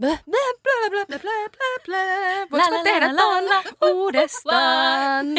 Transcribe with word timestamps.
Blä, 0.00 0.18
blä, 0.26 0.38
blä, 0.62 0.90
blä, 0.90 1.04
blä, 1.06 1.18
blä, 1.18 1.48
blä, 1.56 1.78
blä. 1.86 2.46
Voinko 2.50 2.70
mä 2.70 2.82
tehdä 2.82 3.14
ton 3.14 3.44
uudestaan? 3.90 5.26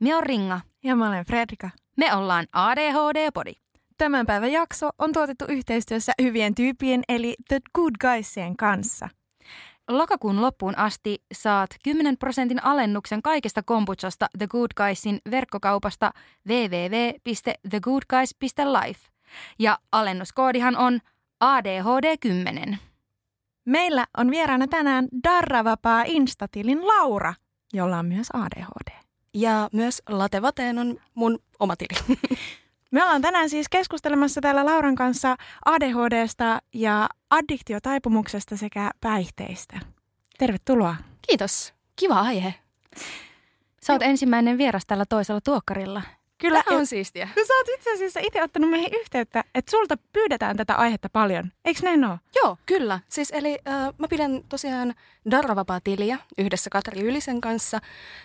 Me 0.00 0.16
on 0.16 0.22
Ringa. 0.22 0.60
Ja 0.84 0.96
mä 0.96 1.08
olen 1.08 1.24
Fredrika. 1.24 1.70
Me 1.96 2.14
ollaan 2.14 2.46
ADHD-podi. 2.52 3.52
Tämän 3.98 4.26
päivän 4.26 4.52
jakso 4.52 4.90
on 4.98 5.12
tuotettu 5.12 5.44
yhteistyössä 5.48 6.12
hyvien 6.22 6.54
tyypien 6.54 7.02
eli 7.08 7.34
The 7.48 7.60
Good 7.74 7.94
Guysien 8.00 8.56
kanssa. 8.56 9.08
Lokakuun 9.88 10.42
loppuun 10.42 10.78
asti 10.78 11.24
saat 11.32 11.70
10 11.84 12.18
prosentin 12.18 12.64
alennuksen 12.64 13.22
kaikesta 13.22 13.62
kombuchasta 13.62 14.28
The 14.38 14.46
Good 14.46 14.70
Guysin 14.76 15.18
verkkokaupasta 15.30 16.10
www.thegoodguys.life. 16.48 19.00
Ja 19.58 19.78
alennuskoodihan 19.92 20.76
on 20.76 21.00
ADHD10. 21.44 22.76
Meillä 23.64 24.06
on 24.16 24.30
vieraana 24.30 24.68
tänään 24.68 25.08
Darravapaa 25.24 26.02
Instatilin 26.06 26.86
Laura, 26.86 27.34
jolla 27.72 27.98
on 27.98 28.06
myös 28.06 28.28
ADHD. 28.32 28.90
Ja 29.34 29.68
myös 29.72 30.02
Latevateen 30.08 30.78
on 30.78 30.98
mun 31.14 31.38
oma 31.58 31.76
tili. 31.76 32.18
Me 32.90 33.02
ollaan 33.02 33.22
tänään 33.22 33.50
siis 33.50 33.68
keskustelemassa 33.68 34.40
täällä 34.40 34.64
Lauran 34.66 34.94
kanssa 34.94 35.36
ADHDsta 35.64 36.58
ja 36.74 37.08
addiktiotaipuumuksesta 37.30 38.56
sekä 38.56 38.90
päihteistä. 39.00 39.80
Tervetuloa. 40.38 40.96
Kiitos. 41.28 41.74
Kiva 41.96 42.20
aihe. 42.20 42.54
Sä 43.82 43.92
oot 43.92 44.02
ensimmäinen 44.02 44.58
vieras 44.58 44.86
tällä 44.86 45.04
toisella 45.08 45.40
tuokkarilla. 45.40 46.02
Kyllä, 46.38 46.62
Tämä 46.62 46.78
on 46.78 46.86
siistiä. 46.86 47.28
ja 47.36 47.44
sä 47.46 47.52
oot 47.54 47.68
itse 47.74 47.92
asiassa 47.92 48.20
itse 48.22 48.42
ottanut 48.42 48.70
meihin 48.70 48.94
yhteyttä, 49.00 49.44
että 49.54 49.70
sulta 49.70 49.96
pyydetään 50.12 50.56
tätä 50.56 50.74
aihetta 50.74 51.08
paljon. 51.08 51.52
Eikö 51.64 51.80
näin 51.82 52.04
ole? 52.04 52.18
Joo, 52.34 52.56
kyllä. 52.66 53.00
Siis 53.08 53.30
eli 53.30 53.58
äh, 53.68 53.74
mä 53.98 54.08
pidän 54.10 54.44
tosiaan 54.48 54.94
Darravapaa-tiliä 55.30 56.18
yhdessä 56.38 56.70
Katri 56.70 57.02
Ylisen 57.02 57.40
kanssa. 57.40 57.80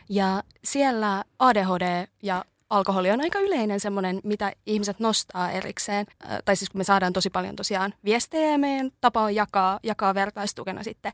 Ja 0.09 0.43
siellä 0.63 1.23
ADHD 1.39 2.07
ja 2.23 2.45
alkoholi 2.71 3.11
on 3.11 3.21
aika 3.21 3.39
yleinen 3.39 3.79
semmoinen, 3.79 4.19
mitä 4.23 4.51
ihmiset 4.65 4.99
nostaa 4.99 5.51
erikseen. 5.51 6.05
Tai 6.45 6.55
siis 6.55 6.69
kun 6.69 6.79
me 6.79 6.83
saadaan 6.83 7.13
tosi 7.13 7.29
paljon 7.29 7.55
tosiaan 7.55 7.93
viestejä 8.05 8.51
ja 8.51 8.57
meidän 8.57 8.91
tapa 9.01 9.21
on 9.21 9.35
jakaa, 9.35 9.79
jakaa 9.83 10.15
vertaistukena 10.15 10.83
sitten 10.83 11.11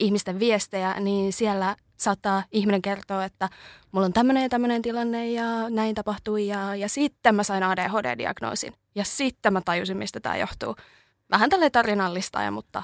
ihmisten 0.00 0.38
viestejä, 0.38 1.00
niin 1.00 1.32
siellä 1.32 1.76
saattaa 1.96 2.42
ihminen 2.52 2.82
kertoa, 2.82 3.24
että 3.24 3.48
mulla 3.92 4.06
on 4.06 4.12
tämmöinen 4.12 4.42
ja 4.42 4.48
tämmöinen 4.48 4.82
tilanne 4.82 5.30
ja 5.30 5.70
näin 5.70 5.94
tapahtui 5.94 6.46
ja, 6.46 6.74
ja 6.74 6.88
sitten 6.88 7.34
mä 7.34 7.42
sain 7.42 7.62
ADHD-diagnoosin. 7.62 8.72
Ja 8.94 9.04
sitten 9.04 9.52
mä 9.52 9.60
tajusin, 9.64 9.96
mistä 9.96 10.20
tämä 10.20 10.36
johtuu. 10.36 10.76
Vähän 11.30 11.50
tälle 11.50 11.70
tarinallista, 11.70 12.50
mutta 12.50 12.82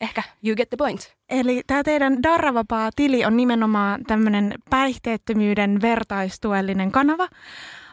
ehkä 0.00 0.22
you 0.44 0.56
get 0.56 0.70
the 0.70 0.76
point. 0.76 1.16
Eli 1.28 1.62
tämä 1.66 1.82
teidän 1.82 2.22
Darravapaa-tili 2.22 3.24
on 3.24 3.36
nimenomaan 3.36 4.00
tämmöinen 4.06 4.54
päihteettömyyden 4.70 5.82
vertaistuellinen 5.82 6.92
kanava. 6.92 7.28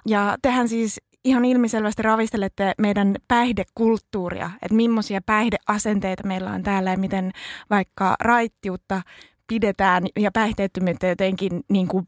Ja 0.07 0.37
tehän 0.41 0.69
siis 0.69 1.01
ihan 1.23 1.45
ilmiselvästi 1.45 2.01
ravistelette 2.01 2.73
meidän 2.77 3.15
päihdekulttuuria, 3.27 4.51
että 4.61 4.75
millaisia 4.75 5.21
päihdeasenteita 5.25 6.27
meillä 6.27 6.51
on 6.51 6.63
täällä 6.63 6.91
ja 6.91 6.97
miten 6.97 7.31
vaikka 7.69 8.15
raittiutta 8.19 9.01
pidetään 9.47 10.03
ja 10.19 10.31
päihteettömyyttä 10.31 11.07
jotenkin 11.07 11.63
niin 11.69 11.87
kuin, 11.87 12.07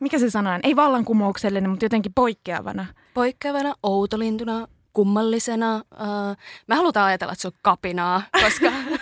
mikä 0.00 0.18
se 0.18 0.30
sana 0.30 0.54
on, 0.54 0.60
ei 0.62 0.76
vallankumouksellinen, 0.76 1.70
mutta 1.70 1.84
jotenkin 1.84 2.12
poikkeavana. 2.14 2.86
Poikkeavana, 3.14 3.74
outolintuna, 3.82 4.68
kummallisena. 4.92 5.76
Uh, 5.76 6.36
me 6.66 6.74
halutaan 6.74 7.06
ajatella, 7.06 7.32
että 7.32 7.42
se 7.42 7.48
on 7.48 7.54
kapinaa, 7.62 8.22
koska 8.42 8.72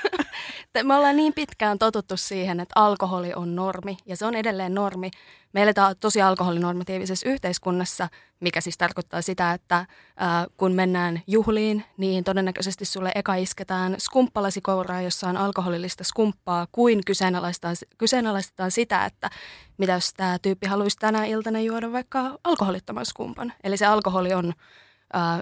me 0.82 0.94
ollaan 0.94 1.16
niin 1.16 1.34
pitkään 1.34 1.78
totuttu 1.78 2.16
siihen, 2.16 2.60
että 2.60 2.72
alkoholi 2.74 3.32
on 3.34 3.56
normi 3.56 3.96
ja 4.06 4.16
se 4.16 4.26
on 4.26 4.34
edelleen 4.34 4.74
normi. 4.74 5.10
Me 5.52 5.62
eletään 5.62 5.94
tosi 6.00 6.22
alkoholinormatiivisessa 6.22 7.28
yhteiskunnassa, 7.28 8.08
mikä 8.40 8.60
siis 8.60 8.78
tarkoittaa 8.78 9.22
sitä, 9.22 9.52
että 9.52 9.86
uh, 9.88 10.52
kun 10.56 10.72
mennään 10.72 11.22
juhliin, 11.26 11.84
niin 11.96 12.24
todennäköisesti 12.24 12.84
sulle 12.84 13.12
eka 13.14 13.34
isketään 13.34 13.94
skumppalasikouraa, 13.98 15.02
jossa 15.02 15.28
on 15.28 15.36
alkoholillista 15.36 16.04
skumppaa, 16.04 16.66
kuin 16.72 17.00
kyseenalaistetaan, 17.06 17.76
kyseenalaistetaan 17.98 18.70
sitä, 18.70 19.04
että 19.04 19.30
mitä 19.78 19.92
jos 19.92 20.14
tämä 20.16 20.38
tyyppi 20.42 20.66
haluaisi 20.66 20.96
tänä 20.96 21.24
iltana 21.24 21.60
juoda 21.60 21.92
vaikka 21.92 22.38
alkoholittoman 22.44 23.06
skumpan. 23.06 23.52
Eli 23.64 23.76
se 23.76 23.86
alkoholi 23.86 24.34
on 24.34 24.48
äh, 24.48 24.83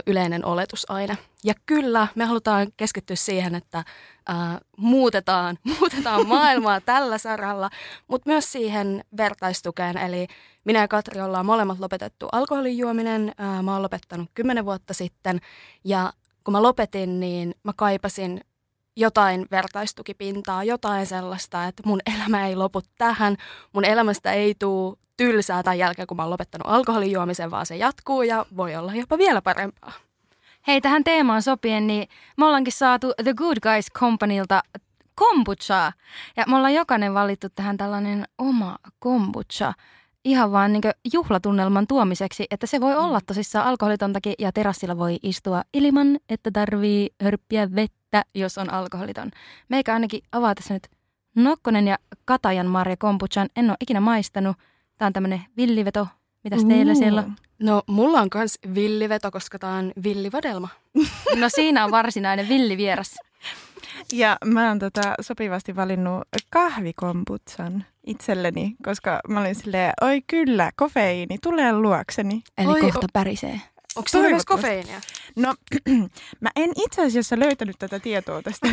yleinen 0.06 0.44
oletus 0.44 0.90
aina. 0.90 1.16
Ja 1.44 1.54
kyllä, 1.66 2.06
me 2.14 2.24
halutaan 2.24 2.66
keskittyä 2.76 3.16
siihen, 3.16 3.54
että 3.54 3.78
äh, 3.78 4.36
muutetaan, 4.76 5.58
muutetaan 5.78 6.28
maailmaa 6.28 6.80
tällä 6.80 7.18
saralla, 7.18 7.70
mutta 8.08 8.30
myös 8.30 8.52
siihen 8.52 9.04
vertaistukeen. 9.16 9.98
Eli 9.98 10.26
minä 10.64 10.80
ja 10.80 10.88
Katri 10.88 11.20
ollaan 11.20 11.46
molemmat 11.46 11.78
lopetettu 11.78 12.28
alkoholin 12.32 12.78
juominen. 12.78 13.32
Äh, 13.40 13.62
mä 13.62 13.72
oon 13.72 13.82
lopettanut 13.82 14.30
kymmenen 14.34 14.64
vuotta 14.64 14.94
sitten 14.94 15.40
ja 15.84 16.12
kun 16.44 16.52
mä 16.52 16.62
lopetin, 16.62 17.20
niin 17.20 17.54
mä 17.62 17.72
kaipasin 17.76 18.40
jotain 18.96 19.46
vertaistukipintaa, 19.50 20.64
jotain 20.64 21.06
sellaista, 21.06 21.64
että 21.64 21.82
mun 21.86 22.00
elämä 22.16 22.46
ei 22.46 22.56
lopu 22.56 22.80
tähän, 22.98 23.36
mun 23.72 23.84
elämästä 23.84 24.32
ei 24.32 24.54
tule 24.58 24.96
tylsää 25.16 25.62
tämän 25.62 25.78
jälkeen, 25.78 26.06
kun 26.06 26.16
mä 26.16 26.22
oon 26.22 26.30
lopettanut 26.30 26.66
alkoholin 26.66 27.12
juomisen, 27.12 27.50
vaan 27.50 27.66
se 27.66 27.76
jatkuu 27.76 28.22
ja 28.22 28.46
voi 28.56 28.76
olla 28.76 28.94
jopa 28.94 29.18
vielä 29.18 29.42
parempaa. 29.42 29.92
Hei, 30.66 30.80
tähän 30.80 31.04
teemaan 31.04 31.42
sopien, 31.42 31.86
niin 31.86 32.08
me 32.36 32.46
ollaankin 32.46 32.72
saatu 32.72 33.12
The 33.22 33.34
Good 33.34 33.56
Guys 33.62 33.86
Companylta 33.98 34.62
kombuchaa. 35.14 35.92
Ja 36.36 36.44
me 36.48 36.56
ollaan 36.56 36.74
jokainen 36.74 37.14
valittu 37.14 37.48
tähän 37.54 37.76
tällainen 37.76 38.24
oma 38.38 38.76
kombucha 38.98 39.72
ihan 40.24 40.52
vaan 40.52 40.72
niin 40.72 40.82
juhlatunnelman 41.12 41.86
tuomiseksi, 41.86 42.46
että 42.50 42.66
se 42.66 42.80
voi 42.80 42.96
olla 42.96 43.20
tosissaan 43.26 43.66
alkoholitontakin 43.66 44.34
ja 44.38 44.52
terassilla 44.52 44.98
voi 44.98 45.18
istua 45.22 45.62
ilman, 45.74 46.18
että 46.28 46.50
tarvii 46.50 47.10
hörppiä 47.22 47.74
vettä, 47.74 48.24
jos 48.34 48.58
on 48.58 48.72
alkoholiton. 48.72 49.30
Meikä 49.68 49.92
ainakin 49.92 50.22
avaa 50.32 50.54
tässä 50.54 50.74
nyt 50.74 50.88
Nokkonen 51.36 51.86
ja 51.86 51.98
Katajan 52.24 52.66
Marja 52.66 52.96
kombuchan. 52.96 53.48
En 53.56 53.70
ole 53.70 53.76
ikinä 53.80 54.00
maistanut. 54.00 54.56
Tämä 54.98 55.06
on 55.06 55.12
tämmöinen 55.12 55.44
villiveto. 55.56 56.08
Mitäs 56.44 56.64
teillä 56.64 56.94
siellä 56.94 57.20
on? 57.20 57.36
No, 57.58 57.82
mulla 57.86 58.20
on 58.20 58.28
myös 58.34 58.58
villiveto, 58.74 59.30
koska 59.30 59.58
tää 59.58 59.74
on 59.74 59.92
villivadelma. 60.04 60.68
No 61.36 61.48
siinä 61.48 61.84
on 61.84 61.90
varsinainen 61.90 62.48
villivieras. 62.48 63.14
Ja 64.12 64.36
mä 64.44 64.68
oon 64.68 64.78
tota 64.78 65.14
sopivasti 65.20 65.76
valinnut 65.76 66.22
kahvikombutsan 66.50 67.84
itselleni, 68.06 68.74
koska 68.84 69.20
mä 69.28 69.40
olin 69.40 69.54
silleen, 69.54 69.92
oi 70.00 70.22
kyllä, 70.26 70.70
kofeiini 70.76 71.38
tulee 71.42 71.72
luokseni. 71.72 72.42
Eli 72.58 72.66
Oi, 72.68 72.80
kohta 72.80 72.98
o- 73.06 73.12
pärisee. 73.12 73.60
Onko 73.96 74.08
se 74.08 74.20
myös 74.20 74.44
kofeiinia? 74.44 75.00
No, 75.36 75.54
mä 76.40 76.50
en 76.56 76.70
itse 76.84 77.06
asiassa 77.06 77.38
löytänyt 77.38 77.76
tätä 77.78 77.98
tietoa 77.98 78.42
tästä. 78.42 78.68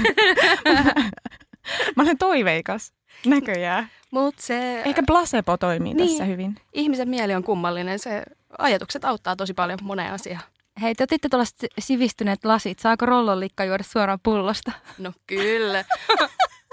mä 1.95 2.03
olen 2.03 2.17
toiveikas 2.17 2.93
näköjään. 3.25 3.89
Mut 4.11 4.39
se 4.39 4.81
Ehkä 4.81 5.03
placebo 5.07 5.57
toimii 5.57 5.93
Niin. 5.93 6.09
tässä 6.09 6.25
hyvin. 6.25 6.55
ihmisen 6.73 7.09
mieli 7.09 7.35
on 7.35 7.43
kummallinen. 7.43 7.99
Se 7.99 8.23
ajatukset 8.57 9.05
auttaa 9.05 9.35
tosi 9.35 9.53
paljon 9.53 9.79
moneen 9.83 10.13
asiaan. 10.13 10.41
Hei, 10.81 10.95
te 10.95 11.03
otitte 11.03 11.29
tuollaiset 11.29 11.65
sivistyneet 11.79 12.45
lasit. 12.45 12.79
Saako 12.79 13.05
rollonlikka 13.05 13.65
juoda 13.65 13.83
suoraan 13.83 14.19
pullosta? 14.23 14.71
No 14.97 15.13
kyllä. 15.27 15.85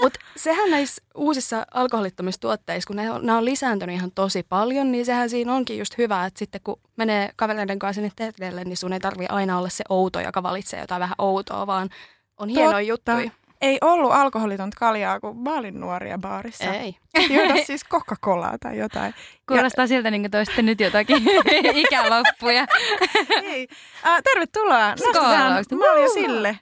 Mutta 0.03 0.21
sehän 0.37 0.71
näissä 0.71 1.03
uusissa 1.15 1.67
alkoholittomissa 1.75 2.41
tuotteissa, 2.41 2.87
kun 2.87 2.97
ne 2.97 3.11
on, 3.11 3.27
nämä 3.27 3.39
on 3.39 3.45
lisääntynyt 3.45 3.97
ihan 3.97 4.13
tosi 4.15 4.43
paljon, 4.49 4.93
niin 4.93 5.07
sehän 5.07 5.31
siinä 5.31 5.55
onkin 5.55 5.79
just 5.79 5.99
hyvä, 5.99 6.27
että 6.27 6.39
sitten 6.39 6.61
kun 6.65 6.81
menee 6.97 7.31
kavereiden 7.37 7.79
kanssa 7.79 7.95
sinne 7.95 8.13
teatterille, 8.17 8.65
niin 8.65 8.77
sun 8.77 8.93
ei 8.93 9.01
tarvi 9.01 9.27
aina 9.29 9.59
olla 9.59 9.69
se 9.69 9.85
outo, 9.89 10.21
joka 10.21 10.43
valitsee 10.43 10.81
jotain 10.81 11.01
vähän 11.01 11.15
outoa, 11.19 11.67
vaan 11.67 11.89
on 12.39 12.49
hienoja 12.49 12.81
juttuja. 12.81 13.31
Ei 13.61 13.79
ollut 13.81 14.13
alkoholitonta 14.13 14.77
kaljaa, 14.81 15.21
kun 15.21 15.43
mä 15.43 15.55
olin 15.57 15.81
nuoria 15.81 16.19
baarissa. 16.19 16.65
Ei. 16.65 16.97
Juoda 17.31 17.55
siis 17.67 17.85
Coca-Colaa 17.91 18.59
tai 18.61 18.79
jotain. 18.79 19.15
Kuulostaa 19.49 19.87
siltä, 19.87 20.11
niin 20.11 20.23
kuin 20.23 20.31
toisitte 20.31 20.63
nyt 20.63 20.81
jotakin 20.81 21.23
ikäloppuja. 21.75 22.67
Ei. 23.43 23.69
Uh, 24.07 24.23
tervetuloa. 24.33 24.89
Nostetaan 24.91 25.35
Skaalausta. 25.35 25.77
malja 25.77 26.09
sille. 26.09 26.59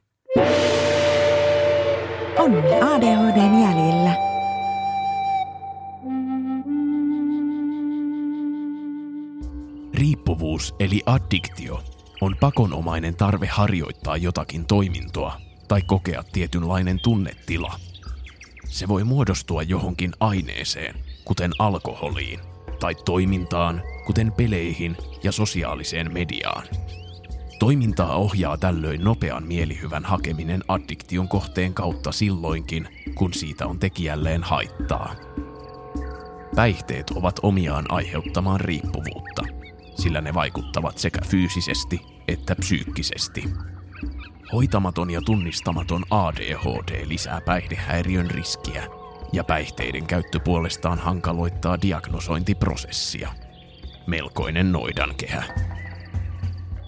Onni 2.39 2.75
ADHDn 2.75 3.63
jäljillä. 3.63 4.15
Riippuvuus 9.95 10.75
eli 10.81 11.01
addiktio 11.07 11.81
on 12.21 12.37
pakonomainen 12.41 13.17
tarve 13.17 13.47
harjoittaa 13.47 14.17
jotakin 14.17 14.67
toimintoa 14.67 15.37
tai 15.69 15.83
kokea 15.83 16.25
tietynlainen 16.33 17.01
tunnetila. 17.03 17.81
Se 18.69 18.89
voi 18.89 19.05
muodostua 19.05 19.63
johonkin 19.63 20.13
aineeseen, 20.21 20.95
kuten 21.25 21.53
alkoholiin, 21.59 22.41
tai 22.81 22.95
toimintaan, 22.95 23.83
kuten 24.07 24.33
peleihin 24.33 24.97
ja 25.23 25.33
sosiaaliseen 25.33 26.13
mediaan. 26.13 26.67
Toimintaa 27.59 28.17
ohjaa 28.17 28.57
tällöin 28.57 29.05
nopean 29.05 29.47
mielihyvän 29.47 30.05
hakeminen 30.05 30.65
addiktion 30.69 31.29
kohteen 31.29 31.75
kautta 31.75 32.13
silloinkin, 32.13 32.89
kun 33.15 33.35
siitä 33.35 33.67
on 33.67 33.79
tekijälleen 33.79 34.43
haittaa. 34.43 35.15
Päihteet 36.57 37.11
ovat 37.11 37.41
omiaan 37.43 37.85
aiheuttamaan 37.89 38.61
riippuvuutta, 38.61 39.43
sillä 39.95 40.21
ne 40.21 40.35
vaikuttavat 40.35 40.99
sekä 40.99 41.21
fyysisesti 41.27 42.01
että 42.29 42.55
psyykkisesti. 42.55 43.45
Hoitamaton 44.53 45.11
ja 45.11 45.21
tunnistamaton 45.21 46.03
ADHD 46.11 47.09
lisää 47.09 47.41
päihdehäiriön 47.41 48.31
riskiä, 48.31 48.87
ja 49.33 49.45
päihteiden 49.45 50.07
käyttö 50.07 50.41
puolestaan 50.41 50.99
hankaloittaa 50.99 51.83
diagnosointiprosessia. 51.83 53.29
Melkoinen 54.07 54.73
noidankehä. 54.73 55.43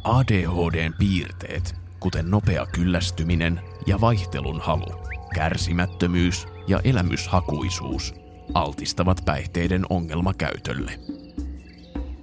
ADHDn 0.05 0.95
piirteet, 0.99 1.75
kuten 2.01 2.31
nopea 2.31 2.67
kyllästyminen 2.67 3.61
ja 3.87 4.01
vaihtelun 4.01 4.61
halu, 4.61 5.09
kärsimättömyys 5.35 6.47
ja 6.69 6.81
elämyshakuisuus, 6.85 8.15
altistavat 8.55 9.23
päihteiden 9.25 9.87
ongelmakäytölle. 9.91 11.01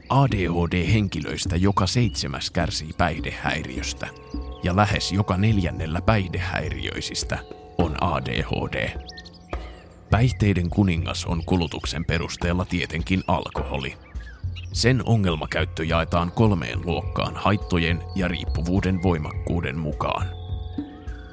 ADHD-henkilöistä 0.10 1.56
joka 1.56 1.88
seitsemäs 1.88 2.52
kärsii 2.52 2.92
päihdehäiriöstä, 2.98 4.08
ja 4.64 4.76
lähes 4.76 5.12
joka 5.12 5.38
neljännellä 5.38 6.02
päihdehäiriöisistä 6.02 7.40
on 7.78 8.04
ADHD. 8.04 9.00
Päihteiden 10.10 10.70
kuningas 10.70 11.26
on 11.26 11.46
kulutuksen 11.46 12.06
perusteella 12.06 12.66
tietenkin 12.66 13.24
alkoholi. 13.28 13.98
Sen 14.72 15.02
ongelmakäyttö 15.06 15.84
jaetaan 15.84 16.32
kolmeen 16.32 16.86
luokkaan 16.86 17.36
haittojen 17.36 18.04
ja 18.16 18.28
riippuvuuden 18.28 19.04
voimakkuuden 19.04 19.80
mukaan. 19.80 20.28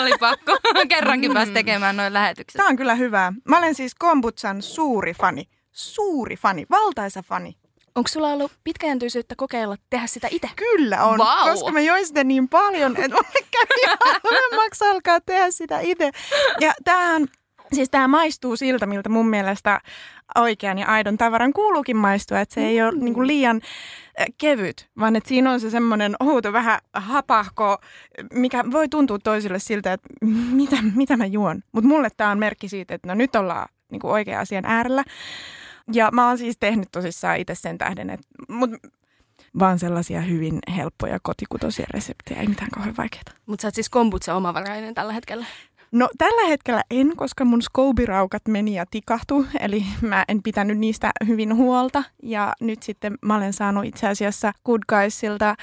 Oli 0.01 0.11
pakko. 0.19 0.57
Kerrankin 0.89 1.33
pääsi 1.33 1.51
tekemään 1.51 1.97
noin 1.97 2.13
lähetykset. 2.13 2.57
Tämä 2.57 2.69
on 2.69 2.75
kyllä 2.75 2.95
hyvää. 2.95 3.33
Mä 3.49 3.57
olen 3.57 3.75
siis 3.75 3.95
kombutsan 3.95 4.61
suuri 4.61 5.13
fani. 5.13 5.43
Suuri 5.71 6.35
fani, 6.35 6.65
valtaisa 6.69 7.21
fani. 7.21 7.57
Onko 7.95 8.07
sulla 8.07 8.29
ollut 8.29 8.51
pitkäjäntyisyyttä 8.63 9.35
kokeilla 9.37 9.75
tehdä 9.89 10.07
sitä 10.07 10.27
itse? 10.31 10.49
Kyllä 10.55 11.03
on, 11.03 11.17
Vau. 11.17 11.49
koska 11.49 11.71
mä 11.71 11.79
join 11.79 12.07
sitä 12.07 12.23
niin 12.23 12.49
paljon, 12.49 12.97
että 12.97 13.15
mulle 13.15 13.47
kävi 13.51 13.95
halvemmaksi 14.23 14.85
alkaa 14.85 15.21
tehdä 15.21 15.51
sitä 15.51 15.79
itse. 15.79 16.11
Ja 16.59 16.73
tämähän, 16.83 17.27
siis 17.73 17.89
tämä 17.89 18.07
maistuu 18.07 18.55
siltä, 18.55 18.85
miltä 18.85 19.09
mun 19.09 19.27
mielestä 19.27 19.81
oikean 20.35 20.77
ja 20.77 20.87
aidon 20.87 21.17
tavaran 21.17 21.53
kuuluukin 21.53 21.97
maistua. 21.97 22.39
Että 22.39 22.55
se 22.55 22.61
ei 22.61 22.81
ole 22.81 22.91
niinku 22.91 23.27
liian 23.27 23.61
äh, 23.63 23.69
kevyt, 24.37 24.89
vaan 24.99 25.15
että 25.15 25.29
siinä 25.29 25.51
on 25.51 25.59
se 25.59 25.69
semmoinen 25.69 26.15
outo, 26.19 26.53
vähän 26.53 26.79
hapahko, 26.93 27.77
mikä 28.33 28.63
voi 28.71 28.89
tuntua 28.89 29.19
toisille 29.19 29.59
siltä, 29.59 29.93
että 29.93 30.09
mitä, 30.51 30.77
mitä 30.95 31.17
mä 31.17 31.25
juon. 31.25 31.63
Mutta 31.71 31.87
mulle 31.87 32.09
tämä 32.17 32.31
on 32.31 32.39
merkki 32.39 32.69
siitä, 32.69 32.95
että 32.95 33.07
no 33.07 33.13
nyt 33.13 33.35
ollaan 33.35 33.69
niinku 33.91 34.09
oikean 34.09 34.41
asian 34.41 34.65
äärellä. 34.65 35.03
Ja 35.93 36.09
mä 36.13 36.27
oon 36.27 36.37
siis 36.37 36.57
tehnyt 36.59 36.87
tosissaan 36.91 37.37
itse 37.37 37.55
sen 37.55 37.77
tähden, 37.77 38.09
että 38.09 38.27
mut 38.49 38.71
vaan 39.59 39.79
sellaisia 39.79 40.21
hyvin 40.21 40.59
helppoja 40.75 41.19
kotikutoisia 41.21 41.85
reseptejä, 41.89 42.41
ei 42.41 42.47
mitään 42.47 42.71
kauhean 42.71 42.97
vaikeaa. 42.97 43.23
Mutta 43.45 43.61
sä 43.61 43.67
oot 43.67 43.75
siis 43.75 43.89
kombutsa 43.89 44.35
omavarainen 44.35 44.93
tällä 44.93 45.13
hetkellä. 45.13 45.45
No 45.93 46.09
tällä 46.17 46.47
hetkellä 46.47 46.81
en, 46.91 47.11
koska 47.15 47.45
mun 47.45 47.61
skoubiraukat 47.61 48.41
meni 48.47 48.75
ja 48.75 48.85
tikahtu, 48.91 49.45
eli 49.59 49.85
mä 50.01 50.25
en 50.27 50.43
pitänyt 50.43 50.77
niistä 50.77 51.11
hyvin 51.27 51.55
huolta. 51.55 52.03
Ja 52.23 52.53
nyt 52.61 52.83
sitten 52.83 53.17
mä 53.21 53.35
olen 53.35 53.53
saanut 53.53 53.85
itse 53.85 54.07
asiassa 54.07 54.53
Good 54.65 54.81
Guysilta 54.89 55.55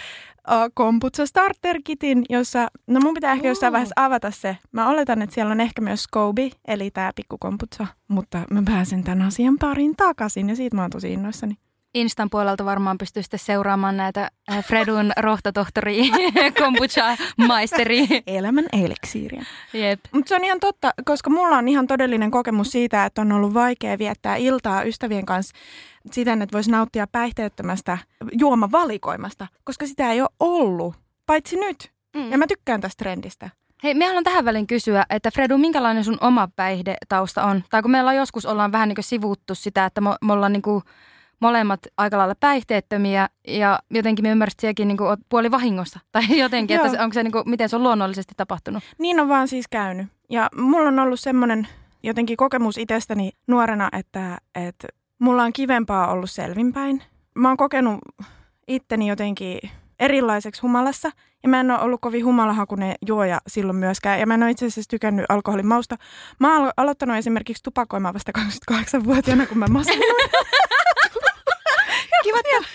uh, 0.49 0.55
kombutsa 0.75 1.27
starter 1.27 1.81
kitin, 1.85 2.25
jossa, 2.29 2.69
no 2.87 3.00
mun 3.00 3.15
pitää 3.15 3.32
ehkä 3.32 3.49
jossain 3.49 3.73
vaiheessa 3.73 4.05
avata 4.05 4.31
se. 4.31 4.56
Mä 4.73 4.88
oletan, 4.88 5.23
että 5.23 5.35
siellä 5.35 5.53
on 5.53 5.61
ehkä 5.61 5.82
myös 5.82 6.03
Scooby, 6.03 6.50
eli 6.69 6.91
tää 6.91 7.11
pikkukombutsa, 7.17 7.87
mutta 8.09 8.43
mä 8.50 8.62
pääsen 8.65 9.05
tämän 9.05 9.23
asian 9.23 9.59
pariin 9.59 9.97
takaisin 9.97 10.49
ja 10.49 10.56
siitä 10.56 10.77
mä 10.77 10.82
oon 10.82 10.91
tosi 10.91 11.12
innoissani. 11.12 11.55
Instan 11.94 12.31
puolelta 12.31 12.64
varmaan 12.64 12.98
pystyy 12.98 13.22
sitten 13.22 13.40
seuraamaan 13.40 13.96
näitä 13.96 14.31
äh, 14.52 14.64
Fredun 14.64 15.12
rohtatohtori 15.20 16.10
kombucha 16.62 17.16
maisteri. 17.37 18.06
Elämän 18.26 18.66
eliksiiriä. 18.72 19.44
Jep. 19.72 20.00
Mutta 20.12 20.28
se 20.28 20.37
on 20.37 20.44
ihan 20.44 20.60
totta, 20.60 20.90
koska 21.04 21.31
mulla 21.31 21.56
on 21.56 21.69
ihan 21.69 21.87
todellinen 21.87 22.31
kokemus 22.31 22.70
siitä, 22.70 23.04
että 23.04 23.20
on 23.20 23.32
ollut 23.32 23.54
vaikea 23.54 23.98
viettää 23.98 24.37
iltaa 24.37 24.82
ystävien 24.82 25.26
kanssa 25.26 25.56
siten, 26.10 26.42
että 26.42 26.52
voisi 26.52 26.70
nauttia 26.70 27.06
päihteettömästä 27.06 27.98
juomavalikoimasta, 28.32 29.46
koska 29.64 29.86
sitä 29.86 30.12
ei 30.12 30.20
ole 30.20 30.31
ollut, 30.40 30.94
paitsi 31.26 31.56
nyt. 31.56 31.90
Mm. 32.16 32.32
Ja 32.32 32.38
mä 32.38 32.46
tykkään 32.46 32.81
tästä 32.81 33.04
trendistä. 33.04 33.50
Hei, 33.82 33.94
me 33.94 34.06
haluan 34.06 34.25
tähän 34.25 34.44
väliin 34.44 34.66
kysyä, 34.66 35.06
että 35.10 35.31
Fredu, 35.31 35.58
minkälainen 35.58 36.04
sun 36.04 36.19
oma 36.20 36.48
päihdetausta 36.56 37.44
on? 37.44 37.64
Tai 37.70 37.82
kun 37.82 37.90
meillä 37.90 38.10
on 38.10 38.16
joskus 38.16 38.46
ollaan 38.46 38.72
vähän 38.72 38.88
niin 38.88 38.96
kuin 38.96 39.04
sivuuttu 39.04 39.54
sitä, 39.54 39.84
että 39.84 40.00
me, 40.00 40.10
me 40.25 40.32
ollaan 40.32 40.52
niin 40.52 40.62
kuin 40.62 40.84
molemmat 41.40 41.81
aika 41.96 42.19
lailla 42.19 42.34
päihteettömiä 42.34 43.28
ja 43.46 43.78
jotenkin 43.90 44.25
me 44.25 44.31
ymmärsit 44.31 44.60
sielläkin 44.60 44.88
niin 44.88 44.98
kuin 44.98 45.16
puoli 45.28 45.50
vahingossa. 45.50 46.00
Tai 46.12 46.38
jotenkin, 46.38 46.76
että 46.76 46.88
Joo. 46.88 47.02
onko 47.02 47.14
se 47.14 47.22
niin 47.22 47.32
kuin, 47.32 47.50
miten 47.50 47.69
se 47.69 47.76
on 47.76 47.82
luonnollisesti 47.82 48.34
tapahtunut? 48.37 48.82
Niin 48.98 49.20
on 49.20 49.28
vaan 49.28 49.48
siis 49.48 49.69
käynyt. 49.69 50.06
Ja 50.31 50.48
mulla 50.56 50.88
on 50.88 50.98
ollut 50.98 51.20
semmoinen 51.20 51.69
jotenkin 52.02 52.37
kokemus 52.37 52.78
itsestäni 52.78 53.31
nuorena, 53.46 53.88
että, 53.92 54.38
että 54.54 54.88
mulla 55.19 55.42
on 55.42 55.52
kivempaa 55.52 56.12
ollut 56.12 56.31
selvinpäin. 56.31 57.03
Mä 57.34 57.48
oon 57.48 57.56
kokenut 57.56 57.98
itteni 58.69 59.08
jotenkin 59.08 59.58
erilaiseksi 60.00 60.62
humalassa. 60.62 61.10
Ja 61.43 61.48
mä 61.48 61.60
en 61.60 61.70
ole 61.70 61.81
ollut 61.81 62.00
kovin 62.00 62.24
humalahakunen 62.24 62.94
juoja 63.06 63.41
silloin 63.46 63.76
myöskään. 63.76 64.20
Ja 64.20 64.26
mä 64.26 64.34
en 64.34 64.43
ole 64.43 64.50
itse 64.50 64.67
asiassa 64.67 64.91
tykännyt 64.91 65.26
alkoholin 65.29 65.67
mausta. 65.67 65.96
Mä 66.38 66.53
oon 66.53 66.62
alo- 66.62 66.72
aloittanut 66.76 67.17
esimerkiksi 67.17 67.62
tupakoimaan 67.62 68.15
vasta 68.15 68.32
28-vuotiaana, 68.38 69.46
kun 69.46 69.58
mä 69.58 69.67
masennuin. 69.67 70.31
Kiva, 72.22 72.39
että 72.39 72.69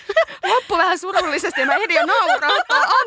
loppu 0.48 0.76
vähän 0.78 0.98
surullisesti 0.98 1.60
ja 1.60 1.66
mä 1.66 1.74
ehdin 1.74 1.96
jo 1.96 2.06
nauraa. 2.06 2.50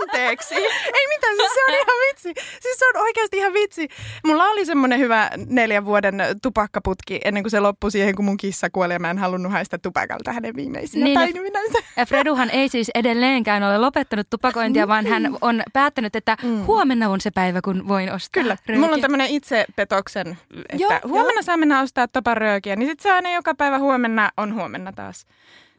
Anteeksi. 0.01 0.55
Ei 0.55 1.07
mitään, 1.09 1.35
siis 1.35 1.53
se 1.53 1.63
on 1.67 1.73
ihan 1.73 1.97
vitsi. 2.09 2.33
Siis 2.61 2.79
se 2.79 2.85
on 2.85 3.01
oikeasti 3.01 3.37
ihan 3.37 3.53
vitsi. 3.53 3.87
Mulla 4.25 4.45
oli 4.45 4.65
semmoinen 4.65 4.99
hyvä 4.99 5.29
neljän 5.47 5.85
vuoden 5.85 6.15
tupakkaputki 6.41 7.19
ennen 7.25 7.43
kuin 7.43 7.51
se 7.51 7.59
loppui 7.59 7.91
siihen, 7.91 8.15
kun 8.15 8.25
mun 8.25 8.37
kissa 8.37 8.69
kuoli 8.69 8.93
ja 8.93 8.99
mä 8.99 9.09
en 9.09 9.17
halunnut 9.17 9.51
haista 9.51 9.77
tupakalta 9.79 10.33
hänen 10.33 10.55
viimeisinä 10.55 11.03
Niin, 11.05 11.19
niin, 11.19 11.33
päivinä. 11.33 11.59
Ja 11.97 12.05
Freduhan 12.05 12.49
ei 12.49 12.69
siis 12.69 12.91
edelleenkään 12.95 13.63
ole 13.63 13.77
lopettanut 13.77 14.27
tupakointia, 14.29 14.87
vaan 14.87 15.05
hän 15.05 15.37
on 15.41 15.63
päättänyt, 15.73 16.15
että 16.15 16.37
Mm. 16.43 16.65
huomenna 16.65 17.09
on 17.09 17.21
se 17.21 17.31
päivä, 17.31 17.61
kun 17.61 17.87
voin 17.87 18.11
ostaa 18.11 18.41
Kyllä, 18.41 18.57
röökiä. 18.67 18.81
mulla 18.81 18.95
on 18.95 19.01
tämmöinen 19.01 19.27
itsepetoksen, 19.29 20.37
että 20.69 20.75
Joo, 20.77 20.91
joo, 20.91 20.99
huomenna 21.07 21.41
saa 21.41 21.57
mennä 21.57 21.81
ostaa 21.81 22.07
topan 22.07 22.37
röökiä, 22.37 22.75
niin 22.75 22.89
sit 22.89 22.99
se 22.99 23.11
aina 23.11 23.31
joka 23.33 23.55
päivä 23.55 23.79
huomenna 23.79 24.31
on 24.37 24.53
huomenna 24.55 24.91
taas. 24.93 25.25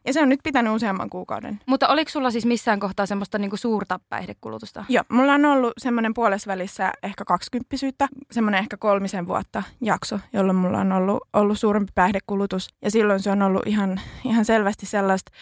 Ja 0.07 0.13
se 0.13 0.23
on 0.23 0.29
nyt 0.29 0.41
pitänyt 0.45 0.75
useamman 0.75 1.11
kuukauden. 1.11 1.61
Mutta 1.67 1.89
oliko 1.89 2.11
sulla 2.11 2.31
siis 2.31 2.47
missään 2.47 2.81
kohtaa 2.81 3.07
semmoista 3.07 3.39
niinku 3.39 3.57
suurta 3.57 4.01
päihdekulutusta? 4.09 4.85
Joo, 4.89 5.05
mulla 5.09 5.33
on 5.33 5.45
ollut 5.45 5.73
semmoinen 5.79 6.15
puolesvälissä 6.15 6.93
ehkä 7.03 7.25
kaksikymppisyyttä, 7.25 8.09
semmoinen 8.31 8.59
ehkä 8.59 8.77
kolmisen 8.77 9.29
vuotta 9.29 9.63
jakso, 9.81 10.19
jolloin 10.33 10.57
mulla 10.57 10.79
on 10.79 10.93
ollut, 10.93 11.23
ollut 11.33 11.59
suurempi 11.59 11.93
päihdekulutus. 11.95 12.69
Ja 12.83 12.91
silloin 12.91 13.21
se 13.21 13.31
on 13.31 13.43
ollut 13.43 13.63
ihan, 13.67 14.01
ihan 14.25 14.45
selvästi 14.45 14.87
sellaista, 14.87 15.33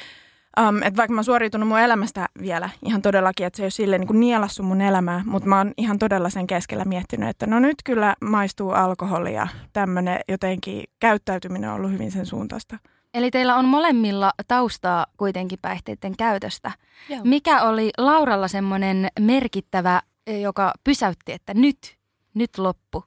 um, 0.69 0.83
että 0.83 0.97
vaikka 0.97 1.15
mä 1.15 1.19
oon 1.19 1.25
suoriutunut 1.25 1.69
mun 1.69 1.81
elämästä 1.81 2.29
vielä 2.41 2.71
ihan 2.85 3.03
todellakin, 3.03 3.47
että 3.47 3.57
se 3.57 3.63
ei 3.63 3.65
ole 3.65 3.71
silleen 3.71 4.01
niin 4.01 4.21
nielassu 4.21 4.63
mun 4.63 4.81
elämää, 4.81 5.23
mutta 5.27 5.49
mä 5.49 5.59
oon 5.59 5.73
ihan 5.77 5.99
todella 5.99 6.31
sen 6.31 6.47
keskellä 6.47 6.85
miettinyt, 6.85 7.29
että 7.29 7.47
no 7.47 7.59
nyt 7.59 7.77
kyllä 7.85 8.15
maistuu 8.21 8.71
alkoholi 8.71 9.35
ja 9.35 9.49
tämmöinen 9.73 10.21
jotenkin 10.29 10.85
käyttäytyminen 11.01 11.71
on 11.71 11.77
ollut 11.77 11.93
hyvin 11.93 12.11
sen 12.11 12.27
suuntaista. 12.27 12.79
Eli 13.15 13.31
teillä 13.31 13.57
on 13.57 13.65
molemmilla 13.65 14.33
taustaa 14.49 15.07
kuitenkin 15.17 15.59
päihteiden 15.63 16.17
käytöstä. 16.17 16.71
Joo. 17.09 17.21
Mikä 17.25 17.63
oli 17.63 17.91
Lauralla 17.99 18.49
semmoinen 18.49 19.09
merkittävä, 19.21 20.03
eh, 20.27 20.41
joka 20.41 20.73
pysäytti, 20.85 21.33
että 21.33 21.55
nyt, 21.55 21.97
nyt 22.35 22.59
loppu? 22.59 23.05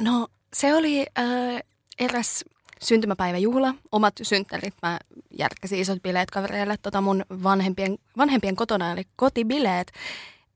No 0.00 0.28
se 0.52 0.74
oli 0.74 1.06
äh, 1.18 1.60
eräs 1.98 2.44
syntymäpäiväjuhla, 2.82 3.74
omat 3.92 4.14
synttärit. 4.22 4.74
Mä 4.82 4.98
järkkäsin 5.38 5.78
isot 5.78 6.02
bileet 6.02 6.30
kavereille 6.30 6.76
tota 6.82 7.00
mun 7.00 7.24
vanhempien, 7.42 7.98
vanhempien 8.16 8.56
kotona, 8.56 8.92
eli 8.92 9.02
kotibileet. 9.16 9.92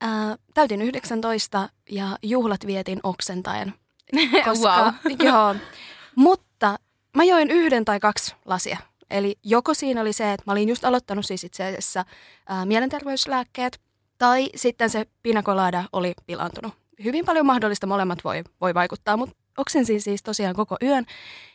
Ää, 0.00 0.36
täytin 0.54 0.82
19 0.82 1.68
ja 1.90 2.18
juhlat 2.22 2.66
vietin 2.66 3.00
oksentaen. 3.02 3.74
Koska, 4.44 4.94
Wow. 5.06 5.26
joo, 5.26 5.54
mutta 6.16 6.78
mä 7.14 7.24
join 7.24 7.50
yhden 7.50 7.84
tai 7.84 8.00
kaksi 8.00 8.34
lasia. 8.44 8.78
Eli 9.10 9.38
joko 9.42 9.74
siinä 9.74 10.00
oli 10.00 10.12
se, 10.12 10.32
että 10.32 10.44
mä 10.46 10.52
olin 10.52 10.68
just 10.68 10.84
aloittanut 10.84 11.26
siis 11.26 11.44
itse 11.44 11.64
asiassa 11.64 12.04
ää, 12.48 12.64
mielenterveyslääkkeet, 12.64 13.80
tai 14.18 14.50
sitten 14.54 14.90
se 14.90 15.06
pinakolada 15.22 15.84
oli 15.92 16.12
pilantunut. 16.26 16.72
Hyvin 17.04 17.24
paljon 17.24 17.46
mahdollista 17.46 17.86
molemmat 17.86 18.24
voi, 18.24 18.44
voi 18.60 18.74
vaikuttaa, 18.74 19.16
mutta 19.16 19.36
oksensin 19.58 20.00
siis 20.00 20.22
tosiaan 20.22 20.54
koko 20.54 20.76
yön 20.82 21.04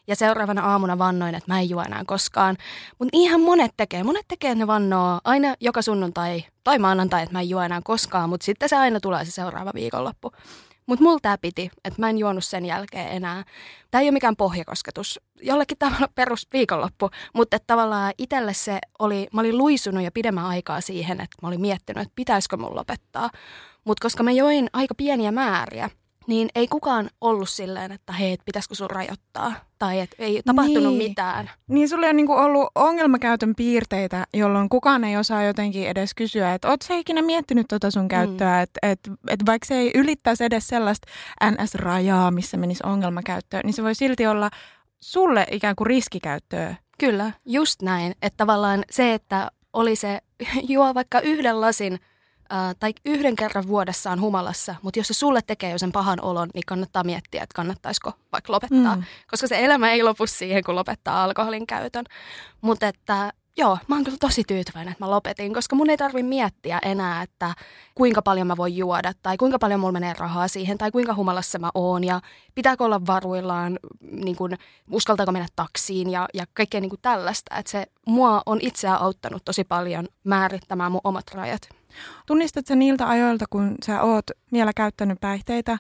ja 0.08 0.16
seuraavana 0.16 0.72
aamuna 0.72 0.98
vannoin, 0.98 1.36
että 1.36 1.54
mä 1.54 1.60
en 1.60 1.70
juo 1.70 1.82
enää 1.82 2.04
koskaan. 2.08 2.58
Mutta 3.00 3.10
ihan 3.14 3.42
monet 3.42 3.72
tekee. 3.78 4.04
Monet 4.04 4.26
tekee, 4.28 4.56
ne 4.56 4.68
vannoo 4.68 5.20
aina 5.24 5.56
joka 5.60 5.82
sunnuntai 5.82 6.46
tai 6.64 6.80
maanantai, 6.80 7.24
että 7.24 7.34
mä 7.34 7.42
en 7.42 7.50
juo 7.50 7.62
enää 7.62 7.82
koskaan, 7.84 8.30
mutta 8.30 8.46
sitten 8.46 8.70
se 8.70 8.76
aina 8.76 9.00
tulee 9.00 9.26
se 9.26 9.32
seuraava 9.32 9.72
viikonloppu. 9.76 10.32
Mutta 10.90 11.04
mulla 11.04 11.20
tämä 11.22 11.38
piti, 11.38 11.72
että 11.84 12.02
mä 12.02 12.10
en 12.10 12.18
juonut 12.18 12.44
sen 12.44 12.66
jälkeen 12.66 13.10
enää. 13.10 13.44
Tämä 13.92 14.02
ei 14.02 14.06
ole 14.06 14.12
mikään 14.12 14.36
pohjakosketus, 14.36 15.20
jollekin 15.42 15.78
tavalla 15.90 16.08
perus 16.16 16.48
viikonloppu, 16.54 17.10
mutta 17.34 17.58
tavallaan 17.68 18.14
itselle 18.18 18.54
se 18.54 18.80
oli, 19.00 19.28
mä 19.34 19.42
olin 19.42 19.58
luisunut 19.58 20.04
jo 20.04 20.12
pidemmän 20.14 20.46
aikaa 20.46 20.82
siihen, 20.82 21.22
että 21.22 21.38
mä 21.42 21.48
olin 21.48 21.62
miettinyt, 21.62 22.02
että 22.02 22.16
pitäisikö 22.16 22.58
mun 22.58 22.76
lopettaa. 22.76 23.30
Mutta 23.84 24.06
koska 24.06 24.24
mä 24.24 24.32
join 24.32 24.70
aika 24.74 24.96
pieniä 24.96 25.32
määriä, 25.32 25.90
niin 26.30 26.50
ei 26.56 26.68
kukaan 26.68 27.10
ollut 27.22 27.50
silleen, 27.50 27.92
että 27.92 28.14
hei, 28.14 28.32
et 28.34 28.40
pitäisikö 28.46 28.76
sun 28.76 28.90
rajoittaa. 28.90 29.54
Tai 29.80 30.00
että 30.00 30.16
ei 30.20 30.42
tapahtunut 30.46 30.94
Niin. 30.94 31.10
mitään. 31.10 31.50
Niin 31.68 31.90
sulla 31.90 32.08
on 32.08 32.16
niinku 32.16 32.34
ollut 32.34 32.70
ongelmakäytön 32.76 33.56
piirteitä, 33.56 34.28
jolloin 34.34 34.70
kukaan 34.70 35.04
ei 35.04 35.18
osaa 35.18 35.44
jotenkin 35.44 35.88
edes 35.88 36.14
kysyä, 36.14 36.54
että 36.54 36.68
oot 36.70 36.82
sä 36.82 36.94
ikinä 36.96 37.22
miettinyt 37.22 37.66
tota 37.70 37.92
sun 37.92 38.08
käyttöä, 38.08 38.58
mm. 38.58 38.64
että 38.64 38.80
et, 38.84 39.00
et 39.28 39.46
vaikka 39.46 39.66
se 39.66 39.76
ei 39.76 39.92
ylittäisi 39.96 40.44
edes 40.44 40.68
sellaista 40.68 41.08
NS-rajaa, 41.44 42.32
missä 42.32 42.58
menisi 42.58 42.84
ongelmakäyttöön, 42.86 43.62
niin 43.66 43.74
se 43.74 43.84
voi 43.84 43.96
silti 43.96 44.28
olla 44.28 44.50
sulle 45.00 45.48
ikään 45.52 45.76
kuin 45.76 45.88
riskikäyttöä. 45.88 46.76
Kyllä, 47.00 47.32
just 47.46 47.82
näin. 47.82 48.16
Että 48.22 48.38
tavallaan 48.38 48.84
se, 48.92 49.14
että 49.14 49.52
oli 49.74 49.96
se, 49.96 50.20
juo 50.74 50.94
vaikka 50.94 51.20
yhden 51.20 51.62
lasin 51.62 52.00
ää, 52.50 52.74
tai 52.80 52.94
yhden 53.06 53.36
kerran 53.36 53.68
vuodessaan 53.68 54.22
humalassa, 54.22 54.76
mutta 54.82 55.00
jos 55.00 55.08
se 55.08 55.14
sulle 55.14 55.42
tekee 55.48 55.72
jo 55.72 55.78
sen 55.78 55.92
pahan 55.92 56.22
olon, 56.22 56.50
niin 56.54 56.64
kannattaa 56.68 57.04
miettiä, 57.04 57.44
että 57.44 57.56
kannattaisiko 57.56 58.14
vaikka 58.32 58.54
lopettaa. 58.54 58.96
Mm. 58.96 59.02
Mm. 59.02 59.04
Koska 59.32 59.48
se 59.48 59.66
elämä 59.66 59.92
ei 59.92 60.04
lopu 60.04 60.28
siihen, 60.28 60.64
kun 60.64 60.76
lopettaa 60.76 61.24
alkoholin 61.24 61.68
käytön. 61.68 62.06
Mutta 62.62 62.88
että 62.88 63.34
joo, 63.58 63.78
mä 63.88 63.96
oon 63.96 64.04
kyllä 64.04 64.18
tosi 64.20 64.44
tyytyväinen, 64.44 64.92
että 64.92 65.06
mä 65.06 65.12
lopetin, 65.12 65.54
koska 65.54 65.76
mun 65.76 65.90
ei 65.90 65.98
tarvi 65.98 66.24
miettiä 66.24 66.80
enää, 66.82 67.22
että 67.22 67.56
kuinka 67.96 68.22
paljon 68.22 68.48
mä 68.48 68.58
voin 68.58 68.78
juoda 68.78 69.14
tai 69.22 69.38
kuinka 69.38 69.60
paljon 69.60 69.80
mulla 69.80 69.92
menee 69.92 70.14
rahaa 70.18 70.48
siihen 70.48 70.78
tai 70.78 70.92
kuinka 70.92 71.16
humalassa 71.16 71.60
mä 71.60 71.70
oon 71.74 72.04
ja 72.04 72.22
pitääkö 72.56 72.84
olla 72.84 73.06
varuillaan, 73.08 73.80
niin 74.02 74.36
kun, 74.36 74.58
uskaltaako 74.92 75.32
mennä 75.32 75.48
taksiin 75.56 76.10
ja, 76.10 76.28
ja 76.34 76.46
kaikkea 76.54 76.82
niin 76.82 76.90
kuin 76.90 77.02
tällaista. 77.02 77.56
Että 77.56 77.72
se 77.72 77.86
mua 78.06 78.42
on 78.46 78.60
itseä 78.62 78.96
auttanut 78.96 79.46
tosi 79.46 79.64
paljon 79.64 80.08
määrittämään 80.24 80.92
mun 80.92 81.02
omat 81.04 81.32
rajat. 81.34 81.79
Tunnistat 82.26 82.68
sä 82.68 82.76
niiltä 82.76 83.10
ajoilta, 83.10 83.46
kun 83.50 83.76
sä 83.86 84.02
oot 84.02 84.26
vielä 84.52 84.72
käyttänyt 84.76 85.20
päihteitä, 85.20 85.78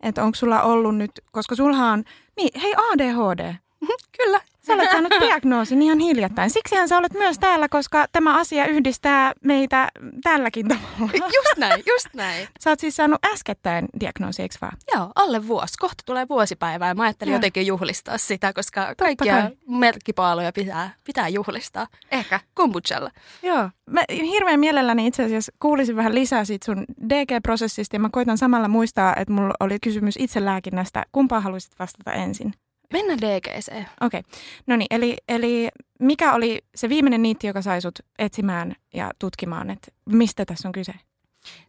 että 0.00 0.24
onko 0.24 0.34
sulla 0.34 0.62
ollut 0.62 0.96
nyt, 0.96 1.10
koska 1.32 1.54
sulha 1.54 1.92
on, 1.92 2.04
niin 2.36 2.60
hei 2.60 2.74
ADHD, 2.76 3.54
Kyllä. 4.18 4.40
Sä 4.68 4.74
olet 4.74 4.90
saanut 4.90 5.12
diagnoosin 5.28 5.82
ihan 5.82 5.98
hiljattain. 5.98 6.50
Siksihän 6.50 6.88
sä 6.88 6.98
olet 6.98 7.12
myös 7.12 7.38
täällä, 7.38 7.68
koska 7.68 8.06
tämä 8.12 8.38
asia 8.38 8.66
yhdistää 8.66 9.32
meitä 9.44 9.88
tälläkin 10.22 10.68
tavalla. 10.68 11.12
Just 11.36 11.56
näin, 11.58 11.82
just 11.86 12.08
näin. 12.14 12.48
Sä 12.60 12.70
oot 12.70 12.80
siis 12.80 12.96
saanut 12.96 13.18
äskettäin 13.32 13.88
diagnoosi, 14.00 14.42
eikö 14.42 14.54
vaan? 14.60 14.76
Joo, 14.94 15.12
alle 15.14 15.48
vuosi. 15.48 15.74
Kohta 15.78 16.02
tulee 16.06 16.26
vuosipäivä 16.28 16.88
ja 16.88 16.94
mä 16.94 17.02
ajattelin 17.02 17.32
Joo. 17.32 17.36
jotenkin 17.36 17.66
juhlistaa 17.66 18.18
sitä, 18.18 18.52
koska 18.52 18.94
kaikkia 18.98 19.34
kai. 19.42 19.50
merkkipaaloja 19.68 20.52
pitää, 20.52 20.90
pitää 21.04 21.28
juhlistaa. 21.28 21.86
Ehkä 22.10 22.40
kombuchalla. 22.54 23.10
Joo. 23.42 23.70
Mä 23.90 24.00
hirveän 24.08 24.60
mielelläni 24.60 25.06
itse 25.06 25.24
asiassa 25.24 25.52
kuulisin 25.60 25.96
vähän 25.96 26.14
lisää 26.14 26.44
siitä 26.44 26.64
sun 26.64 26.84
DG-prosessista 27.08 27.96
ja 27.96 28.00
mä 28.00 28.08
koitan 28.12 28.38
samalla 28.38 28.68
muistaa, 28.68 29.16
että 29.16 29.34
mulla 29.34 29.54
oli 29.60 29.78
kysymys 29.82 30.14
itselääkinnästä. 30.18 31.04
Kumpaa 31.12 31.40
haluaisit 31.40 31.78
vastata 31.78 32.12
ensin? 32.12 32.52
Mennään 32.92 33.18
DGC. 33.18 33.72
Okei. 34.00 34.22
No 34.66 34.76
niin, 34.76 34.86
eli, 34.90 35.16
eli 35.28 35.68
mikä 36.00 36.32
oli 36.32 36.58
se 36.74 36.88
viimeinen 36.88 37.22
niitti, 37.22 37.46
joka 37.46 37.62
sai 37.62 37.80
sut 37.80 37.98
etsimään 38.18 38.74
ja 38.94 39.10
tutkimaan, 39.18 39.70
että 39.70 39.90
mistä 40.06 40.44
tässä 40.44 40.68
on 40.68 40.72
kyse? 40.72 40.92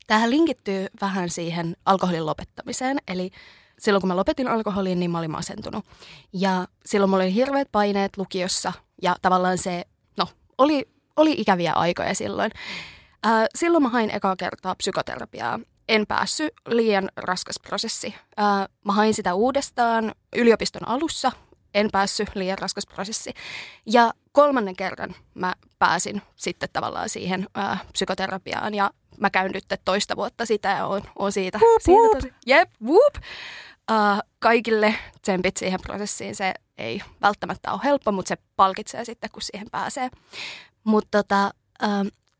Tähän 0.07 0.29
linkittyy 0.29 0.87
vähän 1.01 1.29
siihen 1.29 1.75
alkoholin 1.85 2.25
lopettamiseen. 2.25 2.97
Eli 3.07 3.31
silloin 3.79 4.01
kun 4.01 4.07
mä 4.07 4.15
lopetin 4.15 4.47
alkoholin, 4.47 4.99
niin 4.99 5.11
mä 5.11 5.19
olin 5.19 5.31
masentunut. 5.31 5.85
Ja 6.33 6.67
silloin 6.85 7.09
mulla 7.09 7.23
oli 7.23 7.33
hirveät 7.33 7.67
paineet 7.71 8.17
lukiossa 8.17 8.73
ja 9.01 9.15
tavallaan 9.21 9.57
se, 9.57 9.85
no, 10.17 10.27
oli, 10.57 10.89
oli 11.15 11.35
ikäviä 11.37 11.73
aikoja 11.73 12.15
silloin. 12.15 12.51
Ää, 13.23 13.45
silloin 13.55 13.83
mä 13.83 13.89
hain 13.89 14.09
ekaa 14.09 14.35
kertaa 14.35 14.75
psykoterapiaa. 14.75 15.59
En 15.89 16.07
päässyt, 16.07 16.53
liian 16.67 17.09
raskas 17.17 17.55
prosessi. 17.67 18.15
Ää, 18.37 18.67
mä 18.85 18.93
hain 18.93 19.13
sitä 19.13 19.33
uudestaan 19.33 20.11
yliopiston 20.35 20.87
alussa. 20.87 21.31
En 21.73 21.89
päässyt, 21.91 22.29
liian 22.35 22.57
raskas 22.57 22.85
prosessi. 22.93 23.33
Ja 23.85 24.11
kolmannen 24.31 24.75
kerran 24.75 25.15
mä 25.33 25.53
pääsin 25.79 26.21
sitten 26.35 26.69
tavallaan 26.73 27.09
siihen 27.09 27.47
ää, 27.55 27.77
psykoterapiaan 27.93 28.73
ja 28.73 28.91
mä 29.19 29.29
käyn 29.29 29.51
nyt 29.51 29.65
toista 29.85 30.15
vuotta 30.15 30.45
sitä 30.45 30.69
ja 30.69 30.85
oon, 30.85 31.01
oon 31.19 31.31
siitä, 31.31 31.57
Whoop, 31.57 31.81
siitä 31.81 32.01
whoop. 32.01 32.17
tosi, 32.17 32.33
jep, 32.45 32.69
whoop. 32.83 33.15
Uh, 33.91 34.29
kaikille 34.39 34.95
tsempit 35.21 35.57
siihen 35.57 35.79
prosessiin. 35.81 36.35
Se 36.35 36.53
ei 36.77 37.01
välttämättä 37.21 37.71
ole 37.71 37.81
helppo, 37.83 38.11
mutta 38.11 38.29
se 38.29 38.37
palkitsee 38.55 39.05
sitten, 39.05 39.29
kun 39.33 39.41
siihen 39.41 39.67
pääsee. 39.71 40.09
Mutta 40.83 41.23
tota, 41.23 41.51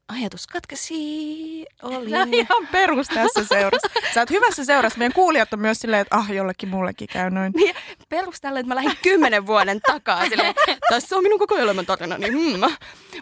ajatus 0.10 0.48
katkesi. 0.48 1.66
Oli. 1.84 2.10
Sä 2.10 2.28
ihan 2.32 2.68
perus 2.72 3.08
tässä 3.08 3.46
seurassa. 3.46 3.90
Sä 4.14 4.22
oot 4.22 4.30
hyvässä 4.30 4.66
seurassa. 4.66 5.00
Meidän 5.00 5.14
kuulijat 5.14 5.54
on 5.54 5.60
myös 5.60 5.80
silleen, 5.80 6.02
että 6.02 6.16
ah, 6.16 6.32
jollekin 6.32 6.70
mullekin 6.70 7.08
käy 7.08 7.30
noin. 7.30 7.54
Niin, 7.56 7.76
perustella, 8.10 8.60
että 8.60 8.68
mä 8.68 8.76
lähdin 8.76 8.98
kymmenen 9.02 9.48
vuoden 9.48 9.80
takaa. 9.82 10.30
Silleen, 10.30 10.56
tässä 10.90 11.16
on 11.16 11.24
minun 11.24 11.40
koko 11.40 11.58
elämän 11.58 11.86
tarina. 11.86 12.18
Niin, 12.18 12.34
hmm. 12.34 12.62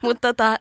Mutta 0.01 0.33
tota, 0.33 0.57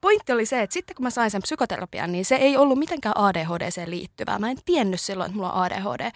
pointti 0.00 0.32
oli 0.32 0.46
se, 0.46 0.62
että 0.62 0.74
sitten 0.74 0.96
kun 0.96 1.04
mä 1.04 1.10
sain 1.10 1.30
sen 1.30 1.42
psykoterapian, 1.42 2.12
niin 2.12 2.24
se 2.24 2.34
ei 2.34 2.56
ollut 2.56 2.78
mitenkään 2.78 3.16
ADHDseen 3.16 3.90
liittyvää. 3.90 4.38
Mä 4.38 4.50
en 4.50 4.58
tiennyt 4.64 5.00
silloin, 5.00 5.26
että 5.26 5.36
mulla 5.36 5.52
on 5.52 5.62
ADHD. 5.62 6.10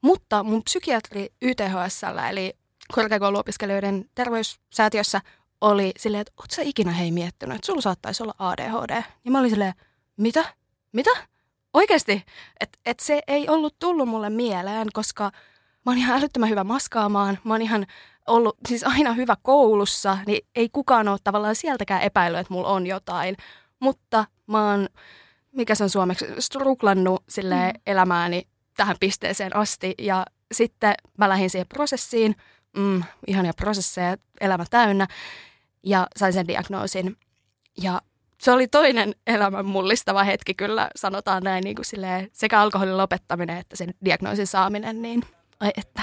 Mutta 0.00 0.42
mun 0.42 0.64
psykiatri 0.64 1.28
YTHSL, 1.42 2.18
eli 2.30 2.54
korkeakouluopiskelijoiden 2.92 4.04
terveyssäätiössä, 4.14 5.20
oli 5.64 5.92
silleen, 5.98 6.20
että 6.20 6.32
oot 6.40 6.50
sä 6.50 6.62
ikinä 6.62 6.92
hei 6.92 7.10
miettinyt, 7.10 7.54
että 7.56 7.66
sulla 7.66 7.80
saattaisi 7.80 8.22
olla 8.22 8.34
ADHD. 8.38 9.02
Ja 9.24 9.30
mä 9.30 9.38
olin 9.38 9.50
silleen, 9.50 9.74
mitä? 10.16 10.44
Mitä? 10.92 11.10
Oikeasti? 11.74 12.24
Että 12.60 12.78
et 12.86 13.00
se 13.00 13.20
ei 13.26 13.48
ollut 13.48 13.78
tullut 13.78 14.08
mulle 14.08 14.30
mieleen, 14.30 14.88
koska 14.92 15.24
mä 15.86 15.92
oon 15.92 15.98
ihan 15.98 16.18
älyttömän 16.18 16.48
hyvä 16.48 16.64
maskaamaan. 16.64 17.38
Mä 17.44 17.54
oon 17.54 17.62
ihan 17.62 17.86
ollut 18.26 18.56
siis 18.68 18.84
aina 18.84 19.12
hyvä 19.12 19.36
koulussa, 19.42 20.18
niin 20.26 20.46
ei 20.54 20.68
kukaan 20.68 21.08
ole 21.08 21.18
tavallaan 21.24 21.54
sieltäkään 21.54 22.02
epäillyt, 22.02 22.40
että 22.40 22.54
mulla 22.54 22.68
on 22.68 22.86
jotain. 22.86 23.36
Mutta 23.80 24.24
mä 24.46 24.70
oon, 24.70 24.88
mikä 25.52 25.74
se 25.74 25.84
on 25.84 25.90
suomeksi, 25.90 26.26
struklannut 26.38 27.24
sille 27.28 27.72
mm. 27.72 27.80
elämääni 27.86 28.48
tähän 28.76 28.96
pisteeseen 29.00 29.56
asti. 29.56 29.94
Ja 29.98 30.26
sitten 30.52 30.94
mä 31.18 31.28
lähdin 31.28 31.50
siihen 31.50 31.68
prosessiin, 31.68 32.36
mm, 32.76 33.02
ihania 33.26 33.52
prosesseja, 33.56 34.16
elämä 34.40 34.64
täynnä, 34.70 35.06
ja 35.84 36.06
sain 36.16 36.32
sen 36.32 36.48
diagnoosin. 36.48 37.16
Ja 37.82 38.02
se 38.40 38.52
oli 38.52 38.68
toinen 38.68 39.14
elämän 39.26 39.66
mullistava 39.66 40.24
hetki 40.24 40.54
kyllä, 40.54 40.90
sanotaan 40.96 41.42
näin, 41.42 41.64
niin 41.64 41.76
kuin 41.76 41.86
silleen, 41.86 42.28
sekä 42.32 42.60
alkoholin 42.60 42.98
lopettaminen 42.98 43.58
että 43.58 43.76
sen 43.76 43.94
diagnoosin 44.04 44.46
saaminen, 44.46 45.02
niin 45.02 45.22
ai 45.60 45.70
että. 45.76 46.02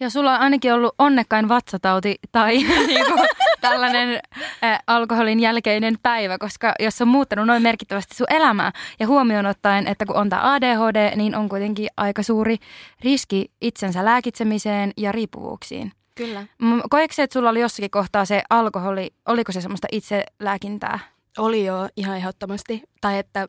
Ja 0.00 0.10
sulla 0.10 0.34
on 0.34 0.40
ainakin 0.40 0.74
ollut 0.74 0.94
onnekkain 0.98 1.48
vatsatauti 1.48 2.16
tai 2.32 2.56
niinku, 2.86 3.12
tällainen 3.60 4.20
ä, 4.64 4.80
alkoholin 4.86 5.40
jälkeinen 5.40 5.96
päivä, 6.02 6.38
koska 6.38 6.74
jos 6.80 7.02
on 7.02 7.08
muuttanut 7.08 7.46
noin 7.46 7.62
merkittävästi 7.62 8.14
sun 8.14 8.26
elämää 8.30 8.72
ja 9.00 9.06
huomioon 9.06 9.46
ottaen, 9.46 9.86
että 9.86 10.06
kun 10.06 10.16
on 10.16 10.28
tämä 10.28 10.54
ADHD, 10.54 11.16
niin 11.16 11.34
on 11.36 11.48
kuitenkin 11.48 11.88
aika 11.96 12.22
suuri 12.22 12.56
riski 13.00 13.52
itsensä 13.60 14.04
lääkitsemiseen 14.04 14.92
ja 14.96 15.12
riippuvuuksiin. 15.12 15.92
Kyllä. 16.16 16.46
Koetko 16.90 17.14
se, 17.14 17.22
että 17.22 17.34
sulla 17.34 17.50
oli 17.50 17.60
jossakin 17.60 17.90
kohtaa 17.90 18.24
se 18.24 18.42
alkoholi, 18.50 19.10
oliko 19.26 19.52
se 19.52 19.60
semmoista 19.60 19.86
itselääkintää? 19.92 20.98
Oli 21.38 21.64
jo 21.64 21.88
ihan 21.96 22.16
ehdottomasti. 22.16 22.82
Tai 23.00 23.18
että 23.18 23.48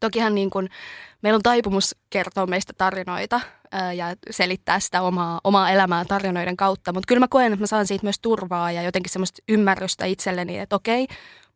Tokihan 0.00 0.34
niin 0.34 0.50
kuin, 0.50 0.68
meillä 1.22 1.36
on 1.36 1.42
taipumus 1.42 1.96
kertoa 2.10 2.46
meistä 2.46 2.72
tarinoita 2.78 3.40
ää, 3.72 3.92
ja 3.92 4.14
selittää 4.30 4.80
sitä 4.80 5.02
omaa, 5.02 5.40
omaa 5.44 5.70
elämää 5.70 6.04
tarinoiden 6.04 6.56
kautta, 6.56 6.92
mutta 6.92 7.06
kyllä 7.08 7.20
mä 7.20 7.28
koen, 7.28 7.52
että 7.52 7.62
mä 7.62 7.66
saan 7.66 7.86
siitä 7.86 8.04
myös 8.04 8.18
turvaa 8.22 8.72
ja 8.72 8.82
jotenkin 8.82 9.12
semmoista 9.12 9.42
ymmärrystä 9.48 10.04
itselleni, 10.04 10.58
että 10.58 10.76
okei, 10.76 11.06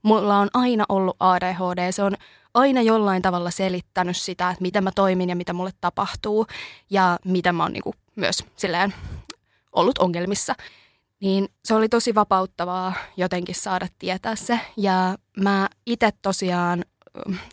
mulla 0.03 0.39
on 0.39 0.49
aina 0.55 0.85
ollut 0.89 1.17
ADHD, 1.21 1.93
se 1.93 2.03
on 2.03 2.17
aina 2.55 2.83
jollain 2.83 3.23
tavalla 3.23 3.51
selittänyt 3.51 4.17
sitä, 4.17 4.51
että 4.51 4.63
miten 4.63 4.85
mä 4.85 4.91
toimin 4.95 5.29
ja 5.29 5.37
mitä 5.37 5.53
mulle 5.53 5.71
tapahtuu 5.81 6.47
ja 6.91 7.19
miten 7.25 7.55
mä 7.55 7.63
oon 7.63 7.73
niin 7.73 7.83
kuin 7.83 7.97
myös 8.17 8.45
silleen 8.57 8.95
ollut 9.73 9.99
ongelmissa. 9.99 10.55
Niin 11.21 11.49
se 11.65 11.75
oli 11.75 11.89
tosi 11.89 12.15
vapauttavaa 12.15 12.93
jotenkin 13.17 13.55
saada 13.55 13.87
tietää 13.99 14.37
se. 14.37 14.61
Ja 14.77 15.17
mä 15.37 15.69
itse 15.87 16.11
tosiaan 16.23 16.85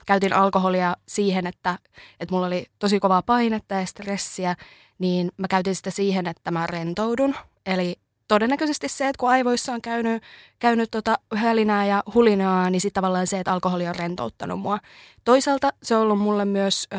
käytin 0.05 0.33
alkoholia 0.33 0.95
siihen, 1.07 1.47
että, 1.47 1.79
että 2.19 2.35
mulla 2.35 2.47
oli 2.47 2.65
tosi 2.79 2.99
kovaa 2.99 3.21
painetta 3.21 3.75
ja 3.75 3.85
stressiä, 3.85 4.55
niin 4.99 5.31
mä 5.37 5.47
käytin 5.47 5.75
sitä 5.75 5.91
siihen, 5.91 6.27
että 6.27 6.51
mä 6.51 6.67
rentoudun. 6.67 7.35
Eli 7.65 7.95
todennäköisesti 8.27 8.87
se, 8.89 9.07
että 9.07 9.19
kun 9.19 9.29
aivoissa 9.29 9.73
on 9.73 9.81
käynyt, 9.81 10.23
käynyt 10.59 10.91
tota 10.91 11.19
hölinää 11.35 11.85
ja 11.85 12.03
hulinaa, 12.13 12.69
niin 12.69 12.81
sitten 12.81 13.01
tavallaan 13.01 13.27
se, 13.27 13.39
että 13.39 13.53
alkoholi 13.53 13.87
on 13.87 13.95
rentouttanut 13.95 14.59
mua. 14.59 14.79
Toisaalta 15.25 15.73
se 15.83 15.95
on 15.95 16.01
ollut 16.01 16.19
mulle 16.19 16.45
myös 16.45 16.87
ö, 16.93 16.97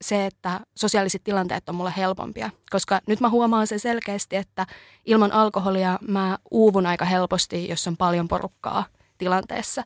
se, 0.00 0.26
että 0.26 0.60
sosiaaliset 0.76 1.24
tilanteet 1.24 1.68
on 1.68 1.74
mulle 1.74 1.92
helpompia, 1.96 2.50
koska 2.70 3.00
nyt 3.06 3.20
mä 3.20 3.28
huomaan 3.28 3.66
sen 3.66 3.80
selkeästi, 3.80 4.36
että 4.36 4.66
ilman 5.04 5.32
alkoholia 5.32 5.98
mä 6.08 6.38
uuvun 6.50 6.86
aika 6.86 7.04
helposti, 7.04 7.68
jos 7.68 7.88
on 7.88 7.96
paljon 7.96 8.28
porukkaa 8.28 8.84
tilanteessa. 9.18 9.82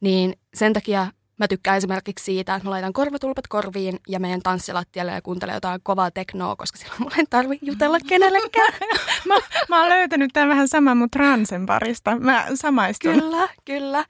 Niin 0.00 0.34
sen 0.54 0.72
takia 0.72 1.06
Mä 1.40 1.48
tykkään 1.48 1.76
esimerkiksi 1.76 2.24
siitä, 2.24 2.54
että 2.54 2.66
mä 2.66 2.70
laitan 2.70 2.92
korvatulpat 2.92 3.46
korviin 3.46 4.00
ja 4.08 4.20
menen 4.20 4.42
tanssilattialle 4.42 5.12
ja 5.12 5.22
kuuntelen 5.22 5.54
jotain 5.54 5.80
kovaa 5.82 6.10
teknoa, 6.10 6.56
koska 6.56 6.78
silloin 6.78 7.02
mulla 7.02 7.14
ei 7.18 7.24
tarvi 7.30 7.58
jutella 7.62 7.98
kenellekään. 8.08 8.72
mä, 9.28 9.34
mä 9.68 9.80
oon 9.80 9.88
löytänyt 9.88 10.30
tämän 10.32 10.48
vähän 10.48 10.68
saman 10.68 10.96
mun 10.96 11.10
transen 11.10 11.66
parista. 11.66 12.18
Mä 12.18 12.46
samaistun. 12.54 13.14
Kyllä, 13.14 13.48
kyllä. 13.64 14.04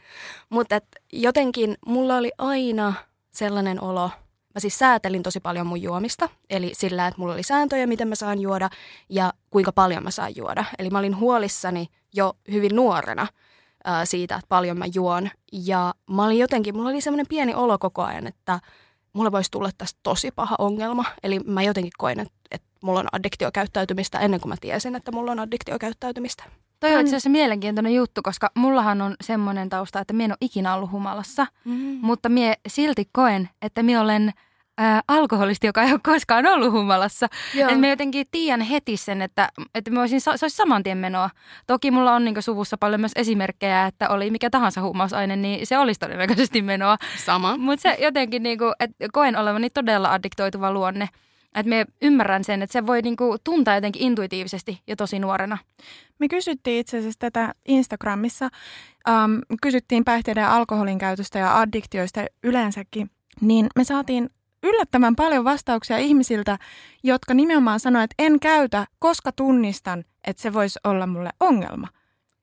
Mutta 0.49 0.81
jotenkin 1.13 1.77
mulla 1.87 2.17
oli 2.17 2.33
aina 2.39 2.95
sellainen 3.31 3.83
olo, 3.83 4.11
mä 4.55 4.61
siis 4.61 4.79
säätelin 4.79 5.23
tosi 5.23 5.41
paljon 5.41 5.67
mun 5.67 5.83
juomista, 5.83 6.29
eli 6.51 6.73
sillä, 6.75 7.07
että 7.07 7.21
mulla 7.21 7.35
oli 7.35 7.43
sääntöjä, 7.43 7.87
miten 7.87 8.09
mä 8.09 8.15
saan 8.15 8.41
juoda 8.41 8.71
ja 9.09 9.33
kuinka 9.51 9.73
paljon 9.73 10.03
mä 10.03 10.11
saan 10.11 10.37
juoda. 10.37 10.65
Eli 10.79 10.91
mä 10.91 10.99
olin 10.99 11.17
huolissani 11.17 11.87
jo 12.15 12.37
hyvin 12.51 12.77
nuorena– 12.77 13.27
ää, 13.85 14.05
siitä, 14.05 14.35
että 14.35 14.49
paljon 14.49 14.79
mä 14.79 14.85
juon. 14.95 15.31
Ja 15.53 15.95
mä 16.11 16.25
olin 16.25 16.39
jotenkin, 16.39 16.77
mulla 16.77 16.91
oli 16.91 17.01
semmoinen 17.01 17.27
pieni 17.29 17.55
olo 17.55 17.79
koko 17.79 18.03
ajan, 18.03 18.27
että 18.27 18.61
mulle 19.13 19.33
voisi 19.33 19.51
tulla 19.51 19.71
tästä 19.79 20.01
tosi 20.03 20.31
paha 20.31 20.57
ongelma. 20.59 21.05
Eli 21.23 21.39
mä 21.39 21.63
jotenkin 21.63 21.93
koin, 21.99 22.21
että, 22.21 22.35
että 22.51 22.69
mulla 22.83 23.01
on 23.01 23.09
addiktiokäyttäytymistä 23.13 24.19
ennen 24.19 24.41
kuin 24.41 24.49
mä 24.49 24.57
tiesin, 24.61 24.97
että 24.97 25.13
mulla 25.13 25.33
on 25.33 25.41
addiktiokäyttäytymistä. 25.41 26.45
Toi 26.81 26.95
on 26.95 27.01
itse 27.01 27.11
asiassa 27.11 27.31
mielenkiintoinen 27.31 27.95
juttu, 27.95 28.21
koska 28.25 28.51
mullahan 28.55 29.03
on 29.03 29.15
semmoinen 29.21 29.69
tausta, 29.69 30.01
että 30.01 30.13
mä 30.13 30.23
en 30.23 30.31
ole 30.31 30.37
ikinä 30.41 30.75
ollut 30.75 30.91
humalassa, 30.91 31.47
mm. 31.65 31.99
mutta 32.03 32.29
mie 32.29 32.55
silti 32.69 33.09
koen, 33.13 33.49
että 33.63 33.83
minä 33.83 34.01
olen– 34.01 34.33
ää, 34.81 35.03
alkoholisti, 35.09 35.67
joka 35.67 35.83
ei 35.83 35.93
ole 35.93 36.01
koskaan 36.03 36.47
ollut 36.47 36.73
humalassa. 36.73 37.27
Että 37.61 37.77
mä 37.77 37.89
jotenkin 37.89 38.27
tiedän 38.31 38.61
heti 38.61 38.97
sen, 38.97 39.23
että, 39.23 39.49
että 39.75 39.91
mä 39.91 40.01
voisin, 40.01 40.21
se 40.21 40.31
olisi 40.31 40.49
saman 40.49 40.83
tien 40.83 40.99
menoa. 40.99 41.31
Toki 41.67 41.91
mulla 41.91 42.15
on 42.15 42.25
niin 42.25 42.43
suvussa 42.43 42.77
paljon 42.79 43.01
myös 43.01 43.13
esimerkkejä, 43.17 43.87
että 43.87 44.09
oli 44.09 44.31
mikä 44.31 44.51
tahansa 44.51 44.81
huumausaine, 44.81 45.37
niin 45.37 45.67
se 45.67 45.79
olisi 45.79 46.01
todennäköisesti 46.01 46.63
menoa. 46.63 46.97
Sama. 47.25 47.57
Mutta 47.57 47.83
se 47.83 47.97
jotenkin, 48.01 48.43
niin 48.43 48.59
kuin, 48.59 48.73
että 48.81 49.07
koen 49.13 49.37
olevani 49.37 49.71
todella 49.71 50.13
addiktoituva 50.13 50.73
luonne. 50.73 51.09
Että 51.55 51.69
me 51.69 51.87
ymmärrän 52.03 52.45
sen, 52.45 52.63
että 52.63 52.73
se 52.73 52.87
voi 52.87 53.03
niinku 53.03 53.37
tuntea 53.45 53.75
jotenkin 53.75 54.03
intuitiivisesti 54.03 54.83
jo 54.87 54.97
tosi 54.97 55.19
nuorena. 55.19 55.59
Me 56.19 56.29
kysyttiin 56.29 56.81
itse 56.81 56.99
asiassa 56.99 57.19
tätä 57.19 57.55
Instagramissa. 57.69 58.49
Um, 59.09 59.41
kysyttiin 59.63 60.05
päihteiden 60.05 60.43
ja 60.43 60.57
alkoholin 60.57 60.99
käytöstä 60.99 61.39
ja 61.39 61.61
addiktioista 61.61 62.21
yleensäkin. 62.43 63.11
Niin 63.41 63.67
me 63.77 63.85
saatiin 63.85 64.31
yllättävän 64.63 65.17
paljon 65.17 65.45
vastauksia 65.45 65.99
ihmisiltä, 65.99 66.59
jotka 67.03 67.35
nimenomaan 67.35 67.81
sanoivat, 67.81 68.11
että 68.11 68.25
en 68.25 68.41
käytä, 68.41 68.87
koska 68.99 69.33
tunnistan, 69.33 70.05
että 70.27 70.43
se 70.43 70.53
voisi 70.53 70.79
olla 70.85 71.07
mulle 71.07 71.31
ongelma. 71.41 71.89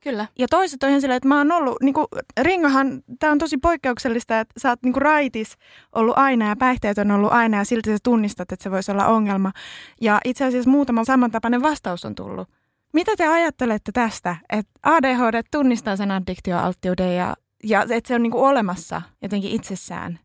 Kyllä. 0.08 0.28
Ja 0.40 0.48
toiset 0.48 0.84
on 0.84 0.90
ihan 0.90 1.02
silleen, 1.02 1.18
että 1.18 1.30
mä 1.30 1.38
oon 1.38 1.52
ollut, 1.52 1.78
niin 1.82 1.94
kuin, 1.94 2.08
Ringahan, 2.42 3.02
tämä 3.20 3.32
on 3.32 3.38
tosi 3.38 3.58
poikkeuksellista, 3.58 4.40
että 4.40 4.60
sä 4.60 4.70
oot 4.70 4.84
niin 4.84 4.94
kuin 4.94 5.02
raitis 5.02 5.58
ollut 5.96 6.18
aina 6.18 6.50
ja 6.50 6.56
päihteet 6.56 6.98
on 6.98 7.12
ollut 7.12 7.32
aina 7.32 7.58
ja 7.58 7.64
silti 7.64 7.90
sä 7.90 7.98
tunnistat, 8.04 8.52
että 8.52 8.64
se 8.64 8.72
voisi 8.72 8.92
olla 8.92 9.08
ongelma. 9.08 9.52
Ja 10.02 10.20
itse 10.26 10.46
asiassa 10.46 10.70
muutama 10.70 11.04
samantapainen 11.04 11.62
vastaus 11.62 12.06
on 12.06 12.16
tullut. 12.16 12.48
Mitä 12.94 13.16
te 13.16 13.28
ajattelette 13.28 13.92
tästä, 13.92 14.36
että 14.50 14.72
ADHD 14.84 15.44
tunnistaa 15.52 15.96
sen 15.96 16.12
addiktioalttiuden 16.12 17.16
ja, 17.16 17.36
ja 17.64 17.82
että 17.82 18.08
se 18.08 18.16
on 18.16 18.24
niin 18.24 18.32
kuin 18.32 18.44
olemassa 18.44 19.02
jotenkin 19.22 19.52
itsessään? 19.52 20.20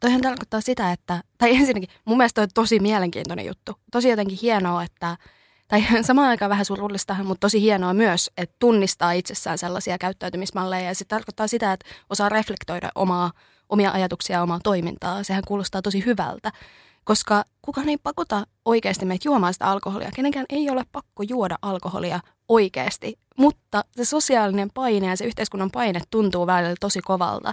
toihan 0.00 0.20
tarkoittaa 0.20 0.60
sitä, 0.60 0.92
että, 0.92 1.22
tai 1.38 1.56
ensinnäkin 1.56 1.88
mun 2.04 2.16
mielestä 2.16 2.42
on 2.42 2.48
tosi 2.54 2.80
mielenkiintoinen 2.80 3.46
juttu. 3.46 3.72
Tosi 3.92 4.08
jotenkin 4.08 4.38
hienoa, 4.42 4.82
että, 4.82 5.16
tai 5.68 5.84
samaan 6.02 6.28
aikaan 6.28 6.50
vähän 6.50 6.64
surullista, 6.64 7.16
mutta 7.24 7.40
tosi 7.40 7.60
hienoa 7.60 7.94
myös, 7.94 8.30
että 8.36 8.56
tunnistaa 8.58 9.12
itsessään 9.12 9.58
sellaisia 9.58 9.98
käyttäytymismalleja. 9.98 10.88
Ja 10.88 10.94
se 10.94 11.04
tarkoittaa 11.04 11.46
sitä, 11.46 11.72
että 11.72 11.86
osaa 12.10 12.28
reflektoida 12.28 12.88
omaa, 12.94 13.32
omia 13.68 13.90
ajatuksia 13.90 14.36
ja 14.36 14.42
omaa 14.42 14.60
toimintaa. 14.62 15.22
Sehän 15.22 15.44
kuulostaa 15.46 15.82
tosi 15.82 16.04
hyvältä 16.06 16.52
koska 17.06 17.44
kukaan 17.62 17.88
ei 17.88 17.98
pakota 17.98 18.46
oikeasti 18.64 19.04
meitä 19.04 19.28
juomaan 19.28 19.52
sitä 19.52 19.66
alkoholia. 19.66 20.10
Kenenkään 20.14 20.46
ei 20.48 20.70
ole 20.70 20.84
pakko 20.92 21.22
juoda 21.28 21.58
alkoholia 21.62 22.20
oikeasti, 22.48 23.18
mutta 23.38 23.84
se 23.96 24.04
sosiaalinen 24.04 24.70
paine 24.74 25.06
ja 25.06 25.16
se 25.16 25.24
yhteiskunnan 25.24 25.70
paine 25.70 26.00
tuntuu 26.10 26.46
välillä 26.46 26.74
tosi 26.80 27.00
kovalta. 27.00 27.52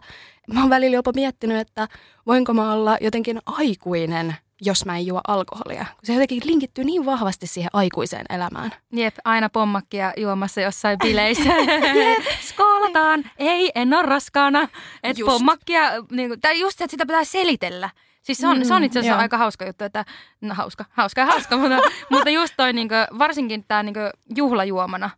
Mä 0.54 0.62
oon 0.62 0.70
välillä 0.70 0.96
jopa 0.96 1.12
miettinyt, 1.16 1.58
että 1.58 1.88
voinko 2.28 2.54
mä 2.54 2.74
olla 2.74 2.98
jotenkin 3.02 3.40
aikuinen, 3.46 4.36
jos 4.66 4.86
mä 4.86 4.98
en 4.98 5.06
juo 5.06 5.22
alkoholia. 5.28 5.86
Se 6.04 6.14
jotenkin 6.14 6.42
linkittyy 6.46 6.84
niin 6.84 7.06
vahvasti 7.06 7.48
siihen 7.48 7.70
aikuiseen 7.74 8.26
elämään. 8.30 8.72
Jep, 8.92 9.16
aina 9.26 9.50
pommakkia 9.50 10.14
juomassa 10.18 10.62
jossain 10.62 10.98
bileissä. 11.00 11.50
Jep, 12.04 12.24
skoolataan. 12.42 13.24
Ei, 13.38 13.72
en 13.76 13.94
ole 13.94 14.04
raskaana. 14.04 14.68
Et 15.04 15.18
pommakkia, 15.26 15.82
niin 16.12 16.30
kuin, 16.30 16.42
tai 16.42 16.60
just, 16.60 16.82
että 16.82 16.92
sitä 16.92 17.06
pitää 17.06 17.24
selitellä. 17.24 17.90
Siis 18.22 18.38
se 18.38 18.48
on, 18.48 18.58
mm, 18.58 18.64
se 18.64 18.74
on 18.74 18.84
itse 18.84 19.00
asiassa 19.00 19.16
joo. 19.16 19.22
aika 19.22 19.38
hauska 19.38 19.66
juttu, 19.66 19.84
että 19.84 20.06
no 20.42 20.56
hauska, 20.56 20.86
hauska 20.90 21.22
ja 21.22 21.28
hauska, 21.28 21.58
mutta, 21.58 21.78
mutta 22.12 22.30
just 22.30 22.54
toi 22.58 22.74
niinku, 22.74 22.96
varsinkin 23.20 23.66
tämä 23.68 23.84
niinku, 23.84 24.00
juhlajuomana. 24.36 25.10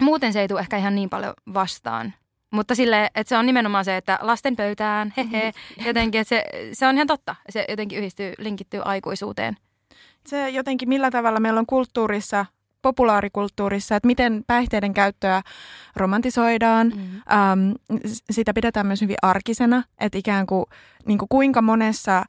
Muuten 0.00 0.32
se 0.32 0.40
ei 0.40 0.48
tule 0.48 0.60
ehkä 0.60 0.76
ihan 0.76 0.94
niin 0.94 1.10
paljon 1.10 1.34
vastaan. 1.54 2.14
Mutta 2.52 2.74
sille, 2.74 3.10
että 3.14 3.28
se 3.28 3.36
on 3.36 3.46
nimenomaan 3.46 3.84
se, 3.84 3.96
että 3.96 4.18
lasten 4.22 4.56
pöytään, 4.56 5.12
hehe, 5.16 5.52
jotenkin, 5.86 6.20
että 6.20 6.28
se, 6.28 6.44
se 6.72 6.86
on 6.86 6.94
ihan 6.94 7.06
totta. 7.06 7.36
Se 7.48 7.64
jotenkin 7.68 7.98
yhdistyy, 7.98 8.34
linkittyy 8.38 8.80
aikuisuuteen. 8.84 9.56
Se 10.26 10.48
jotenkin, 10.48 10.88
millä 10.88 11.10
tavalla 11.10 11.40
meillä 11.40 11.60
on 11.60 11.66
kulttuurissa 11.66 12.46
populaarikulttuurissa, 12.82 13.96
että 13.96 14.06
miten 14.06 14.44
päihteiden 14.46 14.94
käyttöä 14.94 15.42
romantisoidaan. 15.96 16.92
Mm. 16.96 17.02
Ähm, 17.32 17.70
sitä 18.30 18.54
pidetään 18.54 18.86
myös 18.86 19.00
hyvin 19.00 19.16
arkisena, 19.22 19.82
että 20.00 20.18
ikään 20.18 20.46
kuin, 20.46 20.64
niin 21.06 21.18
kuin 21.18 21.28
kuinka 21.28 21.62
monessa 21.62 22.24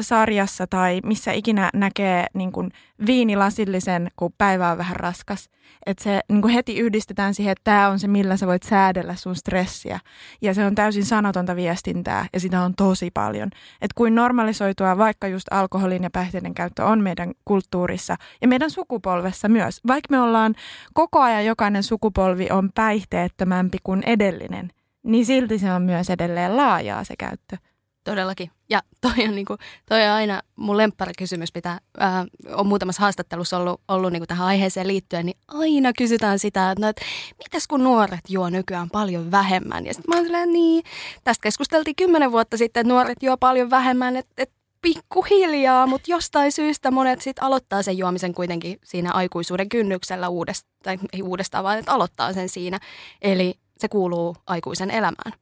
sarjassa 0.00 0.66
tai 0.66 1.00
missä 1.04 1.32
ikinä 1.32 1.70
näkee 1.74 2.26
niin 2.34 2.52
kuin 2.52 2.70
viinilasillisen, 3.06 4.08
kun 4.16 4.32
päivä 4.38 4.70
on 4.70 4.78
vähän 4.78 4.96
raskas. 4.96 5.50
Että 5.86 6.04
se 6.04 6.20
niin 6.28 6.42
kuin 6.42 6.54
heti 6.54 6.78
yhdistetään 6.78 7.34
siihen, 7.34 7.52
että 7.52 7.64
tämä 7.64 7.88
on 7.88 7.98
se, 7.98 8.08
millä 8.08 8.36
sä 8.36 8.46
voit 8.46 8.62
säädellä 8.62 9.14
sun 9.14 9.36
stressiä. 9.36 10.00
Ja 10.42 10.54
se 10.54 10.66
on 10.66 10.74
täysin 10.74 11.04
sanotonta 11.04 11.56
viestintää 11.56 12.26
ja 12.32 12.40
sitä 12.40 12.62
on 12.62 12.74
tosi 12.74 13.10
paljon. 13.14 13.48
Että 13.80 13.94
kuin 13.94 14.14
normalisoitua 14.14 14.98
vaikka 14.98 15.28
just 15.28 15.46
alkoholin 15.50 16.02
ja 16.02 16.10
päihteiden 16.10 16.54
käyttö 16.54 16.84
on 16.84 17.02
meidän 17.02 17.32
kulttuurissa 17.44 18.16
ja 18.42 18.48
meidän 18.48 18.70
sukupolvessa 18.70 19.48
myös. 19.48 19.80
Vaikka 19.86 20.06
me 20.10 20.20
ollaan 20.20 20.54
koko 20.94 21.20
ajan 21.20 21.44
jokainen 21.44 21.82
sukupolvi 21.82 22.48
on 22.50 22.70
päihteettömämpi 22.74 23.78
kuin 23.82 24.02
edellinen, 24.06 24.70
niin 25.02 25.26
silti 25.26 25.58
se 25.58 25.72
on 25.72 25.82
myös 25.82 26.10
edelleen 26.10 26.56
laajaa 26.56 27.04
se 27.04 27.14
käyttö. 27.18 27.56
Todellakin. 28.04 28.50
Ja 28.70 28.82
toi 29.00 29.24
on, 29.28 29.34
niinku, 29.34 29.56
toi 29.88 30.02
on 30.02 30.10
aina 30.10 30.42
mun 30.56 30.76
lempparikysymys, 30.76 31.54
mitä 31.54 31.80
ää, 31.98 32.26
on 32.54 32.66
muutamassa 32.66 33.02
haastattelussa 33.02 33.56
ollut, 33.56 33.80
ollut 33.88 34.12
niinku 34.12 34.26
tähän 34.26 34.46
aiheeseen 34.46 34.88
liittyen, 34.88 35.26
niin 35.26 35.38
aina 35.48 35.92
kysytään 35.92 36.38
sitä, 36.38 36.70
että 36.70 36.82
no, 36.82 36.88
et, 36.88 37.00
mitäs 37.38 37.66
kun 37.66 37.84
nuoret 37.84 38.20
juo 38.28 38.50
nykyään 38.50 38.90
paljon 38.90 39.30
vähemmän? 39.30 39.86
Ja 39.86 39.94
sitten 39.94 40.14
mä 40.30 40.38
oon 40.38 40.52
niin, 40.52 40.84
tästä 41.24 41.42
keskusteltiin 41.42 41.96
kymmenen 41.96 42.32
vuotta 42.32 42.56
sitten, 42.56 42.80
että 42.80 42.92
nuoret 42.92 43.22
juo 43.22 43.36
paljon 43.36 43.70
vähemmän, 43.70 44.16
että 44.16 44.32
et, 44.38 44.52
pikkuhiljaa, 44.82 45.86
mutta 45.86 46.10
jostain 46.10 46.52
syystä 46.52 46.90
monet 46.90 47.20
sitten 47.20 47.44
aloittaa 47.44 47.82
sen 47.82 47.98
juomisen 47.98 48.34
kuitenkin 48.34 48.78
siinä 48.84 49.12
aikuisuuden 49.12 49.68
kynnyksellä 49.68 50.28
uudestaan, 50.28 50.74
tai 50.82 50.98
ei 51.12 51.22
uudestaan, 51.22 51.64
vaan 51.64 51.78
että 51.78 51.92
aloittaa 51.92 52.32
sen 52.32 52.48
siinä. 52.48 52.80
Eli 53.22 53.54
se 53.78 53.88
kuuluu 53.88 54.36
aikuisen 54.46 54.90
elämään. 54.90 55.32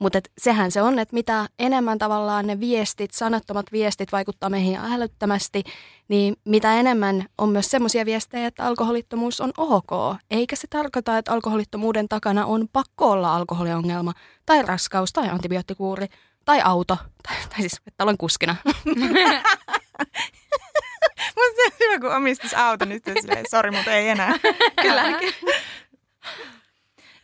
Mutta 0.00 0.20
sehän 0.38 0.70
se 0.70 0.82
on, 0.82 0.98
että 0.98 1.14
mitä 1.14 1.46
enemmän 1.58 1.98
tavallaan 1.98 2.46
ne 2.46 2.60
viestit, 2.60 3.10
sanattomat 3.12 3.66
viestit 3.72 4.12
vaikuttaa 4.12 4.50
meihin 4.50 4.76
älyttömästi, 4.76 5.62
niin 6.08 6.36
mitä 6.44 6.74
enemmän 6.74 7.26
on 7.38 7.48
myös 7.48 7.70
semmoisia 7.70 8.04
viestejä, 8.04 8.46
että 8.46 8.64
alkoholittomuus 8.64 9.40
on 9.40 9.52
ok. 9.56 10.16
Eikä 10.30 10.56
se 10.56 10.66
tarkoita, 10.70 11.18
että 11.18 11.32
alkoholittomuuden 11.32 12.08
takana 12.08 12.46
on 12.46 12.68
pakko 12.72 13.10
olla 13.10 13.36
alkoholiongelma, 13.36 14.12
tai 14.46 14.62
raskaus, 14.62 15.12
tai 15.12 15.28
antibioottikuuri, 15.28 16.06
tai 16.44 16.60
auto, 16.64 16.96
tai, 17.28 17.36
tai 17.48 17.58
siis, 17.58 17.80
että 17.86 18.04
olen 18.04 18.18
kuskina. 18.18 18.56
Musta 21.36 21.56
se 21.56 21.64
on 21.64 21.72
hyvä, 21.80 22.00
kun 22.00 22.14
omistus 22.14 22.54
auto, 22.54 22.84
niin 22.84 23.00
sitten 23.04 23.44
sori, 23.50 23.70
mutta 23.70 23.92
ei 23.92 24.08
enää. 24.08 24.34
Kyllä. 24.82 25.02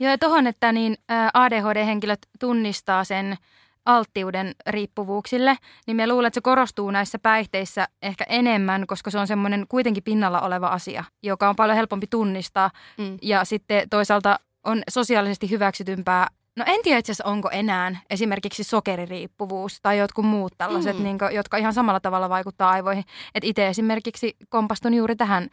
Joo, 0.01 0.11
ja 0.11 0.19
tuohon, 0.19 0.47
että 0.47 0.73
niin 0.73 0.97
ADHD-henkilöt 1.35 2.19
tunnistaa 2.41 3.05
sen 3.05 3.37
alttiuden 3.85 4.55
riippuvuuksille, 4.67 5.57
niin 5.87 5.97
me 5.97 6.07
luulen, 6.07 6.27
että 6.27 6.35
se 6.35 6.41
korostuu 6.41 6.91
näissä 6.91 7.19
päihteissä 7.19 7.89
ehkä 8.03 8.25
enemmän, 8.29 8.87
koska 8.87 9.11
se 9.11 9.19
on 9.19 9.27
semmoinen 9.27 9.67
kuitenkin 9.69 10.03
pinnalla 10.03 10.41
oleva 10.41 10.67
asia, 10.67 11.05
joka 11.23 11.49
on 11.49 11.57
paljon 11.57 11.77
helpompi 11.77 12.07
tunnistaa. 12.07 12.71
Mm. 12.99 13.19
Ja 13.23 13.45
sitten 13.45 13.89
toisaalta 13.91 14.41
on 14.65 14.83
sosiaalisesti 14.91 15.51
hyväksytympää 15.51 16.27
No 16.57 16.65
en 16.67 16.81
tiedä 16.83 16.99
itse 16.99 17.13
onko 17.25 17.51
enää 17.51 17.97
esimerkiksi 18.11 18.65
sokeririippuvuus 18.65 19.81
tai 19.83 19.99
jotkut 19.99 20.25
muut 20.25 20.53
tällaiset, 20.59 20.99
mm. 20.99 21.03
niin 21.03 21.19
kuin, 21.19 21.35
jotka 21.35 21.57
ihan 21.57 21.75
samalla 21.75 22.01
tavalla 22.01 22.29
vaikuttaa 22.29 22.71
aivoihin. 22.71 23.05
Että 23.35 23.49
itse 23.49 23.69
esimerkiksi 23.69 24.37
kompastun 24.49 24.95
juuri 24.95 25.17
tähän 25.17 25.43
äh, 25.43 25.51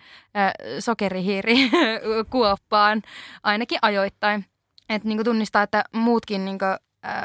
sokerihiirikuoppaan 0.80 3.02
ainakin 3.44 3.80
ajoittain. 3.82 4.46
Että 4.90 5.08
niin 5.08 5.24
tunnistaa, 5.24 5.64
että 5.64 5.84
muutkin 5.94 6.46
niin 6.46 6.60
kuin, 6.60 6.70
äh, 6.70 6.80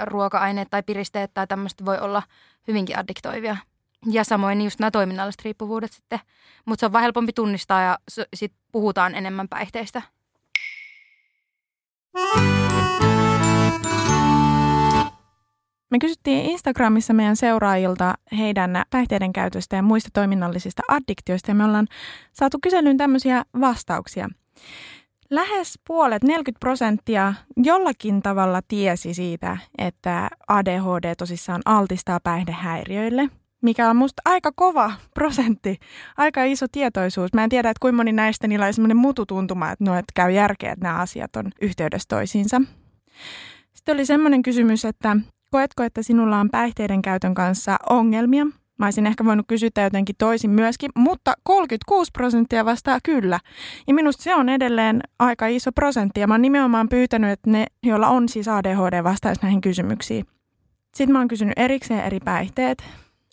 ruoka-aineet 0.04 0.68
tai 0.70 0.82
piristeet 0.82 1.34
tai 1.34 1.46
tämmöistä 1.46 1.84
voi 1.84 1.98
olla 1.98 2.22
hyvinkin 2.68 2.98
addiktoivia. 2.98 3.56
Ja 4.10 4.24
samoin 4.24 4.62
just 4.62 4.80
nämä 4.80 4.90
toiminnalliset 4.90 5.42
riippuvuudet 5.44 5.92
sitten. 5.92 6.20
Mutta 6.64 6.80
se 6.80 6.86
on 6.86 6.92
vaan 6.92 7.02
helpompi 7.02 7.32
tunnistaa 7.32 7.82
ja 7.82 7.98
sitten 8.34 8.60
puhutaan 8.72 9.14
enemmän 9.14 9.48
päihteistä. 9.48 10.02
Me 15.90 15.98
kysyttiin 15.98 16.44
Instagramissa 16.50 17.14
meidän 17.14 17.36
seuraajilta 17.36 18.14
heidän 18.38 18.82
päihteiden 18.90 19.32
käytöstä 19.32 19.76
ja 19.76 19.82
muista 19.82 20.08
toiminnallisista 20.12 20.82
addiktioista 20.88 21.50
ja 21.50 21.54
me 21.54 21.64
ollaan 21.64 21.86
saatu 22.32 22.58
kyselyyn 22.62 22.96
tämmöisiä 22.96 23.44
vastauksia. 23.60 24.28
Lähes 25.30 25.78
puolet, 25.86 26.22
40 26.22 26.60
prosenttia, 26.60 27.34
jollakin 27.56 28.22
tavalla 28.22 28.60
tiesi 28.68 29.14
siitä, 29.14 29.58
että 29.78 30.28
ADHD 30.48 31.14
tosissaan 31.18 31.62
altistaa 31.64 32.20
päihdehäiriöille, 32.20 33.28
mikä 33.62 33.90
on 33.90 33.96
musta 33.96 34.22
aika 34.24 34.52
kova 34.56 34.92
prosentti, 35.14 35.78
aika 36.16 36.44
iso 36.44 36.66
tietoisuus. 36.72 37.32
Mä 37.34 37.44
en 37.44 37.50
tiedä, 37.50 37.70
että 37.70 37.80
kuinka 37.80 37.96
moni 37.96 38.12
näistä 38.12 38.48
niillä 38.48 38.66
on 38.66 38.74
semmoinen 38.74 38.96
mututuntuma, 38.96 39.70
että, 39.70 39.84
no, 39.84 39.94
että 39.94 40.12
käy 40.14 40.30
järkeä, 40.30 40.72
että 40.72 40.84
nämä 40.84 40.98
asiat 40.98 41.36
on 41.36 41.50
yhteydessä 41.60 42.06
toisiinsa. 42.08 42.60
Sitten 43.74 43.94
oli 43.94 44.06
semmoinen 44.06 44.42
kysymys, 44.42 44.84
että 44.84 45.16
Koetko, 45.50 45.82
että 45.82 46.02
sinulla 46.02 46.40
on 46.40 46.50
päihteiden 46.50 47.02
käytön 47.02 47.34
kanssa 47.34 47.76
ongelmia? 47.90 48.46
Mä 48.78 48.86
olisin 48.86 49.06
ehkä 49.06 49.24
voinut 49.24 49.46
kysyä 49.48 49.70
jotenkin 49.82 50.14
toisin 50.18 50.50
myöskin, 50.50 50.90
mutta 50.94 51.34
36 51.42 52.10
prosenttia 52.12 52.64
vastaa 52.64 52.98
kyllä. 53.02 53.40
Ja 53.86 53.94
minusta 53.94 54.22
se 54.22 54.34
on 54.34 54.48
edelleen 54.48 55.00
aika 55.18 55.46
iso 55.46 55.72
prosentti. 55.72 56.20
Ja 56.20 56.26
mä 56.26 56.34
oon 56.34 56.42
nimenomaan 56.42 56.88
pyytänyt, 56.88 57.30
että 57.30 57.50
ne, 57.50 57.66
joilla 57.82 58.08
on 58.08 58.28
siis 58.28 58.48
ADHD, 58.48 59.04
vastaisi 59.04 59.42
näihin 59.42 59.60
kysymyksiin. 59.60 60.24
Sitten 60.94 61.12
mä 61.12 61.18
oon 61.18 61.28
kysynyt 61.28 61.58
erikseen 61.58 62.04
eri 62.04 62.20
päihteet. 62.24 62.84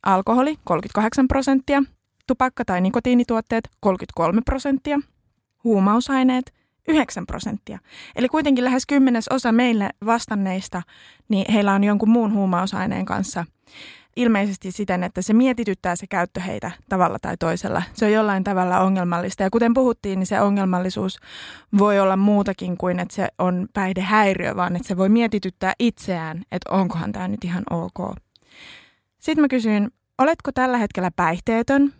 Alkoholi 0.03 0.57
38 0.63 1.27
prosenttia, 1.27 1.83
tupakka 2.27 2.65
tai 2.65 2.81
nikotiinituotteet 2.81 3.69
33 3.79 4.41
prosenttia, 4.45 4.99
huumausaineet 5.63 6.54
9 6.87 7.25
prosenttia. 7.25 7.79
Eli 8.15 8.29
kuitenkin 8.29 8.63
lähes 8.63 8.85
kymmenes 8.85 9.27
osa 9.27 9.51
meille 9.51 9.89
vastanneista, 10.05 10.81
niin 11.29 11.45
heillä 11.53 11.73
on 11.73 11.83
jonkun 11.83 12.09
muun 12.09 12.33
huumausaineen 12.33 13.05
kanssa 13.05 13.45
ilmeisesti 14.15 14.71
siten, 14.71 15.03
että 15.03 15.21
se 15.21 15.33
mietityttää 15.33 15.95
se 15.95 16.07
käyttö 16.07 16.39
heitä 16.39 16.71
tavalla 16.89 17.17
tai 17.21 17.37
toisella. 17.37 17.83
Se 17.93 18.05
on 18.05 18.11
jollain 18.11 18.43
tavalla 18.43 18.79
ongelmallista. 18.79 19.43
Ja 19.43 19.49
kuten 19.49 19.73
puhuttiin, 19.73 20.19
niin 20.19 20.27
se 20.27 20.41
ongelmallisuus 20.41 21.19
voi 21.77 21.99
olla 21.99 22.17
muutakin 22.17 22.77
kuin, 22.77 22.99
että 22.99 23.15
se 23.15 23.27
on 23.39 23.67
päihdehäiriö, 23.73 24.55
vaan 24.55 24.75
että 24.75 24.87
se 24.87 24.97
voi 24.97 25.09
mietityttää 25.09 25.73
itseään, 25.79 26.43
että 26.51 26.71
onkohan 26.71 27.11
tämä 27.11 27.27
nyt 27.27 27.43
ihan 27.43 27.63
ok. 27.69 28.15
Sitten 29.19 29.41
mä 29.41 29.47
kysyin, 29.47 29.91
oletko 30.17 30.51
tällä 30.51 30.77
hetkellä 30.77 31.11
päihteetön? 31.15 31.93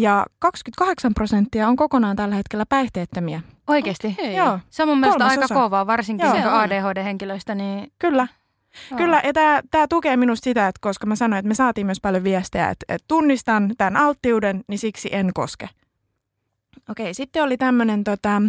Ja 0.00 0.26
28 0.38 1.14
prosenttia 1.14 1.68
on 1.68 1.76
kokonaan 1.76 2.16
tällä 2.16 2.34
hetkellä 2.34 2.66
päihteettömiä. 2.68 3.40
Oikeasti? 3.66 4.16
Okay. 4.18 4.32
Joo. 4.32 4.58
Se 4.70 4.82
on 4.82 4.88
mun 4.88 4.98
mielestä 5.00 5.26
aika 5.26 5.44
osa. 5.44 5.54
kovaa, 5.54 5.86
varsinkin 5.86 6.26
Joo. 6.26 6.50
ADHD-henkilöistä. 6.50 7.54
Niin... 7.54 7.92
Kyllä. 7.98 8.28
Joo. 8.90 8.98
Kyllä, 8.98 9.22
ja 9.24 9.32
tämä 9.70 9.86
tukee 9.88 10.16
minusta 10.16 10.44
sitä, 10.44 10.68
että 10.68 10.78
koska 10.82 11.06
mä 11.06 11.16
sanoin, 11.16 11.38
että 11.38 11.48
me 11.48 11.54
saatiin 11.54 11.86
myös 11.86 12.00
paljon 12.00 12.24
viestejä, 12.24 12.68
että, 12.68 12.84
että 12.88 13.04
tunnistan 13.08 13.72
tämän 13.78 13.96
alttiuden, 13.96 14.64
niin 14.68 14.78
siksi 14.78 15.08
en 15.12 15.30
koske. 15.34 15.68
Okei, 16.90 17.14
sitten 17.14 17.42
oli 17.42 17.56
tämmöinen, 17.56 18.04
tota, 18.04 18.42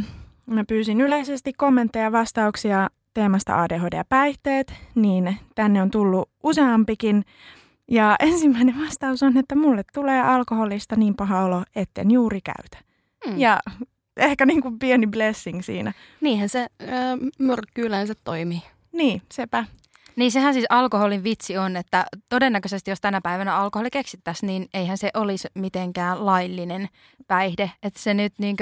mä 0.45 0.63
pyysin 0.67 1.01
yleisesti 1.01 1.53
kommentteja 1.53 2.05
ja 2.05 2.11
vastauksia 2.11 2.89
teemasta 3.13 3.61
ADHD 3.61 3.95
ja 3.95 4.05
päihteet, 4.09 4.73
niin 4.95 5.37
tänne 5.55 5.81
on 5.81 5.91
tullut 5.91 6.29
useampikin. 6.43 7.25
Ja 7.91 8.15
ensimmäinen 8.29 8.75
vastaus 8.85 9.23
on, 9.23 9.37
että 9.37 9.55
mulle 9.55 9.83
tulee 9.93 10.21
alkoholista 10.21 10.95
niin 10.95 11.15
paha 11.15 11.43
olo, 11.43 11.63
etten 11.75 12.11
juuri 12.11 12.41
käytä. 12.41 12.77
Hmm. 13.27 13.39
Ja 13.39 13.59
ehkä 14.17 14.45
niin 14.45 14.61
kuin 14.61 14.79
pieni 14.79 15.07
blessing 15.07 15.61
siinä. 15.61 15.93
Niinhän 16.21 16.49
se 16.49 16.67
äh, 16.81 16.89
myrkky 17.39 17.81
yleensä 17.81 18.13
toimii. 18.23 18.61
Niin, 18.91 19.21
sepä. 19.33 19.65
Niin 20.15 20.31
sehän 20.31 20.53
siis 20.53 20.65
alkoholin 20.69 21.23
vitsi 21.23 21.57
on, 21.57 21.77
että 21.77 22.05
todennäköisesti 22.29 22.91
jos 22.91 23.01
tänä 23.01 23.21
päivänä 23.21 23.55
alkoholi 23.55 23.89
keksittäisiin, 23.89 24.47
niin 24.47 24.67
eihän 24.73 24.97
se 24.97 25.09
olisi 25.13 25.47
mitenkään 25.55 26.25
laillinen 26.25 26.89
päihde. 27.27 27.71
Että 27.83 27.99
se 27.99 28.13
nyt 28.13 28.33
niin 28.37 28.55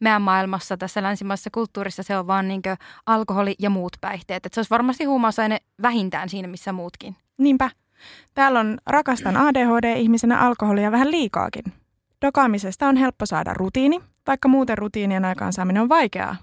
meidän 0.00 0.22
maailmassa, 0.22 0.76
tässä 0.76 1.02
länsimaisessa 1.02 1.50
kulttuurissa 1.54 2.02
se 2.02 2.18
on 2.18 2.26
vaan 2.26 2.48
niin 2.48 2.62
alkoholi 3.06 3.54
ja 3.58 3.70
muut 3.70 3.92
päihteet. 4.00 4.46
Että 4.46 4.54
se 4.54 4.58
olisi 4.60 4.70
varmasti 4.70 5.04
huumausaine 5.04 5.58
vähintään 5.82 6.28
siinä, 6.28 6.48
missä 6.48 6.72
muutkin. 6.72 7.16
Niinpä. 7.38 7.70
Täällä 8.34 8.60
on 8.60 8.78
rakastan 8.86 9.36
ADHD-ihmisenä 9.36 10.38
alkoholia 10.38 10.92
vähän 10.92 11.10
liikaakin. 11.10 11.64
Dokaamisesta 12.22 12.88
on 12.88 12.96
helppo 12.96 13.26
saada 13.26 13.54
rutiini, 13.54 14.00
vaikka 14.26 14.48
muuten 14.48 14.78
rutiinien 14.78 15.24
aikaansaaminen 15.24 15.82
on 15.82 15.88
vaikeaa. 15.88 16.36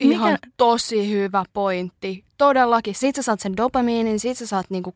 Ihan 0.00 0.32
Mikä... 0.32 0.48
tosi 0.56 1.10
hyvä 1.10 1.44
pointti. 1.52 2.24
Todellakin. 2.38 2.94
Sitten 2.94 3.22
sä 3.22 3.26
saat 3.26 3.40
sen 3.40 3.56
dopamiinin, 3.56 4.20
sit 4.20 4.38
sä 4.38 4.46
saat 4.46 4.66
niinku, 4.70 4.94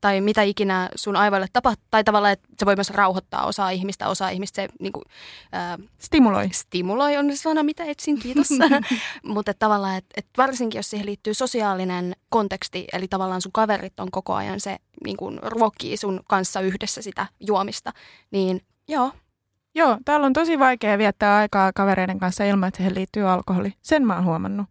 tai 0.00 0.20
mitä 0.20 0.42
ikinä 0.42 0.88
sun 0.94 1.16
aivoille 1.16 1.46
tapahtuu. 1.52 1.86
Tai 1.90 2.04
tavallaan, 2.04 2.32
että 2.32 2.48
se 2.58 2.66
voi 2.66 2.76
myös 2.76 2.90
rauhoittaa 2.90 3.46
osaa 3.46 3.70
ihmistä. 3.70 4.08
Osaa 4.08 4.30
ihmistä 4.30 4.62
se 4.62 4.68
niinku, 4.80 5.02
äh, 5.54 5.88
stimuloi. 5.98 6.48
Stimuloi 6.52 7.16
on 7.16 7.36
sana, 7.36 7.62
mitä 7.62 7.84
etsin, 7.84 8.18
kiitos. 8.18 8.48
Mutta 9.22 9.52
tavallaan, 9.58 9.96
että 9.96 10.14
et 10.16 10.26
varsinkin 10.38 10.78
jos 10.78 10.90
siihen 10.90 11.06
liittyy 11.06 11.34
sosiaalinen 11.34 12.16
konteksti, 12.28 12.84
eli 12.92 13.08
tavallaan 13.08 13.42
sun 13.42 13.52
kaverit 13.52 14.00
on 14.00 14.10
koko 14.10 14.34
ajan 14.34 14.60
se 14.60 14.76
niinku, 15.04 15.32
ruokkii 15.42 15.96
sun 15.96 16.20
kanssa 16.28 16.60
yhdessä 16.60 17.02
sitä 17.02 17.26
juomista, 17.40 17.92
niin 18.30 18.60
joo, 18.88 19.12
Joo, 19.76 19.98
täällä 20.04 20.26
on 20.26 20.32
tosi 20.32 20.58
vaikea 20.58 20.98
viettää 20.98 21.36
aikaa 21.36 21.72
kavereiden 21.72 22.18
kanssa 22.18 22.44
ilman, 22.44 22.68
että 22.68 22.76
siihen 22.76 22.94
liittyy 22.94 23.30
alkoholi. 23.30 23.72
Sen 23.82 24.06
mä 24.06 24.14
oon 24.14 24.24
huomannut. 24.24 24.66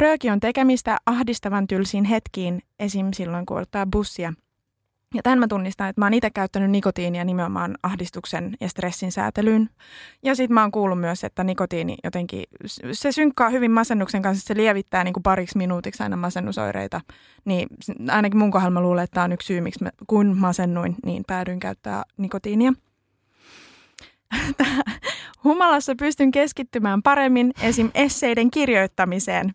Rööki 0.00 0.30
on 0.30 0.40
tekemistä 0.40 0.96
ahdistavan 1.06 1.66
tylsiin 1.66 2.04
hetkiin, 2.04 2.62
esim. 2.78 3.08
silloin 3.12 3.46
kun 3.46 3.60
ottaa 3.60 3.86
bussia– 3.86 4.32
ja 5.14 5.22
tämän 5.22 5.38
mä 5.38 5.48
tunnistan, 5.48 5.88
että 5.88 6.00
mä 6.00 6.06
oon 6.06 6.14
itse 6.14 6.30
käyttänyt 6.30 6.70
nikotiinia 6.70 7.24
nimenomaan 7.24 7.74
ahdistuksen 7.82 8.56
ja 8.60 8.68
stressin 8.68 9.12
säätelyyn. 9.12 9.70
Ja 10.22 10.34
sitten 10.34 10.54
mä 10.54 10.60
oon 10.60 10.70
kuullut 10.70 11.00
myös, 11.00 11.24
että 11.24 11.44
nikotiini 11.44 11.96
jotenkin, 12.04 12.44
se 12.92 13.12
synkkaa 13.12 13.50
hyvin 13.50 13.70
masennuksen 13.70 14.22
kanssa, 14.22 14.46
se 14.46 14.56
lievittää 14.56 15.04
niin 15.04 15.12
kuin 15.14 15.22
pariksi 15.22 15.58
minuutiksi 15.58 16.02
aina 16.02 16.16
masennusoireita. 16.16 17.00
Niin 17.44 17.68
ainakin 18.10 18.38
mun 18.38 18.50
kohdalla 18.50 18.70
mä 18.70 18.80
luulen, 18.80 19.04
että 19.04 19.14
tämä 19.14 19.24
on 19.24 19.32
yksi 19.32 19.46
syy, 19.46 19.60
miksi 19.60 19.84
mä, 19.84 19.90
kun 20.06 20.36
masennuin, 20.36 20.96
niin 21.04 21.24
päädyin 21.26 21.60
käyttää 21.60 22.02
nikotiinia. 22.16 22.72
Humalassa 25.44 25.94
pystyn 25.98 26.30
keskittymään 26.30 27.02
paremmin 27.02 27.52
esim. 27.62 27.90
esseiden 27.94 28.50
kirjoittamiseen. 28.50 29.54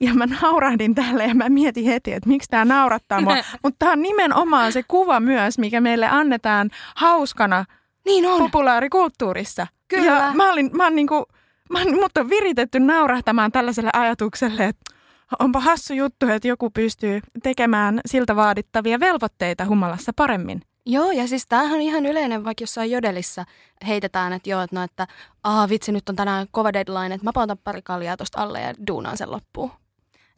Ja 0.00 0.14
mä 0.14 0.26
naurahdin 0.26 0.94
tälle 0.94 1.24
ja 1.24 1.34
mä 1.34 1.48
mietin 1.48 1.84
heti, 1.84 2.12
että 2.12 2.28
miksi 2.28 2.48
tämä 2.50 2.64
naurattaa 2.64 3.20
mua. 3.20 3.36
Mutta 3.62 3.76
tämä 3.78 3.92
on 3.92 4.02
nimenomaan 4.02 4.72
se 4.72 4.82
kuva 4.88 5.20
myös, 5.20 5.58
mikä 5.58 5.80
meille 5.80 6.06
annetaan 6.06 6.70
hauskana 6.96 7.64
niin 8.04 8.26
on. 8.26 8.38
populaarikulttuurissa. 8.38 9.66
Kyllä. 9.88 10.06
Ja 10.06 10.32
mä, 10.34 10.52
olin, 10.52 10.70
mä, 10.72 10.86
olin 10.86 10.96
niinku, 10.96 11.24
mä, 11.70 11.78
mut 11.84 12.16
on 12.18 12.30
viritetty 12.30 12.80
naurahtamaan 12.80 13.52
tällaiselle 13.52 13.90
ajatukselle, 13.92 14.64
että 14.64 14.94
onpa 15.38 15.60
hassu 15.60 15.94
juttu, 15.94 16.26
että 16.28 16.48
joku 16.48 16.70
pystyy 16.70 17.20
tekemään 17.42 18.00
siltä 18.06 18.36
vaadittavia 18.36 19.00
velvoitteita 19.00 19.64
humalassa 19.64 20.12
paremmin. 20.16 20.62
Joo, 20.86 21.10
ja 21.10 21.28
siis 21.28 21.46
tämähän 21.46 21.72
on 21.72 21.80
ihan 21.80 22.06
yleinen, 22.06 22.44
vaikka 22.44 22.62
jossain 22.62 22.90
jodelissa 22.90 23.44
heitetään, 23.86 24.32
että 24.32 24.50
joo, 24.50 24.60
että 24.60 24.76
no, 24.76 24.82
että 24.82 25.06
aha, 25.42 25.68
vitsi, 25.68 25.92
nyt 25.92 26.08
on 26.08 26.16
tänään 26.16 26.46
kova 26.50 26.72
deadline, 26.72 27.14
että 27.14 27.24
mä 27.24 27.32
pautan 27.34 27.58
pari 27.58 27.82
kaljaa 27.82 28.16
tuosta 28.16 28.42
alle 28.42 28.60
ja 28.60 28.74
duunaan 28.86 29.16
sen 29.16 29.30
loppuun. 29.30 29.70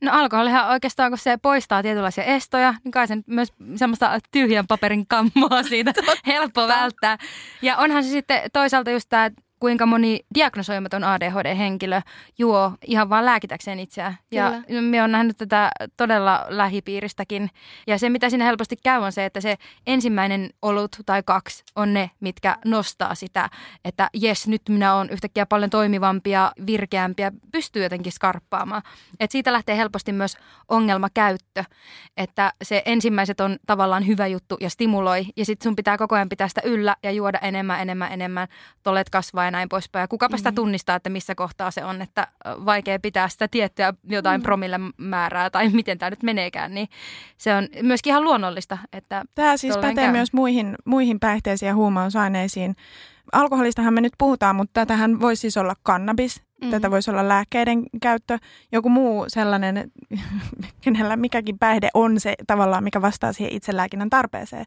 No 0.00 0.12
alkoholihan 0.12 0.68
oikeastaan, 0.70 1.10
kun 1.10 1.18
se 1.18 1.36
poistaa 1.36 1.82
tietynlaisia 1.82 2.24
estoja, 2.24 2.74
niin 2.84 2.92
kai 2.92 3.08
sen 3.08 3.24
myös 3.26 3.52
semmoista 3.76 4.18
tyhjän 4.30 4.66
paperin 4.66 5.06
kammoa 5.06 5.62
siitä 5.62 5.92
helppo 6.26 6.68
välttää. 6.68 7.18
Ja 7.62 7.76
onhan 7.76 8.04
se 8.04 8.10
sitten 8.10 8.40
toisaalta 8.52 8.90
just 8.90 9.08
tämä, 9.08 9.30
kuinka 9.60 9.86
moni 9.86 10.20
diagnosoimaton 10.34 11.04
ADHD-henkilö 11.04 12.00
juo 12.38 12.72
ihan 12.86 13.10
vaan 13.10 13.24
lääkitäkseen 13.24 13.80
itseään. 13.80 14.18
Ja 14.30 14.52
me 14.80 15.02
on 15.02 15.12
nähnyt 15.12 15.36
tätä 15.36 15.70
todella 15.96 16.46
lähipiiristäkin. 16.48 17.50
Ja 17.86 17.98
se, 17.98 18.08
mitä 18.08 18.30
siinä 18.30 18.44
helposti 18.44 18.76
käy, 18.82 19.00
on 19.02 19.12
se, 19.12 19.24
että 19.24 19.40
se 19.40 19.56
ensimmäinen 19.86 20.50
olut 20.62 20.96
tai 21.06 21.22
kaksi 21.22 21.64
on 21.76 21.94
ne, 21.94 22.10
mitkä 22.20 22.56
nostaa 22.64 23.14
sitä, 23.14 23.50
että 23.84 24.10
jes, 24.14 24.48
nyt 24.48 24.62
minä 24.68 24.94
olen 24.94 25.10
yhtäkkiä 25.10 25.46
paljon 25.46 25.70
toimivampia, 25.70 26.52
virkeämpiä, 26.66 27.32
pystyy 27.52 27.82
jotenkin 27.82 28.12
skarppaamaan. 28.12 28.82
Et 29.20 29.30
siitä 29.30 29.52
lähtee 29.52 29.76
helposti 29.76 30.12
myös 30.12 30.36
ongelmakäyttö, 30.68 31.64
että 32.16 32.52
se 32.62 32.82
ensimmäiset 32.84 33.40
on 33.40 33.58
tavallaan 33.66 34.06
hyvä 34.06 34.26
juttu 34.26 34.56
ja 34.60 34.70
stimuloi, 34.70 35.26
ja 35.36 35.44
sitten 35.44 35.64
sun 35.64 35.76
pitää 35.76 35.98
koko 35.98 36.14
ajan 36.14 36.28
pitää 36.28 36.48
sitä 36.48 36.60
yllä 36.64 36.96
ja 37.02 37.10
juoda 37.10 37.38
enemmän, 37.38 37.80
enemmän, 37.80 38.12
enemmän, 38.12 38.48
tolet 38.82 39.10
kasvaa 39.10 39.43
näin 39.50 39.68
poispäin. 39.68 40.02
Ja 40.02 40.08
kukapa 40.08 40.36
sitä 40.36 40.50
mm-hmm. 40.50 40.54
tunnistaa, 40.54 40.96
että 40.96 41.10
missä 41.10 41.34
kohtaa 41.34 41.70
se 41.70 41.84
on, 41.84 42.02
että 42.02 42.28
vaikea 42.44 42.98
pitää 42.98 43.28
sitä 43.28 43.48
tiettyä 43.48 43.94
jotain 44.04 44.40
mm. 44.40 44.42
promille 44.42 44.80
määrää 44.96 45.50
tai 45.50 45.68
miten 45.84 45.98
tämä 45.98 46.10
nyt 46.10 46.22
meneekään, 46.22 46.74
niin 46.74 46.88
se 47.38 47.54
on 47.54 47.68
myöskin 47.82 48.10
ihan 48.10 48.24
luonnollista. 48.24 48.78
Että 48.92 49.24
tämä 49.34 49.56
siis 49.56 49.76
pätee 49.76 50.04
käy. 50.04 50.12
myös 50.12 50.32
muihin, 50.32 50.74
muihin 50.84 51.20
päihteisiin 51.20 51.66
ja 51.66 51.74
huumausaineisiin. 51.74 52.76
Alkoholistahan 53.32 53.94
me 53.94 54.00
nyt 54.00 54.12
puhutaan, 54.18 54.56
mutta 54.56 54.72
tätähän 54.72 55.20
voisi 55.20 55.40
siis 55.40 55.56
olla 55.56 55.74
kannabis, 55.82 56.38
mm-hmm. 56.40 56.70
tätä 56.70 56.90
voisi 56.90 57.10
olla 57.10 57.28
lääkkeiden 57.28 57.82
käyttö, 58.02 58.38
joku 58.72 58.88
muu 58.88 59.24
sellainen, 59.28 59.90
kenellä 60.84 61.16
mikäkin 61.16 61.58
päihde 61.58 61.88
on 61.94 62.20
se 62.20 62.34
tavallaan, 62.46 62.84
mikä 62.84 63.02
vastaa 63.02 63.32
siihen 63.32 63.52
itselääkinnän 63.52 64.10
tarpeeseen. 64.10 64.64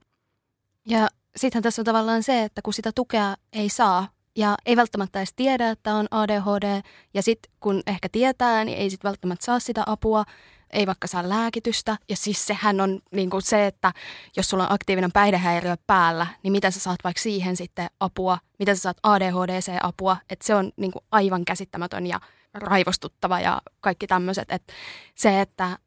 Ja 0.85 1.07
sittenhän 1.35 1.63
tässä 1.63 1.81
on 1.81 1.85
tavallaan 1.85 2.23
se, 2.23 2.43
että 2.43 2.61
kun 2.61 2.73
sitä 2.73 2.91
tukea 2.95 3.35
ei 3.53 3.69
saa 3.69 4.07
ja 4.37 4.55
ei 4.65 4.75
välttämättä 4.75 5.19
edes 5.19 5.33
tiedä, 5.35 5.69
että 5.69 5.95
on 5.95 6.07
ADHD. 6.11 6.81
Ja 7.13 7.23
sitten 7.23 7.51
kun 7.59 7.81
ehkä 7.87 8.09
tietää, 8.11 8.65
niin 8.65 8.77
ei 8.77 8.89
sitten 8.89 9.09
välttämättä 9.09 9.45
saa 9.45 9.59
sitä 9.59 9.83
apua, 9.85 10.23
ei 10.69 10.87
vaikka 10.87 11.07
saa 11.07 11.29
lääkitystä. 11.29 11.97
Ja 12.09 12.15
siis 12.15 12.45
sehän 12.45 12.81
on 12.81 12.99
niin 13.11 13.29
kuin 13.29 13.41
se, 13.41 13.67
että 13.67 13.93
jos 14.37 14.49
sulla 14.49 14.63
on 14.63 14.73
aktiivinen 14.73 15.11
päihdehäiriö 15.11 15.75
päällä, 15.87 16.27
niin 16.43 16.51
mitä 16.51 16.71
sä 16.71 16.79
saat 16.79 16.99
vaikka 17.03 17.21
siihen 17.21 17.57
sitten 17.57 17.87
apua, 17.99 18.37
mitä 18.59 18.75
sä 18.75 18.81
saat 18.81 18.97
ADHDC-apua. 19.03 20.17
Että 20.29 20.47
se 20.47 20.55
on 20.55 20.71
niin 20.77 20.91
kuin 20.91 21.05
aivan 21.11 21.45
käsittämätön 21.45 22.07
ja 22.07 22.19
raivostuttava 22.53 23.39
ja 23.39 23.61
kaikki 23.79 24.07
tämmöiset. 24.07 24.51
Että 24.51 24.73
se, 25.15 25.41
että 25.41 25.77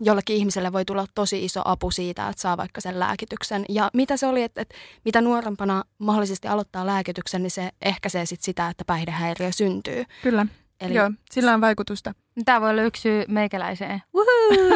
jollekin 0.00 0.36
ihmiselle 0.36 0.72
voi 0.72 0.84
tulla 0.84 1.06
tosi 1.14 1.44
iso 1.44 1.62
apu 1.64 1.90
siitä, 1.90 2.28
että 2.28 2.42
saa 2.42 2.56
vaikka 2.56 2.80
sen 2.80 2.98
lääkityksen. 2.98 3.64
Ja 3.68 3.90
mitä 3.94 4.16
se 4.16 4.26
oli, 4.26 4.42
että, 4.42 4.60
että 4.60 4.74
mitä 5.04 5.20
nuorempana 5.20 5.84
mahdollisesti 5.98 6.48
aloittaa 6.48 6.86
lääkityksen, 6.86 7.42
niin 7.42 7.50
se 7.50 7.70
ehkäisee 7.82 8.26
sit 8.26 8.42
sitä, 8.42 8.68
että 8.68 8.84
päihdehäiriö 8.86 9.52
syntyy. 9.52 10.04
Kyllä. 10.22 10.46
Eli... 10.80 10.94
Joo, 10.94 11.10
sillä 11.30 11.54
on 11.54 11.60
vaikutusta. 11.60 12.14
Tämä 12.44 12.60
voi 12.60 12.70
olla 12.70 12.82
yksi 12.82 13.02
syy 13.02 13.24
meikäläiseen. 13.28 14.02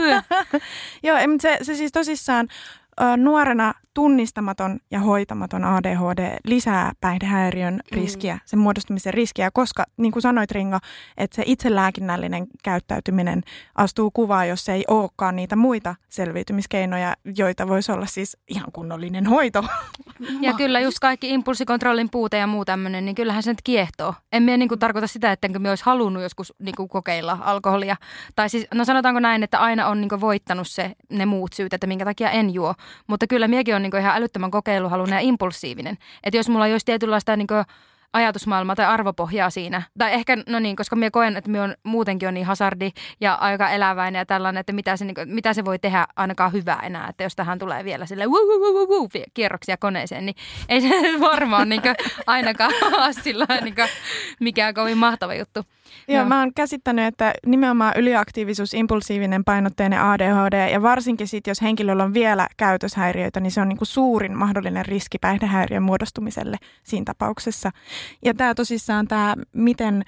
Joo, 1.03 1.16
se, 1.40 1.59
se 1.62 1.75
siis 1.75 1.93
tosissaan 1.93 2.49
nuorena 3.16 3.75
tunnistamaton 3.94 4.79
ja 4.90 5.00
hoitamaton 5.00 5.64
ADHD 5.64 6.37
lisää 6.44 6.92
päihdehäiriön 7.00 7.74
mm. 7.74 8.00
riskiä, 8.00 8.38
sen 8.44 8.59
muodostumisen 8.59 9.14
riskiä, 9.14 9.50
koska 9.53 9.85
niin 9.96 10.12
kuin 10.12 10.22
sanoit 10.22 10.50
Ringo, 10.50 10.79
että 11.16 11.37
se 11.37 11.42
itselääkinnällinen 11.46 12.46
käyttäytyminen 12.64 13.42
astuu 13.74 14.11
kuvaan, 14.11 14.48
jos 14.48 14.68
ei 14.68 14.85
olekaan 14.88 15.37
niitä 15.37 15.57
muita 15.57 15.94
selviytymiskeinoja, 16.09 17.14
joita 17.37 17.68
voisi 17.68 17.92
olla 17.92 18.07
siis 18.07 18.37
ihan 18.48 18.72
kunnollinen 18.72 19.26
hoito. 19.26 19.64
Ja 20.40 20.53
kyllä 20.53 20.81
just 20.81 20.98
kaikki 20.98 21.31
impulssikontrollin 21.31 22.11
puute 22.11 22.37
ja 22.37 22.46
muu 22.46 22.64
tämmöinen, 22.64 23.05
niin 23.05 23.14
kyllähän 23.14 23.42
se 23.42 23.50
nyt 23.50 23.62
kiehtoo. 23.64 24.14
En 24.33 24.42
minä 24.42 24.57
niin 24.57 24.68
kuin 24.68 24.79
tarkoita 24.79 25.07
sitä, 25.07 25.33
että 25.33 25.59
me 25.59 25.68
olisi 25.68 25.85
halunnut 25.85 26.22
joskus 26.22 26.53
niin 26.59 26.74
kuin 26.76 26.88
kokeilla 26.88 27.38
alkoholia. 27.40 27.96
Tai 28.37 28.48
siis, 28.48 28.66
no 28.74 28.85
sanotaanko 28.85 29.20
näin, 29.20 29.42
että 29.42 29.59
aina 29.59 29.88
on 29.88 30.00
niin 30.00 30.09
kuin 30.09 30.20
voittanut 30.20 30.68
se, 30.68 30.92
ne 31.11 31.26
muut 31.26 31.53
syyt, 31.53 31.72
että 31.72 31.87
minkä 31.87 32.05
takia 32.05 32.31
en 32.31 32.55
juo. 32.55 32.74
Mutta 33.07 33.26
kyllä 33.26 33.48
miekin 33.48 33.74
on 33.74 33.80
niin 33.83 33.97
ihan 34.01 34.16
älyttömän 34.16 34.51
kokeiluhalunen 34.51 35.16
ja 35.16 35.21
impulsiivinen. 35.21 35.97
Että 36.25 36.37
jos 36.37 36.49
mulla 36.49 36.64
olisi 36.64 36.87
tietynlaista 36.87 37.37
niin 37.37 37.47
ajatusmaailmaa 38.12 38.77
tai 38.77 38.87
arvopohjaa 38.87 39.51
siinä. 39.51 39.83
Tai 39.99 40.12
ehkä, 40.12 40.37
no 40.47 40.59
niin, 40.59 40.77
koska 40.77 40.97
minä 40.97 41.11
koen, 41.11 41.37
että 41.37 41.51
minä 41.51 41.64
on 41.64 41.75
muutenkin 41.83 42.29
on 42.29 42.35
niin 42.35 42.47
hasardi 42.47 42.90
ja 43.21 43.35
aika 43.35 43.71
eläväinen 43.71 44.19
ja 44.19 44.27
tällainen, 44.27 44.61
että 44.61 44.73
mitä 44.73 44.97
se, 44.97 45.05
niin 45.05 45.14
kuin, 45.14 45.29
mitä 45.29 45.55
se 45.55 45.64
voi 45.64 45.79
tehdä 45.79 46.07
ainakaan 46.16 46.53
hyvää 46.53 46.81
enää. 46.83 47.09
Että 47.09 47.23
jos 47.23 47.37
tähän 47.37 47.59
tulee 47.59 47.85
vielä 47.85 48.07
sille 48.07 48.25
kierroksia 49.35 49.77
koneeseen, 49.77 50.27
niin 50.27 50.37
ei 50.69 50.81
se 50.81 50.88
varmaan 51.31 51.69
niin 51.69 51.83
kuin, 51.83 51.95
ainakaan 52.27 52.73
ole 52.93 53.12
sillä 53.12 53.47
niin 53.61 53.75
kuin, 53.75 53.88
mikään 54.40 54.75
kovin 54.75 54.99
mahtava 54.99 55.35
juttu. 55.35 55.64
Joo, 56.09 56.16
Joo, 56.18 56.29
mä 56.29 56.40
oon 56.40 56.55
käsittänyt, 56.55 57.05
että 57.05 57.35
nimenomaan 57.46 57.92
yliaktiivisuus, 57.96 58.74
impulsiivinen 58.74 59.44
painotteinen 59.44 60.00
ADHD 60.00 60.70
ja 60.72 60.83
varsinkin 60.83 61.29
sitten, 61.29 61.50
jos 61.50 61.62
henkilöllä 61.62 62.05
on 62.05 62.14
vielä 62.14 62.46
käytöshäiriöitä, 62.57 63.40
niin 63.40 63.50
se 63.50 63.61
on 63.61 63.68
niinku 63.68 63.85
suurin 63.85 64.38
mahdollinen 64.38 64.87
riski 64.87 65.18
päihdehäiriön 65.18 65.83
muodostumiselle 65.83 66.57
siinä 66.83 67.05
tapauksessa. 67.05 67.70
Ja 68.24 68.35
tämä 68.35 68.55
tosissaan 68.55 69.09
tämä, 69.09 69.35
miten 69.53 70.03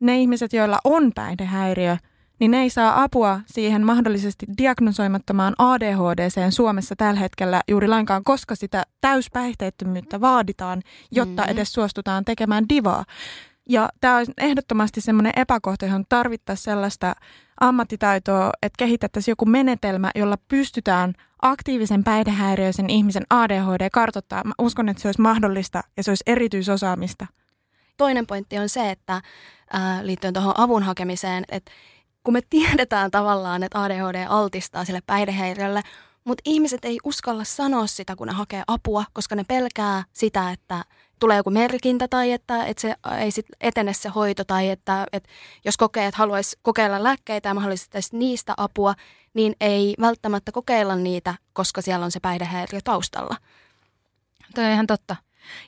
ne 0.00 0.18
ihmiset, 0.18 0.52
joilla 0.52 0.78
on 0.84 1.12
päihdehäiriö, 1.14 1.96
niin 2.38 2.50
ne 2.50 2.60
ei 2.60 2.70
saa 2.70 3.02
apua 3.02 3.40
siihen 3.46 3.86
mahdollisesti 3.86 4.46
diagnosoimattomaan 4.58 5.54
ADHDseen 5.58 6.52
Suomessa 6.52 6.96
tällä 6.96 7.20
hetkellä 7.20 7.60
juuri 7.68 7.88
lainkaan, 7.88 8.24
koska 8.24 8.54
sitä 8.54 8.82
täyspäihteettömyyttä 9.00 10.20
vaaditaan, 10.20 10.82
jotta 11.10 11.42
mm-hmm. 11.42 11.52
edes 11.52 11.72
suostutaan 11.72 12.24
tekemään 12.24 12.68
divaa. 12.68 13.04
Ja 13.68 13.88
tämä 14.00 14.16
on 14.16 14.26
ehdottomasti 14.38 15.00
semmoinen 15.00 15.32
epäkohta, 15.36 15.86
johon 15.86 16.04
tarvittaisiin 16.08 16.64
sellaista 16.64 17.16
ammattitaitoa, 17.60 18.50
että 18.62 18.76
kehitettäisiin 18.78 19.32
joku 19.32 19.44
menetelmä, 19.44 20.10
jolla 20.14 20.36
pystytään 20.48 21.14
aktiivisen 21.42 22.04
päihdehäiriöisen 22.04 22.90
ihmisen 22.90 23.26
ADHD 23.30 23.90
kartoittaa. 23.92 24.44
Mä 24.44 24.52
uskon, 24.58 24.88
että 24.88 25.02
se 25.02 25.08
olisi 25.08 25.20
mahdollista 25.20 25.82
ja 25.96 26.02
se 26.02 26.10
olisi 26.10 26.24
erityisosaamista. 26.26 27.26
Toinen 27.96 28.26
pointti 28.26 28.58
on 28.58 28.68
se, 28.68 28.90
että 28.90 29.14
äh, 29.14 30.02
liittyen 30.02 30.32
tuohon 30.32 30.54
avun 30.56 30.82
hakemiseen, 30.82 31.44
että 31.48 31.72
kun 32.24 32.32
me 32.32 32.40
tiedetään 32.50 33.10
tavallaan, 33.10 33.62
että 33.62 33.82
ADHD 33.82 34.26
altistaa 34.28 34.84
sille 34.84 35.00
päihdehäiriölle, 35.06 35.82
mutta 36.26 36.42
ihmiset 36.44 36.84
ei 36.84 36.98
uskalla 37.04 37.44
sanoa 37.44 37.86
sitä, 37.86 38.16
kun 38.16 38.26
ne 38.26 38.32
hakee 38.32 38.62
apua, 38.66 39.04
koska 39.12 39.34
ne 39.34 39.44
pelkää 39.44 40.04
sitä, 40.12 40.50
että 40.50 40.84
tulee 41.18 41.36
joku 41.36 41.50
merkintä 41.50 42.08
tai 42.08 42.32
että, 42.32 42.64
että 42.64 42.80
se 42.80 42.94
ei 43.18 43.30
sit 43.30 43.46
etene 43.60 43.92
se 43.92 44.08
hoito 44.08 44.44
tai 44.44 44.70
että, 44.70 45.06
että 45.12 45.28
jos 45.64 45.76
kokee, 45.76 46.06
että 46.06 46.18
haluaisi 46.18 46.58
kokeilla 46.62 47.02
lääkkeitä 47.02 47.48
ja 47.48 47.54
mahdollisesti 47.54 47.98
niistä 48.12 48.54
apua, 48.56 48.94
niin 49.34 49.56
ei 49.60 49.94
välttämättä 50.00 50.52
kokeilla 50.52 50.96
niitä, 50.96 51.34
koska 51.52 51.82
siellä 51.82 52.04
on 52.04 52.10
se 52.10 52.20
päihdehäiriö 52.20 52.80
taustalla. 52.84 53.36
Toi 54.54 54.64
on 54.64 54.70
ihan 54.70 54.86
totta. 54.86 55.16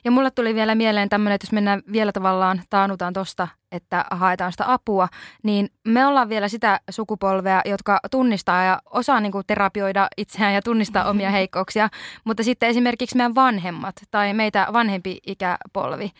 Ja 0.05 0.11
mulle 0.11 0.31
tuli 0.31 0.55
vielä 0.55 0.75
mieleen 0.75 1.09
tämmöinen, 1.09 1.35
että 1.35 1.45
jos 1.45 1.51
mennään 1.51 1.81
vielä 1.91 2.11
tavallaan, 2.11 2.61
taanutaan 2.69 3.13
tosta, 3.13 3.47
että 3.71 4.05
haetaan 4.11 4.51
sitä 4.51 4.73
apua, 4.73 5.07
niin 5.43 5.69
me 5.87 6.05
ollaan 6.05 6.29
vielä 6.29 6.47
sitä 6.47 6.79
sukupolvea, 6.89 7.61
jotka 7.65 7.99
tunnistaa 8.11 8.63
ja 8.63 8.81
osaa 8.85 9.19
niin 9.19 9.31
kuin 9.31 9.43
terapioida 9.47 10.07
itseään 10.17 10.53
ja 10.53 10.61
tunnistaa 10.61 11.09
omia 11.09 11.29
heikkouksia, 11.31 11.89
mutta 12.23 12.43
sitten 12.43 12.69
esimerkiksi 12.69 13.17
meidän 13.17 13.35
vanhemmat 13.35 13.95
tai 14.11 14.33
meitä 14.33 14.67
vanhempi 14.73 15.17
ikäpolvi, 15.27 16.11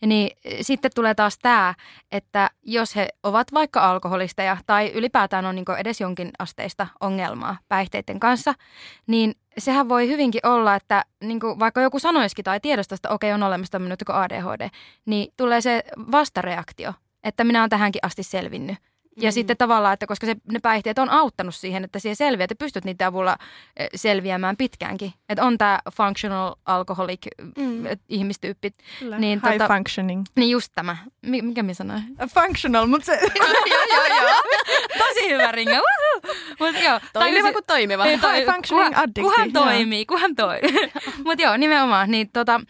niin 0.00 0.36
sitten 0.60 0.90
tulee 0.94 1.14
taas 1.14 1.38
tämä, 1.38 1.74
että 2.12 2.50
jos 2.62 2.96
he 2.96 3.08
ovat 3.22 3.52
vaikka 3.52 3.80
alkoholisteja 3.80 4.56
tai 4.66 4.92
ylipäätään 4.94 5.46
on 5.46 5.54
niin 5.54 5.64
edes 5.78 6.00
jonkin 6.00 6.30
asteista 6.38 6.86
ongelmaa 7.00 7.58
päihteiden 7.68 8.20
kanssa, 8.20 8.54
niin 9.06 9.34
sehän 9.58 9.88
voi 9.88 10.08
hyvinkin 10.08 10.46
olla, 10.46 10.74
että 10.74 11.04
niin 11.24 11.40
vaikka 11.40 11.80
joku 11.80 11.98
sanoisikin 11.98 12.44
tai 12.44 12.60
tiedostaisi, 12.60 12.98
että 12.98 13.14
okei 13.14 13.32
on 13.32 13.42
olemassa 13.42 13.72
tämmöinen 13.72 13.96
ADHD, 14.08 14.68
niin 15.06 15.32
tulee 15.36 15.60
se 15.60 15.84
vastareaktio, 16.12 16.92
että 17.24 17.44
minä 17.44 17.60
olen 17.60 17.70
tähänkin 17.70 18.00
asti 18.02 18.22
selvinnyt. 18.22 18.76
Ja 19.16 19.30
mm. 19.30 19.32
sitten 19.32 19.56
tavallaan, 19.56 19.94
että 19.94 20.06
koska 20.06 20.26
se, 20.26 20.36
ne 20.52 20.58
päihteet 20.58 20.98
on 20.98 21.10
auttanut 21.10 21.54
siihen, 21.54 21.84
että 21.84 21.98
siihen 21.98 22.16
selviää, 22.16 22.44
että 22.44 22.54
pystyt 22.54 22.84
niiden 22.84 23.06
avulla 23.06 23.36
eh, 23.76 23.88
selviämään 23.94 24.56
pitkäänkin. 24.56 25.12
Että 25.28 25.44
on 25.44 25.58
tämä 25.58 25.78
functional 25.92 26.54
alcoholic 26.66 27.26
mm. 27.58 27.84
ihmistyyppi. 28.08 28.70
Kyllä. 28.98 29.18
Niin, 29.18 29.40
High 29.44 29.58
tota, 29.58 29.74
functioning. 29.74 30.24
Niin 30.36 30.50
just 30.50 30.72
tämä. 30.74 30.96
Mikä 31.22 31.62
minä 31.62 31.74
sanoin? 31.74 32.02
Functional, 32.34 32.86
mutta 32.86 33.06
se... 33.06 33.12
joo, 33.70 33.84
joo, 33.90 34.06
joo. 34.06 34.42
Tosi 34.98 35.30
hyvä 35.30 35.52
ringa. 35.52 35.80
Mut 36.60 36.82
joo, 36.84 37.00
toimiva 37.12 37.52
kuin 37.52 37.64
toimiva. 37.66 38.04
High 38.04 38.52
functioning 38.52 38.98
addicti. 38.98 39.20
Kuhan 39.20 39.52
toimii, 39.52 40.06
kuhan 40.06 40.34
toimii. 40.34 40.90
mutta 41.26 41.42
joo, 41.42 41.56
nimenomaan. 41.56 42.10
Niin 42.10 42.30
tota, 42.32 42.60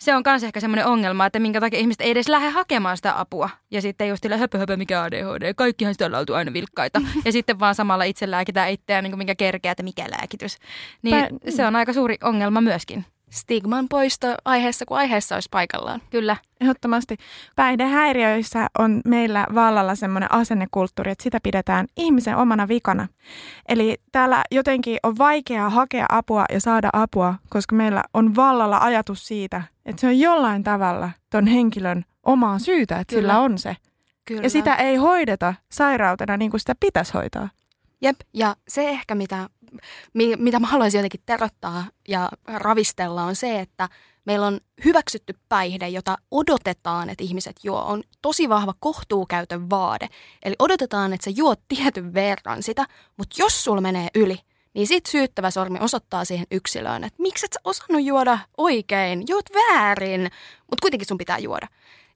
se 0.00 0.14
on 0.14 0.22
myös 0.26 0.44
ehkä 0.44 0.60
semmoinen 0.60 0.86
ongelma, 0.86 1.26
että 1.26 1.38
minkä 1.38 1.60
takia 1.60 1.80
ihmiset 1.80 2.00
ei 2.00 2.10
edes 2.10 2.28
lähde 2.28 2.48
hakemaan 2.50 2.96
sitä 2.96 3.20
apua. 3.20 3.50
Ja 3.70 3.82
sitten 3.82 4.08
just 4.08 4.22
sille 4.22 4.36
höpö, 4.36 4.58
höpö, 4.58 4.76
mikä 4.76 5.02
ADHD, 5.02 5.54
kaikkihan 5.54 5.94
sitä 5.94 6.06
ollaan 6.06 6.26
aina 6.34 6.52
vilkkaita. 6.52 7.00
ja 7.24 7.32
sitten 7.32 7.60
vaan 7.60 7.74
samalla 7.74 8.04
itse 8.04 8.30
lääkitään 8.30 8.70
itseään, 8.70 9.04
niin 9.04 9.18
minkä 9.18 9.34
kerkeä, 9.34 9.72
että 9.72 9.82
mikä 9.82 10.04
lääkitys. 10.10 10.56
Niin 11.02 11.16
Pä, 11.16 11.50
se 11.50 11.66
on 11.66 11.76
aika 11.76 11.92
suuri 11.92 12.16
ongelma 12.22 12.60
myöskin. 12.60 13.04
Stigman 13.30 13.88
poisto 13.88 14.26
aiheessa, 14.44 14.84
kun 14.86 14.96
aiheessa 14.96 15.34
olisi 15.34 15.48
paikallaan. 15.52 16.02
Kyllä. 16.10 16.36
Ehdottomasti. 16.60 17.16
Päihdehäiriöissä 17.56 18.66
on 18.78 19.00
meillä 19.04 19.46
vallalla 19.54 19.94
semmoinen 19.94 20.32
asennekulttuuri, 20.32 21.10
että 21.10 21.22
sitä 21.22 21.38
pidetään 21.42 21.86
ihmisen 21.96 22.36
omana 22.36 22.68
vikana. 22.68 23.08
Eli 23.68 24.00
täällä 24.12 24.42
jotenkin 24.50 24.98
on 25.02 25.18
vaikeaa 25.18 25.70
hakea 25.70 26.06
apua 26.08 26.44
ja 26.52 26.60
saada 26.60 26.90
apua, 26.92 27.34
koska 27.48 27.76
meillä 27.76 28.04
on 28.14 28.36
vallalla 28.36 28.78
ajatus 28.78 29.26
siitä, 29.26 29.62
että 29.86 30.00
se 30.00 30.06
on 30.06 30.18
jollain 30.18 30.62
tavalla 30.62 31.10
ton 31.30 31.46
henkilön 31.46 32.04
omaa 32.22 32.58
syytä, 32.58 32.98
että 32.98 33.14
Kyllä. 33.14 33.28
sillä 33.28 33.40
on 33.40 33.58
se. 33.58 33.76
Kyllä. 34.24 34.42
Ja 34.42 34.50
sitä 34.50 34.74
ei 34.74 34.96
hoideta 34.96 35.54
sairautena 35.72 36.36
niin 36.36 36.50
kuin 36.50 36.60
sitä 36.60 36.74
pitäisi 36.80 37.12
hoitaa. 37.14 37.48
Jep, 38.02 38.20
ja 38.34 38.56
se 38.68 38.88
ehkä 38.88 39.14
mitä, 39.14 39.48
mitä 40.38 40.60
mä 40.60 40.66
haluaisin 40.66 40.98
jotenkin 40.98 41.22
terottaa 41.26 41.84
ja 42.08 42.28
ravistella 42.46 43.22
on 43.22 43.36
se, 43.36 43.60
että 43.60 43.88
meillä 44.24 44.46
on 44.46 44.60
hyväksytty 44.84 45.34
päihde, 45.48 45.88
jota 45.88 46.16
odotetaan, 46.30 47.10
että 47.10 47.24
ihmiset 47.24 47.56
juo, 47.62 47.82
on 47.82 48.02
tosi 48.22 48.48
vahva 48.48 48.74
kohtuukäytön 48.80 49.70
vaade. 49.70 50.08
Eli 50.42 50.54
odotetaan, 50.58 51.12
että 51.12 51.24
sä 51.24 51.30
juot 51.36 51.60
tietyn 51.68 52.14
verran 52.14 52.62
sitä, 52.62 52.86
mutta 53.16 53.36
jos 53.38 53.64
sulla 53.64 53.80
menee 53.80 54.08
yli, 54.14 54.38
niin 54.74 54.86
sit 54.86 55.06
syyttävä 55.06 55.50
sormi 55.50 55.78
osoittaa 55.80 56.24
siihen 56.24 56.46
yksilöön, 56.50 57.04
että 57.04 57.22
miksi 57.22 57.46
et 57.46 57.52
sä 57.52 57.60
osannut 57.64 58.04
juoda 58.04 58.38
oikein, 58.56 59.24
juot 59.28 59.46
väärin, 59.54 60.20
mutta 60.70 60.82
kuitenkin 60.82 61.08
sun 61.08 61.18
pitää 61.18 61.38
juoda. 61.38 61.66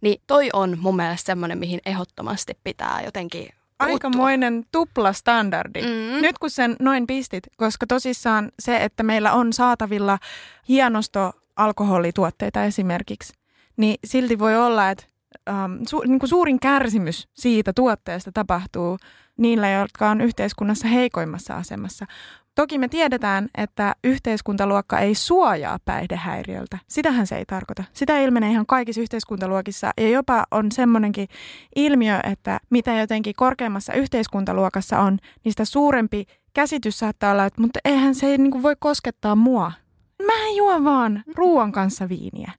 Niin 0.01 0.23
toi 0.27 0.51
on 0.53 0.79
mun 0.81 0.97
mielestä 0.97 1.27
semmoinen, 1.27 1.59
mihin 1.59 1.81
ehdottomasti 1.87 2.59
pitää 2.65 3.03
jotenkin 3.05 3.49
Aikamoinen 3.79 4.65
tupla 4.73 5.13
standardi. 5.13 5.83
Mm. 5.83 6.23
Nyt 6.23 6.39
kun 6.39 6.51
sen 6.51 6.77
noin 6.81 7.07
pistit, 7.07 7.45
koska 7.57 7.87
tosissaan 7.87 8.53
se, 8.59 8.77
että 8.77 9.03
meillä 9.03 9.33
on 9.33 9.53
saatavilla 9.53 10.19
hienosto 10.69 11.33
alkoholituotteita 11.57 12.65
esimerkiksi, 12.65 13.33
niin 13.77 13.97
silti 14.05 14.39
voi 14.39 14.57
olla, 14.57 14.91
että 14.91 15.05
um, 15.51 15.79
su, 15.89 16.01
niin 16.01 16.19
kuin 16.19 16.31
suurin 16.31 16.61
kärsimys 16.61 17.29
siitä 17.35 17.73
tuotteesta 17.73 18.33
tapahtuu 18.33 18.99
niillä, 19.37 19.71
jotka 19.71 20.11
on 20.11 20.21
yhteiskunnassa 20.21 20.89
heikoimmassa 20.89 21.57
asemassa. 21.57 22.07
Toki 22.55 22.79
me 22.79 22.89
tiedetään, 22.89 23.49
että 23.59 23.95
yhteiskuntaluokka 24.05 24.99
ei 24.99 25.15
suojaa 25.15 25.79
päihdehäiriöltä. 25.85 26.79
Sitähän 26.89 27.27
se 27.27 27.37
ei 27.37 27.45
tarkoita. 27.45 27.85
Sitä 27.93 28.21
ilmenee 28.21 28.51
ihan 28.51 28.67
kaikissa 28.67 29.01
yhteiskuntaluokissa 29.01 29.91
ja 29.97 30.09
jopa 30.09 30.45
on 30.51 30.73
semmoinenkin 30.73 31.29
ilmiö, 31.77 32.21
että 32.33 32.61
mitä 32.71 32.95
jotenkin 32.95 33.35
korkeammassa 33.37 33.93
yhteiskuntaluokassa 33.93 35.01
on, 35.01 35.19
niin 35.45 35.53
sitä 35.53 35.65
suurempi 35.65 36.25
käsitys 36.55 36.99
saattaa 36.99 37.33
olla, 37.33 37.45
että 37.45 37.61
mutta 37.61 37.81
eihän 37.85 38.15
se 38.15 38.39
niin 38.39 38.63
voi 38.63 38.77
koskettaa 38.79 39.37
mua. 39.37 39.73
Mä 40.27 40.47
en 40.49 40.57
juo 40.57 40.85
vaan 40.85 41.23
ruoan 41.35 41.73
kanssa 41.73 42.09
viiniä. 42.09 42.53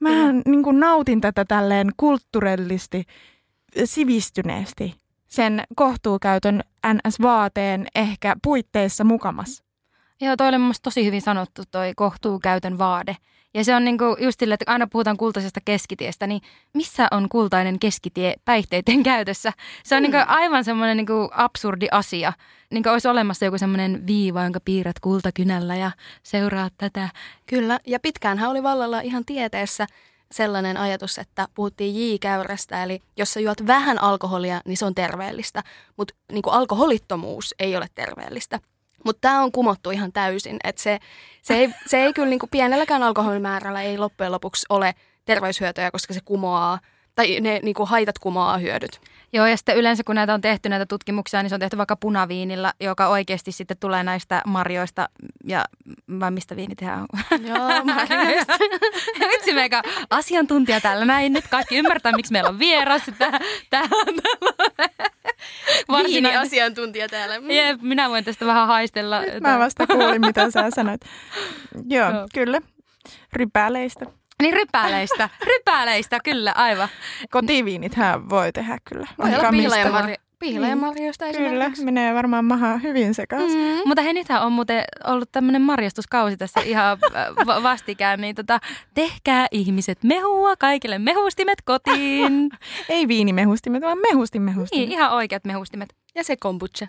Mä 0.00 0.10
niin 0.46 0.62
kuin 0.62 0.80
nautin 0.80 1.20
tätä 1.20 1.44
tälleen 1.44 1.90
kulttuurellisesti, 1.96 3.04
sivistyneesti 3.84 4.94
sen 5.26 5.62
kohtuukäytön 5.76 6.60
NS-vaateen 6.92 7.86
ehkä 7.94 8.36
puitteissa 8.42 9.04
mukamas. 9.04 9.62
Joo, 10.20 10.36
toi 10.36 10.48
oli 10.48 10.58
mun 10.58 10.74
tosi 10.82 11.04
hyvin 11.04 11.22
sanottu 11.22 11.62
toi 11.70 11.92
kohtuukäytön 11.96 12.78
vaade. 12.78 13.16
Ja 13.54 13.64
se 13.64 13.74
on 13.74 13.84
niinku 13.84 14.04
just 14.20 14.40
sille, 14.40 14.54
että 14.54 14.72
aina 14.72 14.86
puhutaan 14.86 15.16
kultaisesta 15.16 15.60
keskitiestä, 15.64 16.26
niin 16.26 16.42
missä 16.74 17.08
on 17.10 17.28
kultainen 17.28 17.78
keskitie 17.78 18.34
päihteiden 18.44 19.02
käytössä? 19.02 19.52
Se 19.84 19.96
on 19.96 20.02
mm. 20.02 20.02
niinku 20.02 20.18
aivan 20.26 20.64
semmoinen 20.64 20.96
niinku 20.96 21.28
absurdi 21.32 21.86
asia. 21.90 22.32
Niinku 22.70 22.88
olisi 22.88 23.08
olemassa 23.08 23.44
joku 23.44 23.58
semmoinen 23.58 24.06
viiva, 24.06 24.42
jonka 24.42 24.60
piirrät 24.64 25.00
kultakynällä 25.00 25.76
ja 25.76 25.90
seuraat 26.22 26.72
tätä. 26.78 27.08
Kyllä, 27.46 27.78
ja 27.86 28.00
pitkäänhän 28.00 28.50
oli 28.50 28.62
vallalla 28.62 29.00
ihan 29.00 29.24
tieteessä 29.24 29.86
sellainen 30.32 30.76
ajatus, 30.76 31.18
että 31.18 31.48
puhuttiin 31.54 32.12
J-käyrästä, 32.12 32.82
eli 32.82 33.02
jos 33.16 33.32
sä 33.32 33.40
juot 33.40 33.66
vähän 33.66 34.02
alkoholia, 34.02 34.60
niin 34.64 34.76
se 34.76 34.84
on 34.84 34.94
terveellistä, 34.94 35.62
mutta 35.96 36.14
niin 36.32 36.42
alkoholittomuus 36.46 37.54
ei 37.58 37.76
ole 37.76 37.86
terveellistä. 37.94 38.60
Mutta 39.04 39.20
tämä 39.20 39.42
on 39.42 39.52
kumottu 39.52 39.90
ihan 39.90 40.12
täysin, 40.12 40.56
että 40.64 40.82
se, 40.82 40.98
se, 41.42 41.54
ei, 41.54 41.74
se 41.86 41.98
ei 41.98 42.12
kyllä 42.12 42.28
niin 42.28 42.38
kuin 42.38 42.50
pienelläkään 42.50 43.02
alkoholimäärällä 43.02 43.82
ei 43.82 43.98
loppujen 43.98 44.32
lopuksi 44.32 44.66
ole 44.68 44.94
terveyshyötyjä, 45.24 45.90
koska 45.90 46.14
se 46.14 46.20
kumoaa, 46.24 46.78
tai 47.16 47.40
ne 47.40 47.60
niin 47.62 47.74
kuin 47.74 47.88
haitat 47.88 48.18
kumoaa 48.18 48.58
hyödyt. 48.58 49.00
Joo, 49.32 49.46
ja 49.46 49.56
sitten 49.56 49.76
yleensä 49.76 50.04
kun 50.04 50.14
näitä 50.14 50.34
on 50.34 50.40
tehty 50.40 50.68
näitä 50.68 50.86
tutkimuksia, 50.86 51.42
niin 51.42 51.48
se 51.48 51.54
on 51.54 51.60
tehty 51.60 51.76
vaikka 51.76 51.96
punaviinilla, 51.96 52.72
joka 52.80 53.08
oikeasti 53.08 53.52
sitten 53.52 53.76
tulee 53.80 54.02
näistä 54.02 54.42
marjoista, 54.46 55.08
ja 55.44 55.64
vai 56.20 56.30
mistä 56.30 56.56
viini 56.56 56.74
tehdään? 56.74 57.06
Joo, 57.40 57.84
marjoista. 57.94 58.52
Vitsi 59.32 59.52
meikä 59.52 59.82
asiantuntija 60.10 60.80
täällä 60.80 61.04
näin, 61.04 61.32
nyt 61.32 61.48
kaikki 61.50 61.76
ymmärtää, 61.76 62.12
miksi 62.12 62.32
meillä 62.32 62.50
on 62.50 62.58
vieras. 62.58 63.02
Täällä 63.70 63.96
on 63.96 64.14
Viini-asiantuntija 66.06 67.08
täällä. 67.08 67.40
Mm. 67.40 67.50
Jep, 67.50 67.80
minä 67.82 68.10
voin 68.10 68.24
tästä 68.24 68.46
vähän 68.46 68.66
haistella. 68.66 69.22
Mä 69.40 69.58
vasta 69.58 69.86
kuulin, 69.86 70.20
mitä 70.20 70.50
sä 70.50 70.70
sanoit. 70.74 71.00
Joo, 71.88 72.10
Joo. 72.10 72.26
kyllä. 72.34 72.60
Rypäleistä. 73.32 74.06
Niin 74.42 74.54
rypäleistä, 74.54 75.28
rypäleistä 75.56 76.18
kyllä, 76.24 76.52
aivan. 76.52 76.88
Kotiviinithän 77.30 78.30
voi 78.30 78.52
tehdä 78.52 78.78
kyllä. 78.84 79.06
Voi 79.18 79.34
olla 79.34 79.50
pihlajamarja, 79.50 80.16
pihlajamarjoista 80.38 81.24
mm. 81.24 81.32
Kyllä, 81.32 81.70
menee 81.82 82.14
varmaan 82.14 82.44
maha 82.44 82.76
hyvin 82.76 83.14
sekaisin. 83.14 83.60
Mm. 83.60 83.80
Mutta 83.86 84.02
he 84.02 84.12
nythän 84.12 84.42
on 84.42 84.52
muuten 84.52 84.84
ollut 85.04 85.32
tämmöinen 85.32 85.62
marjastuskausi 85.62 86.36
tässä 86.36 86.60
ihan 86.60 86.98
vastikään, 87.62 88.20
niin 88.20 88.34
tota, 88.34 88.60
tehkää 88.94 89.46
ihmiset 89.50 89.98
mehua, 90.04 90.56
kaikille 90.56 90.98
mehustimet 90.98 91.62
kotiin. 91.64 92.50
Ei 92.88 93.08
viinimehustimet, 93.08 93.82
vaan 93.82 93.98
mehustimehustimet. 93.98 94.88
Niin, 94.88 94.98
ihan 94.98 95.12
oikeat 95.12 95.44
mehustimet. 95.44 95.94
Ja 96.14 96.24
se 96.24 96.36
kombucha. 96.36 96.86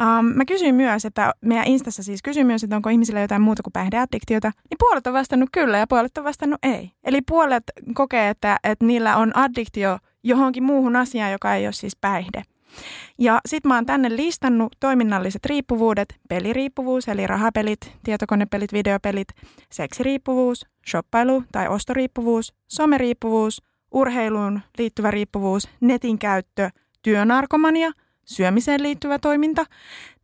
Um, 0.00 0.26
mä 0.26 0.44
kysyin 0.44 0.74
myös, 0.74 1.04
että 1.04 1.34
meidän 1.40 1.66
Instassa 1.66 2.02
siis 2.02 2.22
kysyin 2.22 2.46
myös, 2.46 2.64
että 2.64 2.76
onko 2.76 2.90
ihmisillä 2.90 3.20
jotain 3.20 3.42
muuta 3.42 3.62
kuin 3.62 3.72
päihdeaddiktiota, 3.72 4.52
niin 4.70 4.76
puolet 4.78 5.06
on 5.06 5.12
vastannut 5.12 5.48
kyllä 5.52 5.78
ja 5.78 5.86
puolet 5.86 6.18
on 6.18 6.24
vastannut 6.24 6.58
ei. 6.62 6.92
Eli 7.04 7.22
puolet 7.22 7.64
kokee, 7.94 8.28
että, 8.28 8.56
että 8.64 8.84
niillä 8.84 9.16
on 9.16 9.36
addiktio 9.36 9.98
johonkin 10.22 10.62
muuhun 10.62 10.96
asiaan, 10.96 11.32
joka 11.32 11.54
ei 11.54 11.66
ole 11.66 11.72
siis 11.72 11.96
päihde. 11.96 12.42
Ja 13.18 13.40
sit 13.48 13.64
mä 13.64 13.74
oon 13.74 13.86
tänne 13.86 14.16
listannut 14.16 14.76
toiminnalliset 14.80 15.46
riippuvuudet, 15.46 16.20
peliriippuvuus 16.28 17.08
eli 17.08 17.26
rahapelit, 17.26 17.92
tietokonepelit, 18.04 18.72
videopelit, 18.72 19.28
seksiriippuvuus, 19.72 20.66
shoppailu 20.90 21.44
tai 21.52 21.68
ostoriippuvuus, 21.68 22.54
someriippuvuus, 22.68 23.62
urheiluun 23.90 24.60
liittyvä 24.78 25.10
riippuvuus, 25.10 25.68
netin 25.80 26.18
käyttö, 26.18 26.70
työnarkomania– 27.02 27.90
syömiseen 28.30 28.82
liittyvä 28.82 29.18
toiminta, 29.18 29.66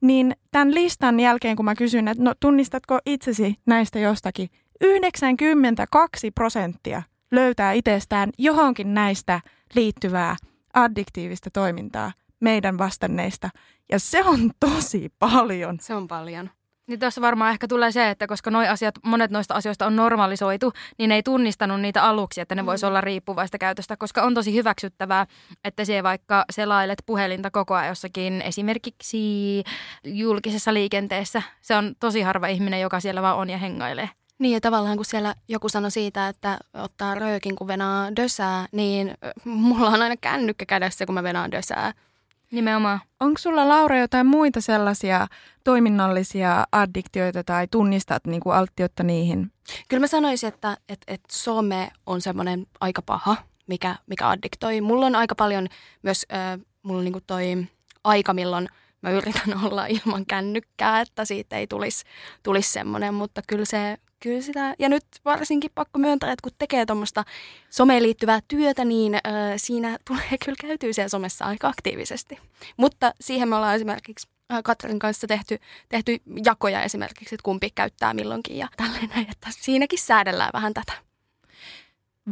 niin 0.01 0.37
tämän 0.51 0.75
listan 0.75 1.21
jälkeen, 1.21 1.57
kun 1.57 1.65
mä 1.65 1.75
kysyn, 1.75 2.09
että 2.09 2.23
no 2.23 2.35
tunnistatko 2.41 2.99
itsesi 3.07 3.55
näistä 3.67 3.99
jostakin, 3.99 4.49
92 4.81 6.31
prosenttia 6.31 7.03
löytää 7.31 7.73
itsestään 7.73 8.31
johonkin 8.39 8.95
näistä 8.95 9.41
liittyvää 9.75 10.37
addiktiivista 10.75 11.51
toimintaa 11.51 12.13
meidän 12.41 12.79
vastanneista. 12.79 13.51
Ja 13.93 13.99
se 13.99 14.25
on 14.25 14.51
tosi 14.61 15.13
paljon. 15.19 15.79
Se 15.81 15.95
on 15.95 16.09
paljon. 16.09 16.51
Niin 16.87 17.01
tuossa 17.01 17.21
varmaan 17.21 17.51
ehkä 17.51 17.69
tulee 17.69 17.93
se, 17.93 18.11
että 18.11 18.27
koska 18.27 18.51
noi 18.51 18.69
asiat, 18.69 18.95
monet 19.03 19.31
noista 19.31 19.55
asioista 19.55 19.87
on 19.87 19.97
normalisoitu, 19.97 20.73
niin 20.99 21.09
ne 21.09 21.15
ei 21.15 21.23
tunnistanut 21.23 21.81
niitä 21.81 22.03
aluksi, 22.03 22.41
että 22.41 22.55
ne 22.55 22.63
mm. 22.63 22.67
voisi 22.67 22.87
olla 22.87 23.01
riippuvaista 23.01 23.59
käytöstä, 23.59 23.97
koska 23.97 24.23
on 24.23 24.35
tosi 24.35 24.55
hyväksyttävää, 24.55 25.27
että 25.65 25.85
se 25.85 26.03
vaikka 26.03 26.45
selailet 26.51 27.03
puhelinta 27.07 27.51
koko 27.51 27.75
ajan 27.75 27.89
jossakin 27.89 28.43
esimerkiksi 28.43 29.65
julkisessa 30.05 30.75
liikenteessä. 30.75 31.43
Se 31.63 31.77
on 31.77 31.95
tosi 32.01 32.23
harva 32.23 32.47
ihminen, 32.47 32.81
joka 32.81 33.01
siellä 33.01 33.23
vaan 33.23 33.37
on 33.37 33.51
ja 33.51 33.59
hengailee. 33.59 34.09
Niin 34.39 34.55
ja 34.55 34.61
tavallaan 34.61 34.97
kun 34.97 35.05
siellä 35.05 35.35
joku 35.49 35.69
sanoi 35.69 35.91
siitä, 35.91 36.29
että 36.29 36.59
ottaa 36.75 37.15
röökin 37.15 37.57
kun 37.57 37.67
venaa 37.67 38.17
dösää, 38.17 38.67
niin 38.73 39.15
mulla 39.45 39.91
on 39.91 40.03
aina 40.03 40.17
kännykkä 40.17 40.67
kädessä, 40.67 41.07
kun 41.07 41.15
mä 41.15 41.23
venaan 41.23 41.53
dösää. 41.53 41.93
Nimenomaan. 42.53 43.01
Onko 43.21 43.39
sulla 43.39 43.69
Laura 43.69 43.99
jotain 43.99 44.27
muita 44.27 44.61
sellaisia 44.61 45.27
toiminnallisia 45.65 46.65
addiktioita 46.73 47.45
tai 47.45 47.69
tunnistat 47.71 48.27
niin 48.27 48.41
kuin 48.41 48.57
alttiutta 48.57 49.03
niihin? 49.03 49.53
Kyllä 49.89 50.01
mä 50.01 50.07
sanoisin, 50.07 50.49
että, 50.49 50.77
että, 50.89 51.13
että 51.13 51.29
some 51.33 51.91
on 52.07 52.21
semmoinen 52.21 52.67
aika 52.81 53.03
paha, 53.03 53.37
mikä, 53.67 53.97
mikä 54.07 54.29
addiktoi. 54.29 54.81
Mulla 54.81 55.07
on 55.07 55.15
aika 55.17 55.35
paljon 55.35 55.69
myös, 56.03 56.27
äh, 56.35 56.61
mulla 56.83 56.99
on 56.99 57.05
niinku 57.05 57.21
toi 57.27 57.67
aika, 58.05 58.35
milloin 58.35 58.69
mä 59.03 59.11
yritän 59.11 59.61
olla 59.65 59.87
ilman 59.87 60.27
kännykkää, 60.27 61.01
että 61.01 61.25
siitä 61.25 61.57
ei 61.57 61.67
tulisi 61.67 62.05
tulis 62.43 62.73
semmoinen, 62.73 63.15
mutta 63.15 63.43
kyllä 63.47 63.65
se 63.65 63.97
kyllä 64.21 64.41
sitä, 64.41 64.75
ja 64.79 64.89
nyt 64.89 65.05
varsinkin 65.25 65.71
pakko 65.75 65.99
myöntää, 65.99 66.33
että 66.33 66.43
kun 66.43 66.53
tekee 66.59 66.87
tuommoista 66.87 67.25
someen 67.71 68.03
liittyvää 68.03 68.41
työtä, 68.49 68.85
niin 68.85 69.15
äh, 69.15 69.21
siinä 69.57 69.99
tulee 70.09 70.39
kyllä 70.45 70.57
käytyä 70.61 70.93
siellä 70.93 71.09
somessa 71.09 71.45
aika 71.45 71.69
aktiivisesti. 71.69 72.39
Mutta 72.77 73.13
siihen 73.21 73.49
me 73.49 73.57
ollaan 73.57 73.77
esimerkiksi 73.77 74.29
Katrin 74.65 74.99
kanssa 74.99 75.27
tehty, 75.27 75.59
tehty 75.89 76.17
jakoja 76.45 76.83
esimerkiksi, 76.83 77.35
että 77.35 77.45
kumpi 77.45 77.71
käyttää 77.71 78.15
milloinkin 78.15 78.57
ja 78.57 78.69
tällainen, 78.77 79.27
että 79.31 79.49
siinäkin 79.51 79.99
säädellään 79.99 80.51
vähän 80.53 80.75
tätä. 80.75 80.93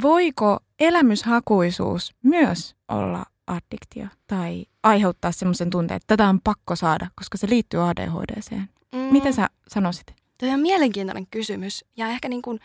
Voiko 0.02 0.58
elämyshakuisuus 0.80 2.14
myös 2.22 2.76
olla 2.88 3.24
addiktio 3.46 4.06
tai 4.26 4.66
aiheuttaa 4.82 5.32
semmoisen 5.32 5.70
tunteen, 5.70 5.96
että 5.96 6.16
tätä 6.16 6.28
on 6.28 6.40
pakko 6.40 6.76
saada, 6.76 7.06
koska 7.14 7.38
se 7.38 7.48
liittyy 7.48 7.88
ADHDseen? 7.88 8.68
Mm. 8.92 8.98
Mitä 8.98 9.32
sä 9.32 9.48
sanoisit? 9.68 10.23
Toi 10.44 10.52
on 10.52 10.60
mielenkiintoinen 10.60 11.26
kysymys. 11.26 11.84
Ja 11.96 12.08
ehkä 12.08 12.28
niin 12.28 12.42
kuin, 12.42 12.60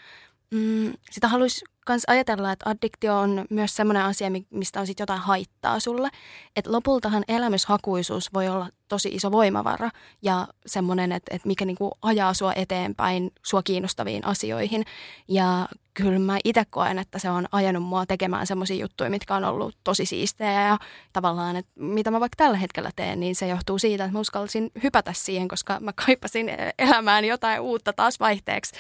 mm, 0.52 0.94
sitä 1.12 1.28
haluaisi 1.28 1.66
myös 1.90 2.04
ajatella, 2.08 2.52
että 2.52 2.70
addiktio 2.70 3.20
on 3.20 3.46
myös 3.50 3.76
sellainen 3.76 4.04
asia, 4.04 4.30
mi- 4.30 4.48
mistä 4.50 4.80
on 4.80 4.88
sitten 4.88 5.04
jotain 5.04 5.20
haittaa 5.20 5.80
sulle. 5.80 6.10
Että 6.56 6.72
lopultahan 6.72 7.24
elämyshakuisuus 7.28 8.34
voi 8.34 8.48
olla 8.48 8.70
tosi 8.88 9.10
iso 9.10 9.32
voimavara 9.32 9.90
ja 10.22 10.48
semmoinen, 10.66 11.12
että, 11.12 11.36
että 11.36 11.48
mikä 11.48 11.66
niin 11.66 11.78
kuin 11.78 11.92
ajaa 12.02 12.34
sua 12.34 12.54
eteenpäin 12.54 13.32
sua 13.46 13.64
kiinnostaviin 13.64 14.26
asioihin. 14.26 14.84
Ja 15.28 15.68
kyllä 15.94 16.20
mä 16.20 16.38
itse 16.44 16.64
koen, 16.70 17.00
että 17.00 17.20
se 17.20 17.30
on 17.30 17.46
ajanut 17.52 17.84
mua 17.84 18.06
tekemään 18.06 18.48
semmoisia 18.48 18.82
juttuja, 18.82 19.10
mitkä 19.10 19.36
on 19.36 19.44
ollut 19.44 19.78
tosi 19.84 20.06
siistejä 20.06 20.68
ja 20.68 20.78
tavallaan, 21.14 21.56
että 21.56 21.72
mitä 21.76 22.12
mä 22.12 22.20
vaikka 22.20 22.36
tällä 22.38 22.58
hetkellä 22.58 22.92
teen, 22.96 23.20
niin 23.20 23.36
se 23.36 23.48
johtuu 23.48 23.80
siitä, 23.80 24.04
että 24.04 24.14
mä 24.14 24.20
uskalsin 24.20 24.72
hypätä 24.84 25.14
siihen, 25.16 25.48
koska 25.48 25.80
mä 25.80 25.94
kaipasin 26.06 26.50
elämään 26.80 27.26
jotain 27.26 27.62
uutta 27.62 27.94
taas 27.94 28.20
vaihteeksi. 28.20 28.76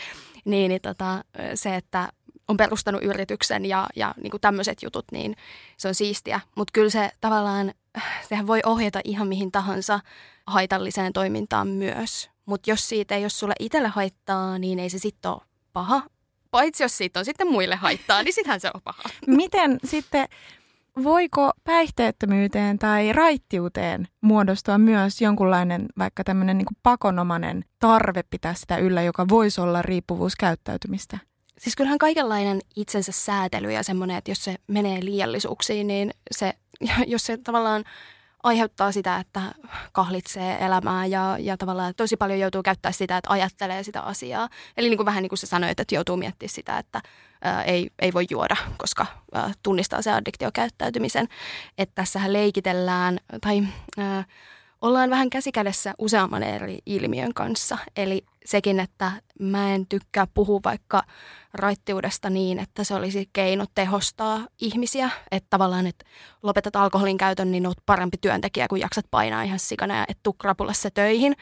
Niin, 0.46 0.70
niin 0.70 0.82
tota, 0.82 1.24
se, 1.56 1.76
että 1.76 2.10
on 2.50 2.58
perustanut 2.58 3.04
yrityksen 3.04 3.66
ja, 3.66 3.88
ja 3.96 4.16
niin 4.24 4.32
kuin 4.32 4.42
tämmöiset 4.42 4.84
jutut, 4.84 5.06
niin 5.12 5.36
se 5.78 5.88
on 5.88 5.96
siistiä. 5.96 6.40
Mutta 6.56 6.72
kyllä 6.72 6.90
se 6.90 7.12
tavallaan, 7.22 7.74
sehän 8.30 8.48
voi 8.48 8.60
ohjata 8.66 9.02
ihan 9.04 9.28
mihin 9.28 9.52
tahansa 9.52 10.00
haitalliseen 10.48 11.14
toimintaan 11.14 11.68
myös. 11.68 12.30
Mutta 12.46 12.70
jos 12.70 12.90
siitä 12.90 13.16
ei 13.16 13.24
ole 13.24 13.30
sulle 13.30 13.54
itselle 13.60 13.88
haittaa, 13.88 14.60
niin 14.60 14.80
ei 14.80 14.90
se 14.90 15.00
sitten 15.00 15.32
ole 15.32 15.42
paha. 15.74 16.02
Paitsi 16.52 16.84
jos 16.84 16.98
siitä 16.98 17.20
on 17.20 17.26
sitten 17.26 17.52
muille 17.52 17.76
haittaa, 17.76 18.24
niin 18.24 18.34
sittenhän 18.34 18.60
se 18.60 18.72
on 18.74 18.82
paha. 18.84 19.04
Miten 19.28 19.80
sitten, 19.84 20.28
voiko 21.04 21.52
päihteettömyyteen 21.64 22.80
tai 22.80 23.14
raittiuteen 23.14 24.08
muodostua 24.22 24.78
myös 24.78 25.22
jonkunlainen 25.22 25.86
vaikka 25.98 26.24
tämmöinen 26.24 26.58
niin 26.58 26.68
pakonomainen 26.84 27.66
tarve 27.80 28.24
pitää 28.30 28.54
sitä 28.54 28.78
yllä, 28.78 29.02
joka 29.02 29.26
voisi 29.30 29.62
olla 29.62 29.82
riippuvuuskäyttäytymistä? 29.82 31.18
Siis 31.60 31.76
kyllähän 31.76 31.98
kaikenlainen 31.98 32.62
itsensä 32.76 33.12
säätely 33.12 33.72
ja 33.72 33.84
semmoinen, 33.84 34.18
että 34.18 34.32
jos 34.32 34.44
se 34.44 34.56
menee 34.68 35.06
liiallisuuksiin, 35.06 35.88
niin 35.88 36.12
se, 36.32 36.54
jos 37.08 37.26
se 37.26 37.38
tavallaan 37.38 37.84
aiheuttaa 38.44 38.92
sitä, 38.92 39.18
että 39.18 39.42
kahlitsee 39.92 40.66
elämää 40.66 41.06
ja, 41.06 41.38
ja 41.40 41.58
tavallaan 41.58 41.94
tosi 41.98 42.18
paljon 42.18 42.40
joutuu 42.40 42.64
käyttää 42.64 42.92
sitä, 42.92 43.18
että 43.18 43.32
ajattelee 43.32 43.84
sitä 43.84 44.02
asiaa. 44.02 44.50
Eli 44.78 44.90
niin 44.90 44.98
kuin 44.98 45.06
vähän 45.06 45.22
niin 45.22 45.30
kuin 45.30 45.40
sä 45.40 45.48
sanoit, 45.48 45.80
että 45.80 45.96
joutuu 45.96 46.18
miettimään 46.18 46.54
sitä, 46.54 46.78
että 46.78 47.02
ää, 47.42 47.64
ei, 47.64 47.90
ei 48.00 48.14
voi 48.14 48.26
juoda, 48.30 48.56
koska 48.78 49.06
ää, 49.34 49.52
tunnistaa 49.64 50.02
se 50.02 50.12
addiktiokäyttäytymisen. 50.12 51.28
Että 51.78 51.96
tässähän 51.96 52.34
leikitellään 52.34 53.20
tai 53.42 53.64
ää, 53.98 54.24
ollaan 54.82 55.10
vähän 55.10 55.30
käsikädessä 55.30 55.94
useamman 55.98 56.44
eri 56.44 56.80
ilmiön 56.86 57.34
kanssa. 57.34 57.78
Eli 57.96 58.26
sekin, 58.50 58.80
että 58.80 59.12
mä 59.40 59.74
en 59.74 59.86
tykkää 59.88 60.28
puhua 60.34 60.60
vaikka 60.64 61.04
raittiudesta 61.54 62.30
niin, 62.30 62.60
että 62.60 62.84
se 62.84 62.94
olisi 62.94 63.30
keino 63.34 63.66
tehostaa 63.76 64.48
ihmisiä. 64.62 65.10
Että 65.32 65.48
tavallaan, 65.50 65.88
että 65.88 66.06
lopetat 66.44 66.76
alkoholin 66.76 67.18
käytön, 67.18 67.52
niin 67.52 67.68
oot 67.68 67.78
parempi 67.86 68.18
työntekijä, 68.22 68.68
kun 68.68 68.80
jaksat 68.80 69.06
painaa 69.12 69.44
ihan 69.44 69.60
sikana 69.60 69.98
ja 69.98 70.06
et 70.08 70.18
tuu 70.24 70.34
krapulassa 70.34 70.92
töihin. 70.92 71.36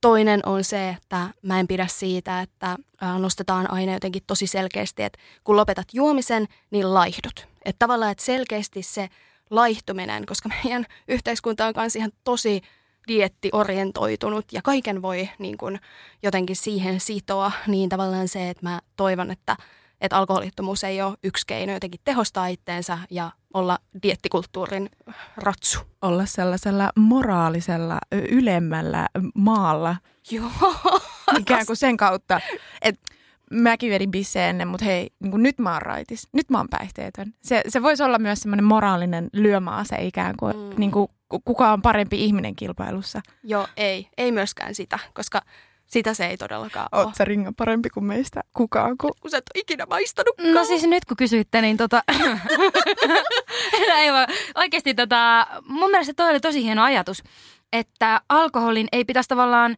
Toinen 0.00 0.40
on 0.46 0.64
se, 0.64 0.88
että 0.88 1.28
mä 1.42 1.60
en 1.60 1.66
pidä 1.66 1.86
siitä, 1.86 2.40
että 2.40 2.76
nostetaan 3.18 3.70
aina 3.70 3.92
jotenkin 3.92 4.22
tosi 4.26 4.46
selkeästi, 4.46 5.02
että 5.02 5.18
kun 5.44 5.56
lopetat 5.56 5.86
juomisen, 5.92 6.46
niin 6.70 6.94
laihdut. 6.94 7.46
Että 7.64 7.78
tavallaan, 7.78 8.12
että 8.12 8.24
selkeästi 8.24 8.82
se 8.82 9.08
laihtuminen, 9.50 10.26
koska 10.26 10.48
meidän 10.48 10.86
yhteiskunta 11.08 11.66
on 11.66 11.72
myös 11.76 11.96
ihan 11.96 12.12
tosi 12.24 12.62
diettiorientoitunut 13.08 14.52
ja 14.52 14.62
kaiken 14.62 15.02
voi 15.02 15.28
niin 15.38 15.56
kuin 15.58 15.80
jotenkin 16.22 16.56
siihen 16.56 17.00
sitoa, 17.00 17.52
niin 17.66 17.88
tavallaan 17.88 18.28
se, 18.28 18.50
että 18.50 18.66
mä 18.66 18.80
toivon, 18.96 19.30
että, 19.30 19.56
että 20.00 20.16
alkoholittomuus 20.16 20.84
ei 20.84 21.02
ole 21.02 21.16
yksi 21.24 21.46
keino 21.46 21.72
jotenkin 21.72 22.00
tehostaa 22.04 22.46
itteensä 22.46 22.98
ja 23.10 23.30
olla 23.54 23.78
diettikulttuurin 24.02 24.90
ratsu. 25.36 25.78
Olla 26.02 26.26
sellaisella 26.26 26.90
moraalisella 26.96 27.98
ylemmällä 28.12 29.08
maalla 29.34 29.96
Joo. 30.30 30.50
ikään 31.40 31.66
kuin 31.66 31.76
sen 31.76 31.96
kautta, 31.96 32.40
että 32.82 33.15
mäkin 33.50 33.90
vedin 33.90 34.10
bisseen 34.10 34.50
ennen, 34.50 34.68
mutta 34.68 34.84
hei, 34.84 35.10
niin 35.20 35.30
kuin 35.30 35.42
nyt 35.42 35.58
mä 35.58 35.72
oon 35.72 35.82
raitis, 35.82 36.28
nyt 36.32 36.50
mä 36.50 36.58
oon 36.58 36.68
päihteetön. 36.70 37.34
Se, 37.42 37.62
se 37.68 37.82
voisi 37.82 38.02
olla 38.02 38.18
myös 38.18 38.40
semmoinen 38.40 38.64
moraalinen 38.64 39.28
lyömaase 39.32 39.96
ikään 40.00 40.34
kuin, 40.36 40.56
mm. 40.56 40.70
niin 40.76 40.90
kuin 40.90 41.08
kuka 41.44 41.72
on 41.72 41.82
parempi 41.82 42.24
ihminen 42.24 42.56
kilpailussa. 42.56 43.20
Joo, 43.44 43.66
ei. 43.76 44.08
Ei 44.18 44.32
myöskään 44.32 44.74
sitä, 44.74 44.98
koska 45.14 45.42
sitä 45.86 46.14
se 46.14 46.26
ei 46.26 46.36
todellakaan 46.36 46.88
ole. 46.92 47.04
Oot 47.04 47.14
sä 47.14 47.24
ringa 47.24 47.52
parempi 47.56 47.90
kuin 47.90 48.04
meistä 48.04 48.40
kukaan? 48.52 48.98
Kun... 48.98 49.10
Kun 49.20 49.30
sä 49.30 49.38
et 49.38 49.44
ole 49.54 49.60
ikinä 49.60 49.86
maistanutkaan. 49.90 50.54
No 50.54 50.64
siis 50.64 50.86
nyt 50.86 51.04
kun 51.04 51.16
kysyitte, 51.16 51.60
niin 51.60 51.76
tota... 51.76 52.02
ei 53.96 54.12
vaan, 54.12 54.28
oikeasti 54.54 54.94
tota, 54.94 55.46
mun 55.66 55.90
mielestä 55.90 56.14
toi 56.16 56.30
oli 56.30 56.40
tosi 56.40 56.62
hieno 56.62 56.82
ajatus, 56.82 57.22
että 57.72 58.20
alkoholin 58.28 58.88
ei 58.92 59.04
pitäisi 59.04 59.28
tavallaan, 59.28 59.76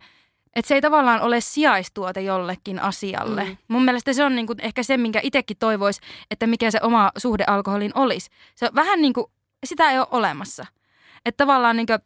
että 0.59 0.69
se 0.69 0.75
ei 0.75 0.81
tavallaan 0.81 1.21
ole 1.21 1.41
sijaistuote 1.41 2.21
jollekin 2.21 2.79
asialle. 2.81 3.45
Mm. 3.45 3.57
Mun 3.69 3.85
mielestä 3.85 4.13
se 4.13 4.25
on 4.25 4.35
niinku 4.35 4.55
ehkä 4.59 4.83
se, 4.83 4.97
minkä 4.97 5.21
itsekin 5.23 5.57
toivoisi, 5.57 6.01
että 6.31 6.47
mikä 6.47 6.71
se 6.71 6.79
oma 6.83 7.11
suhde 7.17 7.45
alkoholin 7.47 7.93
olisi. 7.95 8.31
Se 8.55 8.67
on 8.67 8.75
vähän 8.75 9.03
niin 9.03 9.13
kuin, 9.13 9.27
sitä 9.65 9.91
ei 9.91 9.99
ole 9.99 10.07
olemassa. 10.11 10.67
Että 11.27 11.45
tavallaan 11.45 11.77
niin 11.77 11.87
kuin, 11.87 11.99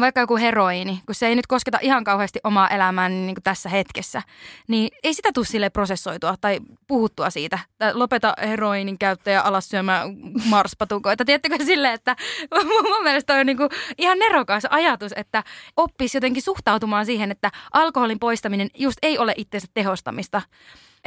vaikka 0.00 0.20
joku 0.20 0.36
heroini, 0.36 1.00
kun 1.06 1.14
se 1.14 1.26
ei 1.26 1.36
nyt 1.36 1.46
kosketa 1.46 1.78
ihan 1.82 2.04
kauheasti 2.04 2.40
omaa 2.44 2.68
elämää 2.68 3.08
niin 3.08 3.34
kuin 3.34 3.42
tässä 3.42 3.68
hetkessä, 3.68 4.22
niin 4.68 4.90
ei 5.02 5.14
sitä 5.14 5.28
tule 5.34 5.46
sille 5.46 5.70
prosessoitua 5.70 6.34
tai 6.40 6.60
puhuttua 6.86 7.30
siitä. 7.30 7.58
Tai 7.78 7.94
lopeta 7.94 8.34
heroinin 8.42 8.98
käyttäjä 8.98 9.40
alas 9.40 9.68
syömään 9.68 10.16
marspatukoita. 10.44 11.24
Tiedättekö 11.24 11.64
silleen, 11.64 11.94
että 11.94 12.16
mun 12.64 13.02
mielestä 13.02 13.34
on 13.34 13.46
niin 13.46 13.56
kuin 13.56 13.70
ihan 13.98 14.18
nerokas 14.18 14.64
ajatus, 14.70 15.12
että 15.16 15.44
oppisi 15.76 16.16
jotenkin 16.16 16.42
suhtautumaan 16.42 17.06
siihen, 17.06 17.30
että 17.30 17.50
alkoholin 17.72 18.18
poistaminen 18.18 18.70
just 18.74 18.98
ei 19.02 19.18
ole 19.18 19.34
itsensä 19.36 19.66
tehostamista. 19.74 20.42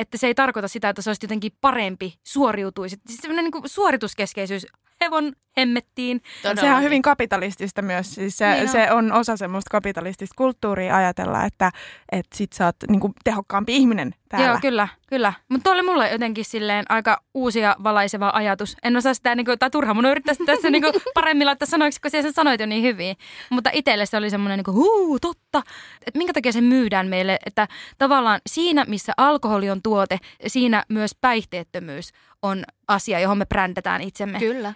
Että 0.02 0.18
se 0.18 0.28
ei 0.28 0.36
tarkoita 0.36 0.68
sitä, 0.68 0.90
että 0.90 1.02
se 1.02 1.10
olisi 1.10 1.24
jotenkin 1.24 1.52
parempi, 1.62 2.14
suoriutuisi. 2.24 2.98
Siis 3.08 3.20
sellainen 3.22 3.44
niin 3.46 3.52
kuin 3.52 3.70
suorituskeskeisyys 3.70 4.68
hevon 5.02 5.34
hemmettiin. 5.58 6.22
Sehän 6.56 6.78
on 6.78 6.84
hyvin 6.84 7.02
kapitalistista 7.02 7.82
myös. 7.82 8.16
Siis 8.16 8.38
se, 8.38 8.46
Niin 8.46 8.56
niin 8.56 8.64
on. 8.64 8.72
se 8.72 8.92
on 8.92 9.12
osa 9.12 9.38
semmoista 9.38 9.70
kapitalistista 9.72 10.34
kulttuuria 10.38 10.96
ajatella, 10.96 11.46
että, 11.46 11.72
että 12.12 12.38
sit 12.38 12.54
sä 12.54 12.66
oot 12.66 12.76
niinku 12.90 13.14
tehokkaampi 13.24 13.76
ihminen 13.76 14.14
täällä. 14.32 14.48
Joo, 14.48 14.58
kyllä, 14.62 14.88
kyllä. 15.10 15.34
Mutta 15.50 15.72
oli 15.72 15.82
mulle 15.82 16.10
jotenkin 16.10 16.46
silleen 16.46 16.86
aika 16.90 17.22
uusi 17.34 17.60
ja 17.60 17.76
valaiseva 17.84 18.32
ajatus. 18.34 18.78
En 18.84 18.98
osaa 18.98 19.14
sitä, 19.14 19.36
niinku, 19.36 19.52
tai 19.60 19.70
turha 19.70 19.94
mun 19.94 20.06
yrittää 20.06 20.34
sitä 20.34 20.46
tässä 20.46 20.70
niinku 20.70 20.92
paremmin 21.14 21.48
laittaa 21.48 21.66
sanoiksi, 21.66 22.02
kun 22.02 22.12
sen 22.12 22.34
sanoit 22.34 22.60
jo 22.60 22.66
niin 22.66 22.84
hyvin. 22.84 23.16
Mutta 23.50 23.70
itselle 23.74 24.06
se 24.06 24.18
oli 24.18 24.30
semmoinen, 24.30 24.58
niinku, 24.58 24.74
huu, 24.74 25.20
totta. 25.20 25.62
Että 26.08 26.18
minkä 26.18 26.34
takia 26.34 26.52
se 26.52 26.62
myydään 26.62 27.08
meille, 27.08 27.40
että 27.46 27.68
tavallaan 27.98 28.42
siinä, 28.50 28.86
missä 28.88 29.14
alkoholi 29.18 29.70
on 29.70 29.82
tuote, 29.82 30.18
siinä 30.48 30.84
myös 30.90 31.12
päihteettömyys 31.22 32.12
on 32.42 32.64
asia, 32.88 33.20
johon 33.20 33.38
me 33.38 33.46
brändätään 33.46 34.02
itsemme. 34.02 34.40
Kyllä. 34.40 34.74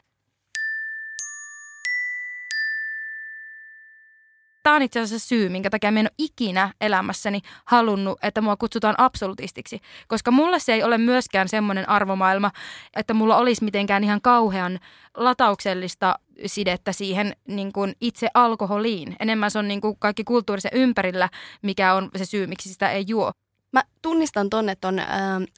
Tämä 4.65 4.75
on 4.75 4.81
itse 4.81 4.99
asiassa 4.99 5.27
syy, 5.27 5.49
minkä 5.49 5.69
takia 5.69 5.91
mä 5.91 5.99
en 5.99 6.05
ole 6.05 6.15
ikinä 6.17 6.73
elämässäni 6.81 7.41
halunnut, 7.65 8.19
että 8.23 8.41
mua 8.41 8.55
kutsutaan 8.55 8.95
absolutistiksi. 8.97 9.79
Koska 10.07 10.31
mulle 10.31 10.59
se 10.59 10.73
ei 10.73 10.83
ole 10.83 10.97
myöskään 10.97 11.49
semmoinen 11.49 11.89
arvomaailma, 11.89 12.51
että 12.95 13.13
mulla 13.13 13.37
olisi 13.37 13.63
mitenkään 13.63 14.03
ihan 14.03 14.21
kauhean 14.21 14.79
latauksellista 15.17 16.19
sidettä 16.45 16.91
siihen 16.91 17.35
niin 17.47 17.73
kuin 17.73 17.95
itse 18.01 18.27
alkoholiin. 18.33 19.15
Enemmän 19.19 19.51
se 19.51 19.59
on 19.59 19.67
niin 19.67 19.81
kuin 19.81 19.95
kaikki 19.99 20.23
kulttuurisen 20.23 20.71
ympärillä, 20.73 21.29
mikä 21.61 21.93
on 21.93 22.09
se 22.15 22.25
syy, 22.25 22.47
miksi 22.47 22.69
sitä 22.69 22.89
ei 22.89 23.03
juo. 23.07 23.31
Mä 23.71 23.83
tunnistan 24.01 24.49
ton, 24.49 24.69
että 24.69 24.87
on 24.87 24.99
äh, 24.99 25.07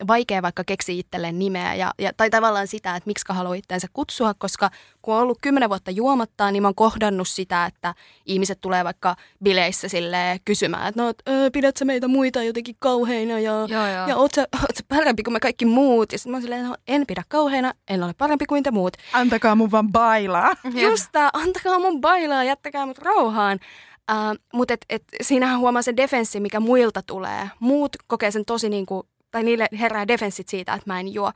vaikea 0.07 0.41
vaikka 0.41 0.63
keksiä 0.63 0.95
itselleen 0.95 1.39
nimeä 1.39 1.75
ja, 1.75 1.91
ja, 1.99 2.11
tai 2.17 2.29
tavallaan 2.29 2.67
sitä, 2.67 2.95
että 2.95 3.07
miksi 3.07 3.25
haluaa 3.29 3.55
itseensä 3.55 3.87
kutsua, 3.93 4.33
koska 4.33 4.69
kun 5.01 5.15
on 5.15 5.21
ollut 5.21 5.37
kymmenen 5.41 5.69
vuotta 5.69 5.91
juomatta, 5.91 6.51
niin 6.51 6.63
mä 6.63 6.67
oon 6.67 6.75
kohdannut 6.75 7.27
sitä, 7.27 7.65
että 7.65 7.93
ihmiset 8.25 8.61
tulee 8.61 8.83
vaikka 8.83 9.15
bileissä 9.43 9.87
sille 9.87 10.39
kysymään, 10.45 10.87
että 10.87 11.01
no, 11.01 11.07
äh, 11.07 11.51
pidät 11.53 11.77
sä 11.77 11.85
meitä 11.85 12.07
muita 12.07 12.43
jotenkin 12.43 12.75
kauheina 12.79 13.39
ja, 13.39 13.51
Joo, 13.51 13.87
joo. 13.87 14.07
ja 14.07 14.15
oot 14.17 14.31
sä, 14.35 14.47
oot 14.61 14.75
sä 14.77 14.83
parempi 14.87 15.23
kuin 15.23 15.33
me 15.33 15.39
kaikki 15.39 15.65
muut. 15.65 16.11
Ja 16.11 16.17
sitten 16.17 16.31
mä 16.31 16.35
oon 16.35 16.41
silleen, 16.41 16.65
no, 16.65 16.75
en 16.87 17.07
pidä 17.07 17.23
kauheina, 17.27 17.73
en 17.87 18.03
ole 18.03 18.13
parempi 18.17 18.45
kuin 18.45 18.63
te 18.63 18.71
muut. 18.71 18.97
Antakaa 19.13 19.55
mun 19.55 19.71
vaan 19.71 19.91
bailaa. 19.91 20.53
Just 20.73 21.05
tää, 21.11 21.29
antakaa 21.33 21.79
mun 21.79 22.01
bailaa, 22.01 22.43
jättäkää 22.43 22.85
mut 22.85 22.97
rauhaan. 22.97 23.59
Uh, 24.11 24.39
Mutta 24.53 24.73
et, 24.73 24.85
et, 24.89 25.03
siinähän 25.21 25.59
huomaa 25.59 25.81
se 25.81 25.97
defenssi, 25.97 26.39
mikä 26.39 26.59
muilta 26.59 27.01
tulee. 27.01 27.49
Muut 27.59 27.95
kokee 28.07 28.31
sen 28.31 28.45
tosi 28.45 28.69
niin 28.69 28.85
kuin, 28.85 29.03
tai 29.31 29.43
niille 29.43 29.67
herää 29.79 30.07
defenssit 30.07 30.49
siitä, 30.49 30.73
että 30.73 30.93
mä 30.93 30.99
en 30.99 31.13
juo. 31.13 31.31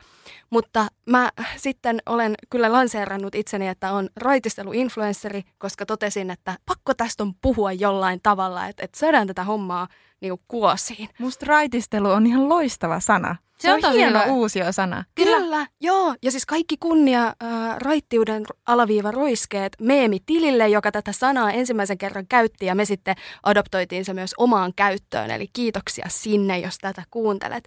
Mutta 0.50 0.88
mä 1.06 1.32
sitten 1.58 2.00
olen 2.06 2.36
kyllä 2.50 2.72
lanseerannut 2.72 3.36
itseni, 3.36 3.68
että 3.68 3.92
on 3.92 4.10
raitisteluinfluenssari, 4.16 5.44
koska 5.58 5.86
totesin, 5.86 6.32
että 6.32 6.58
pakko 6.66 6.94
tästä 6.94 7.24
on 7.24 7.34
puhua 7.42 7.72
jollain 7.72 8.20
tavalla, 8.24 8.68
että, 8.68 8.84
että 8.84 9.00
saadaan 9.00 9.28
tätä 9.28 9.44
hommaa 9.44 9.88
niin 10.22 10.30
kuin 10.30 10.46
kuosiin. 10.48 11.10
Musta 11.20 11.46
raitistelu 11.46 12.10
on 12.10 12.28
ihan 12.28 12.50
loistava 12.50 13.00
sana. 13.00 13.36
Se, 13.62 13.68
Se 13.68 13.72
on, 13.72 13.76
on 13.76 13.82
tosi 13.82 13.98
hieno 13.98 14.20
hyvä. 14.20 14.32
uusio 14.34 14.72
sana. 14.72 15.04
Kyllä. 15.16 15.38
Kyllä, 15.38 15.68
joo. 15.82 16.16
Ja 16.24 16.32
siis 16.32 16.46
kaikki 16.46 16.78
kunnia 16.80 17.28
äh, 17.28 17.78
raittiuden 17.78 18.44
alaviiva 18.68 19.12
roiskeet 19.12 19.74
meemitilille, 19.82 20.70
joka 20.70 20.92
tätä 20.92 21.12
sanaa 21.12 21.52
ensimmäisen 21.52 21.98
kerran 21.98 22.28
käytti 22.28 22.66
ja 22.66 22.76
me 22.76 22.86
sitten 22.86 23.16
adoptoitiin 23.44 24.06
se 24.06 24.14
myös 24.14 24.34
omaan 24.38 24.74
käyttöön. 24.76 25.32
Eli 25.32 25.48
kiitoksia 25.54 26.06
sinne, 26.10 26.60
jos 26.60 26.78
tätä 26.78 27.04
kuuntelet. 27.12 27.64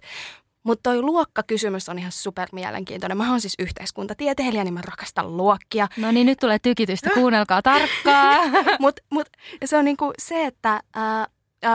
Mutta 0.63 0.89
toi 0.89 1.01
luokkakysymys 1.01 1.89
on 1.89 1.99
ihan 1.99 2.11
super 2.11 2.49
mielenkiintoinen. 2.51 3.17
Mä 3.17 3.29
oon 3.31 3.41
siis 3.41 3.53
yhteiskuntatieteilijä, 3.59 4.63
niin 4.63 4.73
mä 4.73 4.81
rakastan 4.81 5.37
luokkia. 5.37 5.87
No 5.97 6.11
niin, 6.11 6.25
nyt 6.25 6.39
tulee 6.39 6.59
tykitystä, 6.59 7.09
kuunnelkaa 7.19 7.61
tarkkaan. 7.61 8.51
Mutta 8.79 9.01
mut, 9.09 9.27
se 9.65 9.77
on 9.77 9.85
niinku 9.85 10.13
se, 10.19 10.45
että 10.45 10.81
ää, 10.95 11.27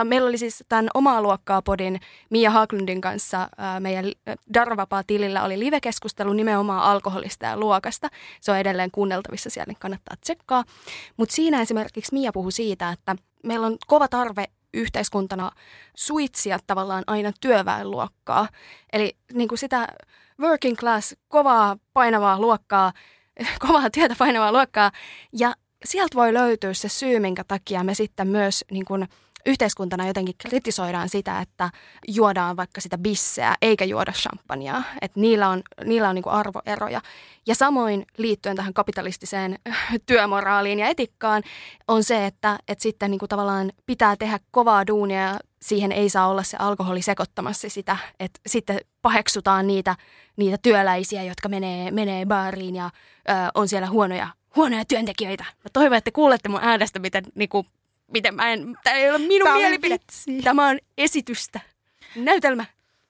meillä 0.03 0.27
oli 0.27 0.37
siis 0.37 0.63
tämän 0.69 0.89
omaa 0.93 1.21
luokkaa 1.21 1.61
podin 1.61 1.99
Mia 2.29 2.51
Haglundin 2.51 3.01
kanssa 3.01 3.49
meidän 3.79 4.05
Darvapaa-tilillä 4.53 5.43
oli 5.43 5.59
live-keskustelu 5.59 6.33
nimenomaan 6.33 6.83
alkoholista 6.83 7.45
ja 7.45 7.57
luokasta. 7.57 8.07
Se 8.41 8.51
on 8.51 8.57
edelleen 8.57 8.91
kuunneltavissa 8.91 9.49
siellä, 9.49 9.67
niin 9.67 9.79
kannattaa 9.79 10.17
tsekkaa. 10.21 10.63
Mutta 11.17 11.35
siinä 11.35 11.61
esimerkiksi 11.61 12.13
Mia 12.13 12.31
puhui 12.31 12.51
siitä, 12.51 12.89
että 12.89 13.15
meillä 13.43 13.67
on 13.67 13.77
kova 13.87 14.07
tarve 14.07 14.45
yhteiskuntana 14.73 15.51
suitsia 15.95 16.59
tavallaan 16.67 17.03
aina 17.07 17.31
työväenluokkaa. 17.41 18.47
Eli 18.93 19.17
niin 19.33 19.47
kuin 19.47 19.59
sitä 19.59 19.87
working 20.39 20.77
class, 20.77 21.15
kovaa 21.27 21.77
painavaa 21.93 22.39
luokkaa, 22.39 22.93
kovaa 23.67 23.89
työtä 23.89 24.15
painavaa 24.19 24.51
luokkaa. 24.51 24.91
Ja 25.33 25.53
sieltä 25.85 26.15
voi 26.15 26.33
löytyä 26.33 26.73
se 26.73 26.89
syy, 26.89 27.19
minkä 27.19 27.43
takia 27.43 27.83
me 27.83 27.93
sitten 27.93 28.27
myös 28.27 28.65
niin 28.71 28.85
kuin 28.85 29.07
yhteiskuntana 29.45 30.07
jotenkin 30.07 30.35
kritisoidaan 30.37 31.09
sitä, 31.09 31.39
että 31.41 31.69
juodaan 32.07 32.57
vaikka 32.57 32.81
sitä 32.81 32.97
bisseä 32.97 33.55
eikä 33.61 33.85
juoda 33.85 34.11
champagnea. 34.11 34.83
Että 35.01 35.19
niillä 35.19 35.49
on, 35.49 35.61
niillä 35.85 36.09
on 36.09 36.15
niin 36.15 36.23
kuin 36.23 36.33
arvoeroja. 36.33 37.01
Ja 37.47 37.55
samoin 37.55 38.05
liittyen 38.17 38.55
tähän 38.55 38.73
kapitalistiseen 38.73 39.59
työmoraaliin 40.05 40.79
ja 40.79 40.87
etikkaan 40.87 41.43
on 41.87 42.03
se, 42.03 42.25
että, 42.25 42.59
että 42.67 42.81
sitten 42.81 43.11
niin 43.11 43.19
kuin 43.19 43.29
tavallaan 43.29 43.71
pitää 43.85 44.15
tehdä 44.15 44.39
kovaa 44.51 44.87
duunia 44.87 45.39
siihen 45.61 45.91
ei 45.91 46.09
saa 46.09 46.27
olla 46.27 46.43
se 46.43 46.57
alkoholi 46.57 47.01
sekoittamassa 47.01 47.69
sitä, 47.69 47.97
että 48.19 48.39
sitten 48.47 48.79
paheksutaan 49.01 49.67
niitä, 49.67 49.95
niitä 50.37 50.57
työläisiä, 50.61 51.23
jotka 51.23 51.49
menee, 51.49 51.91
menee 51.91 52.25
baariin 52.25 52.75
ja 52.75 52.85
ö, 52.85 53.33
on 53.55 53.67
siellä 53.67 53.87
huonoja, 53.87 54.27
huonoja 54.55 54.85
työntekijöitä. 54.85 55.43
Mä 55.43 55.69
toivon, 55.73 55.97
että 55.97 56.11
kuulette 56.11 56.49
mun 56.49 56.59
äänestä, 56.63 56.99
miten, 56.99 57.23
niin 57.35 57.49
kuin, 57.49 57.65
miten 58.11 58.35
mä 58.35 58.49
en, 58.49 58.77
tämä 58.83 58.95
ei 58.95 59.09
ole 59.09 59.17
minun 59.17 59.49
oli 59.49 59.57
mielipide. 59.57 59.93
vitsi. 59.93 60.41
Tämä 60.43 60.67
on 60.67 60.79
esitystä. 60.97 61.59
Näytelmä. 62.15 62.65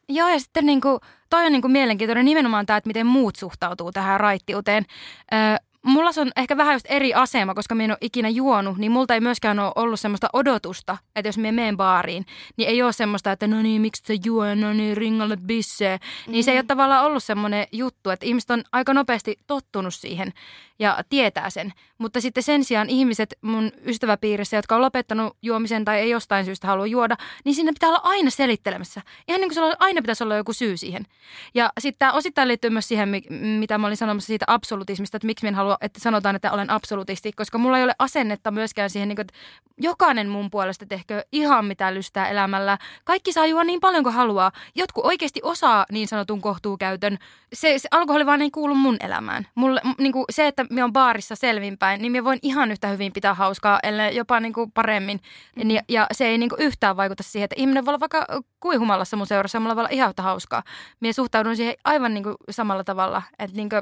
Joo, 0.09 0.29
ja 0.29 0.39
sitten 0.39 0.65
niinku, 0.65 0.99
toi 1.29 1.45
on 1.45 1.51
niinku 1.51 1.67
mielenkiintoinen 1.67 2.25
nimenomaan 2.25 2.65
tämä, 2.65 2.77
että 2.77 2.87
miten 2.87 3.07
muut 3.07 3.35
suhtautuu 3.35 3.91
tähän 3.91 4.19
raittiuteen. 4.19 4.85
Öö, 5.33 5.39
mulla 5.85 6.11
se 6.11 6.21
on 6.21 6.31
ehkä 6.35 6.57
vähän 6.57 6.75
just 6.75 6.85
eri 6.89 7.13
asema, 7.13 7.53
koska 7.53 7.75
mä 7.75 7.83
en 7.83 7.91
ole 7.91 7.97
ikinä 8.01 8.29
juonut, 8.29 8.77
niin 8.77 8.91
multa 8.91 9.13
ei 9.13 9.19
myöskään 9.19 9.59
ole 9.59 9.71
ollut 9.75 9.99
semmoista 9.99 10.29
odotusta, 10.33 10.97
että 11.15 11.27
jos 11.27 11.37
mä 11.37 11.51
menen 11.51 11.77
baariin, 11.77 12.25
niin 12.57 12.69
ei 12.69 12.81
ole 12.81 12.93
semmoista, 12.93 13.31
että 13.31 13.47
no 13.47 13.61
niin, 13.61 13.81
miksi 13.81 14.03
sä 14.07 14.13
juo, 14.25 14.55
no 14.55 14.73
niin, 14.73 14.97
ringalle 14.97 15.37
bissee. 15.37 15.99
Niin 16.27 16.43
se 16.43 16.51
ei 16.51 16.57
ole 16.57 16.65
tavallaan 16.67 17.05
ollut 17.05 17.23
semmoinen 17.23 17.67
juttu, 17.71 18.09
että 18.09 18.25
ihmiset 18.25 18.51
on 18.51 18.63
aika 18.71 18.93
nopeasti 18.93 19.39
tottunut 19.47 19.93
siihen 19.93 20.33
ja 20.79 20.97
tietää 21.09 21.49
sen. 21.49 21.73
Mutta 21.97 22.21
sitten 22.21 22.43
sen 22.43 22.63
sijaan 22.63 22.89
ihmiset 22.89 23.33
mun 23.41 23.71
ystäväpiirissä, 23.85 24.57
jotka 24.57 24.75
on 24.75 24.81
lopettanut 24.81 25.37
juomisen 25.41 25.85
tai 25.85 25.99
ei 25.99 26.09
jostain 26.09 26.45
syystä 26.45 26.67
halua 26.67 26.87
juoda, 26.87 27.17
niin 27.45 27.55
sinne 27.55 27.71
pitää 27.71 27.89
olla 27.89 28.01
aina 28.03 28.29
selittelemässä. 28.29 29.01
Ihan 29.27 29.41
niin 29.41 29.49
kuin 29.49 29.55
sulla 29.55 29.75
aina 29.79 30.01
pitäisi 30.01 30.23
olla 30.23 30.35
joku 30.35 30.53
syy 30.53 30.77
siihen. 30.77 31.05
Ja 31.53 31.71
sitten 31.79 31.99
tämä 31.99 32.11
osittain 32.11 32.47
liittyy 32.47 32.69
myös 32.69 32.87
siihen, 32.87 33.09
mi- 33.09 33.57
mitä 33.59 33.77
mä 33.77 33.87
olin 33.87 33.97
sanomassa 33.97 34.27
siitä 34.27 34.45
absolutismista, 34.47 35.17
että 35.17 35.25
miksi 35.25 35.45
mä 35.45 35.49
en 35.49 35.55
halua, 35.55 35.70
että 35.81 35.99
sanotaan, 35.99 36.35
että 36.35 36.51
olen 36.51 36.69
absolutisti, 36.69 37.31
koska 37.31 37.57
mulla 37.57 37.77
ei 37.77 37.83
ole 37.83 37.95
asennetta 37.99 38.51
myöskään 38.51 38.89
siihen, 38.89 39.09
niin 39.09 39.15
kuin, 39.15 39.23
että 39.23 39.33
jokainen 39.77 40.29
mun 40.29 40.51
puolesta 40.51 40.85
tehkö 40.85 41.23
ihan 41.31 41.65
mitä 41.65 41.93
lystää 41.93 42.29
elämällä. 42.29 42.77
Kaikki 43.03 43.33
saa 43.33 43.45
juoda 43.45 43.63
niin 43.63 43.79
paljon 43.79 44.03
kuin 44.03 44.15
haluaa. 44.15 44.51
Jotkut 44.75 45.05
oikeasti 45.05 45.39
osaa 45.43 45.85
niin 45.91 46.07
sanotun 46.07 46.41
kohtuukäytön. 46.41 47.17
Se, 47.53 47.79
se 47.79 47.87
alkoholi 47.91 48.25
vaan 48.25 48.41
ei 48.41 48.51
kuulu 48.51 48.75
mun 48.75 48.97
elämään. 48.99 49.47
Mulle, 49.55 49.81
niin 49.97 50.11
kuin 50.11 50.25
se, 50.29 50.47
että 50.47 50.65
mä 50.69 50.81
oon 50.81 50.93
baarissa 50.93 51.35
selvinpäin, 51.35 52.01
niin 52.01 52.11
mä 52.11 52.23
voin 52.23 52.39
ihan 52.41 52.71
yhtä 52.71 52.87
hyvin 52.87 53.13
pitää 53.13 53.33
hauskaa, 53.33 53.79
ellei 53.83 54.15
jopa 54.15 54.39
niin 54.39 54.53
kuin 54.53 54.71
paremmin. 54.71 55.19
Mm-hmm. 55.55 55.71
Ja, 55.71 55.81
ja 55.89 56.07
se 56.11 56.25
ei 56.25 56.37
niin 56.37 56.49
kuin 56.49 56.61
yhtään 56.61 56.97
vaikuta 56.97 57.23
siihen, 57.23 57.45
että 57.45 57.55
ihminen 57.57 57.85
voi 57.85 57.91
olla 57.91 57.99
vaikka 57.99 58.25
kuihumalassa 58.59 59.17
mun 59.17 59.27
seurassa 59.27 59.55
ja 59.55 59.59
mulla 59.59 59.75
voi 59.75 59.81
olla 59.81 59.89
ihan 59.91 60.09
yhtä 60.09 60.21
hauskaa. 60.21 60.63
Mä 60.99 61.11
suhtaudun 61.11 61.55
siihen 61.55 61.75
aivan 61.83 62.13
niin 62.13 62.23
kuin 62.23 62.35
samalla 62.49 62.83
tavalla. 62.83 63.21
Että 63.39 63.57
niin 63.57 63.69
kuin, 63.69 63.81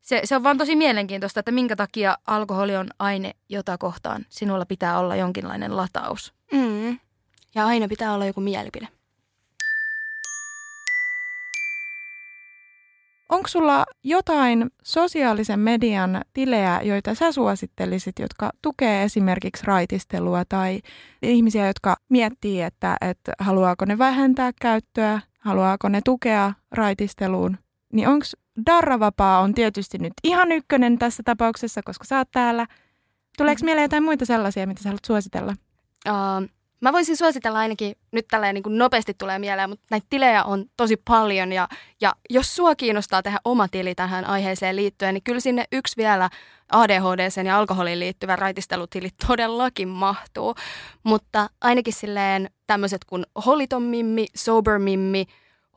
se, 0.00 0.20
se 0.24 0.36
on 0.36 0.42
vaan 0.42 0.58
tosi 0.58 0.76
mielenkiintoista, 0.76 1.40
että 1.40 1.52
minkä 1.52 1.76
takia 1.76 2.18
alkoholi 2.26 2.76
on 2.76 2.88
aine, 2.98 3.32
jota 3.48 3.78
kohtaan 3.78 4.26
sinulla 4.28 4.66
pitää 4.66 4.98
olla 4.98 5.16
jonkinlainen 5.16 5.76
lataus. 5.76 6.34
Mm. 6.52 6.98
Ja 7.54 7.66
aina 7.66 7.88
pitää 7.88 8.14
olla 8.14 8.26
joku 8.26 8.40
mielipide. 8.40 8.88
Onko 13.30 13.48
sulla 13.48 13.86
jotain 14.04 14.70
sosiaalisen 14.82 15.60
median 15.60 16.22
tilejä, 16.32 16.80
joita 16.82 17.14
sä 17.14 17.32
suosittelisit, 17.32 18.18
jotka 18.18 18.50
tukee 18.62 19.02
esimerkiksi 19.02 19.66
raitistelua 19.66 20.44
tai 20.48 20.80
ihmisiä, 21.22 21.66
jotka 21.66 21.96
miettii, 22.08 22.62
että, 22.62 22.96
että 23.00 23.32
haluaako 23.38 23.84
ne 23.84 23.98
vähentää 23.98 24.50
käyttöä, 24.60 25.20
haluaako 25.40 25.88
ne 25.88 26.00
tukea 26.04 26.52
raitisteluun? 26.70 27.58
Niin 27.92 28.08
onko 28.08 28.24
Darravapaa 28.66 29.40
on 29.40 29.54
tietysti 29.54 29.98
nyt 29.98 30.12
ihan 30.24 30.52
ykkönen 30.52 30.98
tässä 30.98 31.22
tapauksessa, 31.22 31.80
koska 31.84 32.04
sä 32.04 32.18
oot 32.18 32.30
täällä. 32.30 32.66
Tuleeko 33.36 33.60
mieleen 33.64 33.84
jotain 33.84 34.02
muita 34.02 34.26
sellaisia, 34.26 34.66
mitä 34.66 34.82
sä 34.82 34.88
haluat 34.88 35.04
suositella? 35.04 35.54
Uh, 36.08 36.48
mä 36.80 36.92
voisin 36.92 37.16
suositella 37.16 37.58
ainakin, 37.58 37.96
nyt 38.12 38.28
tälleen 38.28 38.54
niin 38.54 38.62
kuin 38.62 38.78
nopeasti 38.78 39.14
tulee 39.14 39.38
mieleen, 39.38 39.70
mutta 39.70 39.86
näitä 39.90 40.06
tilejä 40.10 40.44
on 40.44 40.64
tosi 40.76 40.96
paljon 40.96 41.52
ja, 41.52 41.68
ja 42.00 42.14
jos 42.30 42.56
sua 42.56 42.74
kiinnostaa 42.74 43.22
tehdä 43.22 43.38
oma 43.44 43.68
tili 43.68 43.94
tähän 43.94 44.24
aiheeseen 44.24 44.76
liittyen, 44.76 45.14
niin 45.14 45.22
kyllä 45.22 45.40
sinne 45.40 45.64
yksi 45.72 45.96
vielä 45.96 46.30
ADHD 46.72 47.44
ja 47.44 47.58
alkoholiin 47.58 48.00
liittyvä 48.00 48.36
raitistelutili 48.36 49.08
todellakin 49.26 49.88
mahtuu. 49.88 50.54
Mutta 51.02 51.50
ainakin 51.60 51.92
silleen 51.92 52.50
tämmöiset 52.66 53.04
kuin 53.04 53.26
Holiton 53.46 53.82
Mimmi, 53.82 54.26
Sober 54.34 54.78
Mimmi, 54.78 55.26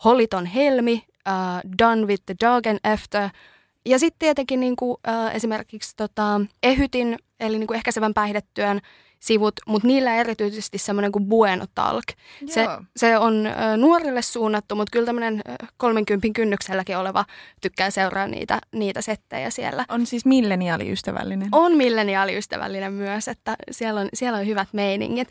Holiton 0.04 0.46
Helmi, 0.46 1.04
uh, 1.30 1.72
Done 1.80 2.06
with 2.06 2.24
the 2.26 2.36
Dog 2.42 2.68
and 2.68 2.80
After– 2.84 3.30
ja 3.86 4.00
sitten 4.00 4.20
tietenkin 4.20 4.60
niin 4.60 4.76
kuin, 4.76 4.98
äh, 5.08 5.36
esimerkiksi 5.36 5.96
tota, 5.96 6.42
ehytin, 6.64 7.18
eli 7.40 7.60
niin 7.60 7.68
kuin 7.68 7.76
ehkäisevän 7.76 8.14
päihdetyön 8.14 8.82
sivut, 9.24 9.54
mutta 9.68 9.88
niillä 9.88 10.16
erityisesti 10.16 10.78
semmoinen 10.78 11.12
kuin 11.12 11.26
Bueno 11.26 11.66
Talk. 11.76 12.04
Se, 12.46 12.64
Joo. 12.64 12.82
se 12.96 13.18
on 13.18 13.46
ö, 13.46 13.78
nuorille 13.78 14.22
suunnattu, 14.22 14.76
mutta 14.76 14.92
kyllä 14.92 15.06
tämmöinen 15.06 15.42
30 15.78 16.28
kynnykselläkin 16.36 16.98
oleva 16.98 17.26
tykkää 17.62 17.90
seuraa 17.90 18.28
niitä, 18.28 18.62
niitä 18.72 19.02
settejä 19.02 19.50
siellä. 19.50 19.86
On 19.90 20.06
siis 20.06 20.26
milleniaaliystävällinen. 20.26 21.50
On 21.52 21.78
milleniaaliystävällinen 21.78 22.94
myös, 22.94 23.28
että 23.28 23.56
siellä 23.72 24.02
on, 24.02 24.10
siellä 24.14 24.40
on 24.40 24.48
hyvät 24.48 24.68
meiningit. 24.74 25.28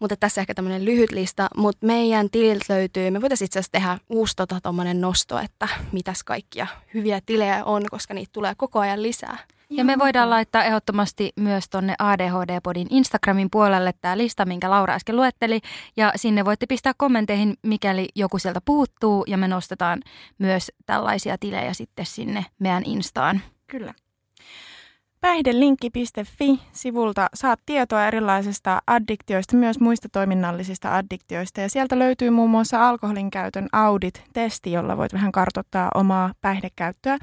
Mutta 0.00 0.16
tässä 0.16 0.40
ehkä 0.40 0.54
tämmöinen 0.54 0.84
lyhyt 0.84 1.12
lista, 1.12 1.48
mutta 1.56 1.86
meidän 1.86 2.30
tililtä 2.30 2.64
löytyy, 2.68 3.10
me 3.10 3.20
voitaisiin 3.20 3.46
itse 3.46 3.58
asiassa 3.58 3.72
tehdä 3.72 3.98
uusi 4.10 4.36
tota, 4.36 4.60
nosto, 4.94 5.38
että 5.38 5.68
mitäs 5.92 6.24
kaikkia 6.24 6.66
hyviä 6.94 7.20
tilejä 7.26 7.64
on, 7.64 7.82
koska 7.90 8.14
niitä 8.14 8.30
tulee 8.32 8.54
koko 8.56 8.78
ajan 8.80 9.02
lisää. 9.02 9.38
Ja 9.70 9.84
me 9.84 9.98
voidaan 9.98 10.30
laittaa 10.30 10.64
ehdottomasti 10.64 11.32
myös 11.40 11.68
tonne 11.68 11.94
ADHD-podin 11.98 12.86
Instagramin 12.90 13.48
puolelle 13.50 13.92
tämä 14.00 14.18
lista, 14.18 14.44
minkä 14.44 14.70
Laura 14.70 14.94
äsken 14.94 15.16
luetteli. 15.16 15.60
Ja 15.96 16.12
sinne 16.16 16.44
voitte 16.44 16.66
pistää 16.66 16.92
kommenteihin, 16.96 17.54
mikäli 17.62 18.08
joku 18.14 18.38
sieltä 18.38 18.60
puuttuu. 18.64 19.24
Ja 19.26 19.38
me 19.38 19.48
nostetaan 19.48 20.02
myös 20.38 20.72
tällaisia 20.86 21.38
tilejä 21.38 21.72
sitten 21.72 22.06
sinne 22.06 22.44
meidän 22.58 22.82
Instaan. 22.86 23.40
Kyllä. 23.66 23.94
Päihdelinkki.fi 25.20 26.60
sivulta 26.72 27.28
saat 27.34 27.60
tietoa 27.66 28.06
erilaisista 28.06 28.82
addiktioista, 28.86 29.56
myös 29.56 29.80
muista 29.80 30.08
toiminnallisista 30.12 30.96
addiktioista. 30.96 31.60
Ja 31.60 31.68
sieltä 31.68 31.98
löytyy 31.98 32.30
muun 32.30 32.50
muassa 32.50 32.88
alkoholin 32.88 33.30
käytön 33.30 33.68
audit-testi, 33.72 34.72
jolla 34.72 34.96
voit 34.96 35.12
vähän 35.12 35.32
kartoittaa 35.32 35.90
omaa 35.94 36.32
päihdekäyttöä. 36.40 37.18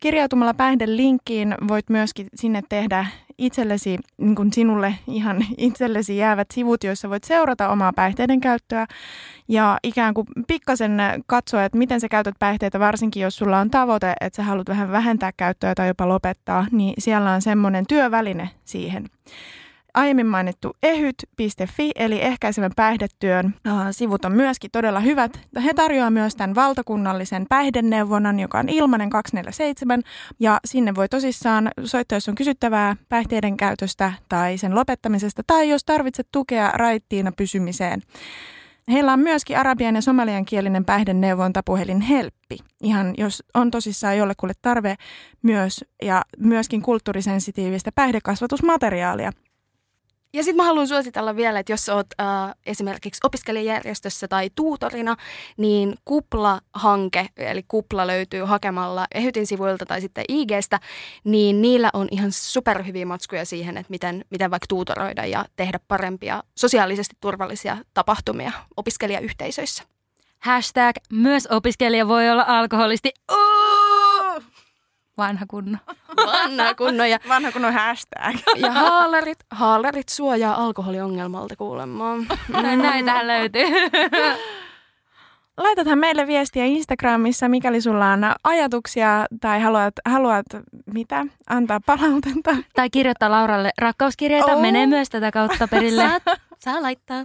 Kirjautumalla 0.00 0.54
päihdelinkkiin 0.54 1.54
voit 1.68 1.90
myöskin 1.90 2.26
sinne 2.34 2.62
tehdä 2.68 3.06
itsellesi, 3.38 3.98
niin 4.18 4.34
kuin 4.34 4.52
sinulle 4.52 4.94
ihan 5.06 5.46
itsellesi 5.58 6.16
jäävät 6.16 6.46
sivut, 6.54 6.84
joissa 6.84 7.10
voit 7.10 7.24
seurata 7.24 7.68
omaa 7.68 7.92
päihteiden 7.92 8.40
käyttöä 8.40 8.86
ja 9.48 9.78
ikään 9.82 10.14
kuin 10.14 10.26
pikkasen 10.46 10.98
katsoa, 11.26 11.64
että 11.64 11.78
miten 11.78 12.00
sä 12.00 12.08
käytät 12.08 12.34
päihteitä, 12.38 12.80
varsinkin 12.80 13.22
jos 13.22 13.36
sulla 13.36 13.58
on 13.58 13.70
tavoite, 13.70 14.14
että 14.20 14.36
sä 14.36 14.42
haluat 14.42 14.68
vähän 14.68 14.92
vähentää 14.92 15.32
käyttöä 15.36 15.74
tai 15.74 15.88
jopa 15.88 16.08
lopettaa, 16.08 16.66
niin 16.70 16.94
siellä 16.98 17.32
on 17.32 17.42
semmoinen 17.42 17.84
työväline 17.88 18.50
siihen. 18.64 19.06
Aiemmin 19.96 20.26
mainittu 20.26 20.76
ehyt.fi 20.82 21.90
eli 21.94 22.22
ehkäisevän 22.22 22.70
päihdetyön 22.76 23.54
äh, 23.66 23.74
sivut 23.90 24.24
on 24.24 24.32
myöskin 24.32 24.70
todella 24.70 25.00
hyvät. 25.00 25.40
He 25.64 25.74
tarjoavat 25.74 26.12
myös 26.12 26.36
tämän 26.36 26.54
valtakunnallisen 26.54 27.46
päihdeneuvonnan, 27.48 28.40
joka 28.40 28.58
on 28.58 28.68
ilmainen 28.68 29.10
247 29.10 30.02
ja 30.40 30.60
sinne 30.64 30.94
voi 30.94 31.08
tosissaan 31.08 31.70
soittaa, 31.84 32.16
jos 32.16 32.28
on 32.28 32.34
kysyttävää 32.34 32.96
päihteiden 33.08 33.56
käytöstä 33.56 34.12
tai 34.28 34.58
sen 34.58 34.74
lopettamisesta 34.74 35.42
tai 35.46 35.68
jos 35.68 35.84
tarvitset 35.84 36.28
tukea 36.32 36.70
raittiina 36.74 37.32
pysymiseen. 37.32 38.02
Heillä 38.90 39.12
on 39.12 39.20
myöskin 39.20 39.58
arabian 39.58 39.94
ja 39.94 40.02
somalian 40.02 40.44
kielinen 40.44 40.84
päihdeneuvontapuhelin 40.84 42.00
Helppi. 42.00 42.58
Ihan 42.82 43.14
jos 43.18 43.42
on 43.54 43.70
tosissaan 43.70 44.18
jollekulle 44.18 44.54
tarve 44.62 44.96
myös 45.42 45.84
ja 46.02 46.22
myöskin 46.38 46.82
kulttuurisensitiivistä 46.82 47.92
päihdekasvatusmateriaalia. 47.94 49.32
Ja 50.36 50.42
sitten 50.42 50.56
mä 50.56 50.64
haluan 50.64 50.88
suositella 50.88 51.36
vielä, 51.36 51.58
että 51.58 51.72
jos 51.72 51.88
oot 51.88 52.06
äh, 52.20 52.54
esimerkiksi 52.66 53.20
opiskelijajärjestössä 53.24 54.28
tai 54.28 54.50
tuutorina, 54.54 55.16
niin 55.56 55.94
Kupla-hanke, 56.04 57.28
eli 57.36 57.64
Kupla 57.68 58.06
löytyy 58.06 58.42
hakemalla 58.44 59.06
Ehytin 59.14 59.46
sivuilta 59.46 59.86
tai 59.86 60.00
sitten 60.00 60.24
IGstä, 60.28 60.80
niin 61.24 61.62
niillä 61.62 61.90
on 61.92 62.08
ihan 62.10 62.32
superhyviä 62.32 63.06
matskuja 63.06 63.44
siihen, 63.44 63.76
että 63.76 63.90
miten, 63.90 64.24
miten 64.30 64.50
vaikka 64.50 64.66
tuutoroida 64.68 65.26
ja 65.26 65.44
tehdä 65.56 65.80
parempia 65.88 66.42
sosiaalisesti 66.58 67.16
turvallisia 67.20 67.76
tapahtumia 67.94 68.52
opiskelijayhteisöissä. 68.76 69.82
Hashtag 70.38 70.96
myös 71.12 71.46
opiskelija 71.50 72.08
voi 72.08 72.30
olla 72.30 72.44
alkoholisti. 72.48 73.12
Uh! 73.32 73.65
Vanha 75.18 75.46
kunno. 75.50 75.78
Vanha 76.16 76.74
kunnon 76.74 77.10
ja, 77.10 77.18
Vanha 77.28 77.52
kun 77.52 77.64
on 77.64 77.72
hashtag. 77.72 78.36
ja 78.56 78.72
haalarit, 78.72 79.38
haalarit 79.50 80.08
suojaa 80.08 80.64
alkoholiongelmalta 80.64 81.56
kuulemma. 81.56 82.04
Näitähän 82.48 83.26
löytyy. 83.26 83.66
Laitathan 85.56 85.98
meille 85.98 86.26
viestiä 86.26 86.64
Instagramissa, 86.64 87.48
mikäli 87.48 87.80
sulla 87.80 88.12
on 88.12 88.20
ajatuksia 88.44 89.26
tai 89.40 89.60
haluat, 89.60 89.94
haluat 90.04 90.46
mitä, 90.86 91.26
antaa 91.50 91.80
palautetta. 91.86 92.56
tai 92.74 92.90
kirjoittaa 92.90 93.30
Lauralle 93.30 93.70
rakkauskirjeitä. 93.78 94.52
Oh. 94.52 94.60
Menee 94.60 94.86
myös 94.86 95.08
tätä 95.08 95.30
kautta 95.30 95.68
perille. 95.68 96.02
Saa, 96.08 96.36
saa 96.58 96.82
laittaa. 96.82 97.24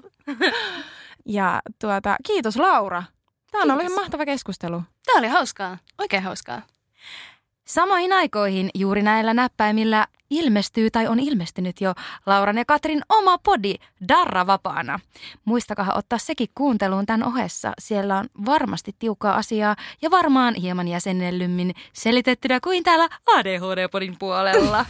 Ja 1.26 1.62
tuota, 1.82 2.16
kiitos 2.28 2.58
Laura. 2.58 3.04
Tämä 3.52 3.62
on 3.64 3.72
ollut 3.72 3.82
Kiitos. 3.82 3.94
ihan 3.94 4.04
mahtava 4.06 4.26
keskustelu. 4.26 4.82
Tämä 5.06 5.20
oli 5.20 5.28
hauskaa, 5.28 5.78
oikein 5.98 6.24
hauskaa. 6.24 6.62
Samoihin 7.72 8.14
aikoihin 8.14 8.70
juuri 8.76 9.02
näillä 9.02 9.34
näppäimillä 9.34 10.08
ilmestyy 10.30 10.90
tai 10.92 11.08
on 11.08 11.20
ilmestynyt 11.20 11.82
jo 11.82 11.94
Lauran 12.26 12.58
ja 12.58 12.66
Katrin 12.66 13.02
oma 13.10 13.38
podi 13.38 13.76
Darra 14.08 14.48
vapaana. 14.48 15.00
Muistakaa 15.46 15.94
ottaa 15.96 16.20
sekin 16.20 16.48
kuunteluun 16.56 17.06
tämän 17.06 17.28
ohessa. 17.28 17.74
Siellä 17.80 18.18
on 18.18 18.26
varmasti 18.46 18.96
tiukkaa 19.00 19.36
asiaa 19.36 19.76
ja 20.02 20.12
varmaan 20.12 20.56
hieman 20.56 20.88
jäsennellymmin 20.88 21.74
selitettynä 21.94 22.60
kuin 22.64 22.84
täällä 22.84 23.10
ADHD-podin 23.28 24.16
puolella. 24.20 24.86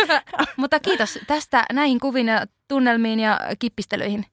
Mutta 0.56 0.80
kiitos 0.80 1.18
tästä 1.26 1.64
näihin 1.72 2.00
kuviin 2.00 2.28
ja 2.28 2.46
tunnelmiin 2.68 3.20
ja 3.20 3.40
kippistelyihin. 3.58 4.26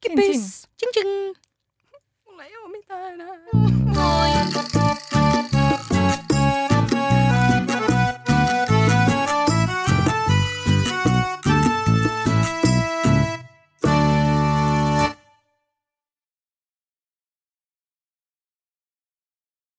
Kippis. 0.00 0.68
Ching 0.78 0.92
ching. 0.92 1.34
Mulla 2.24 2.44
ei 2.44 2.56
ole 2.56 2.70
mitään 2.70 3.12
enää. 3.12 3.32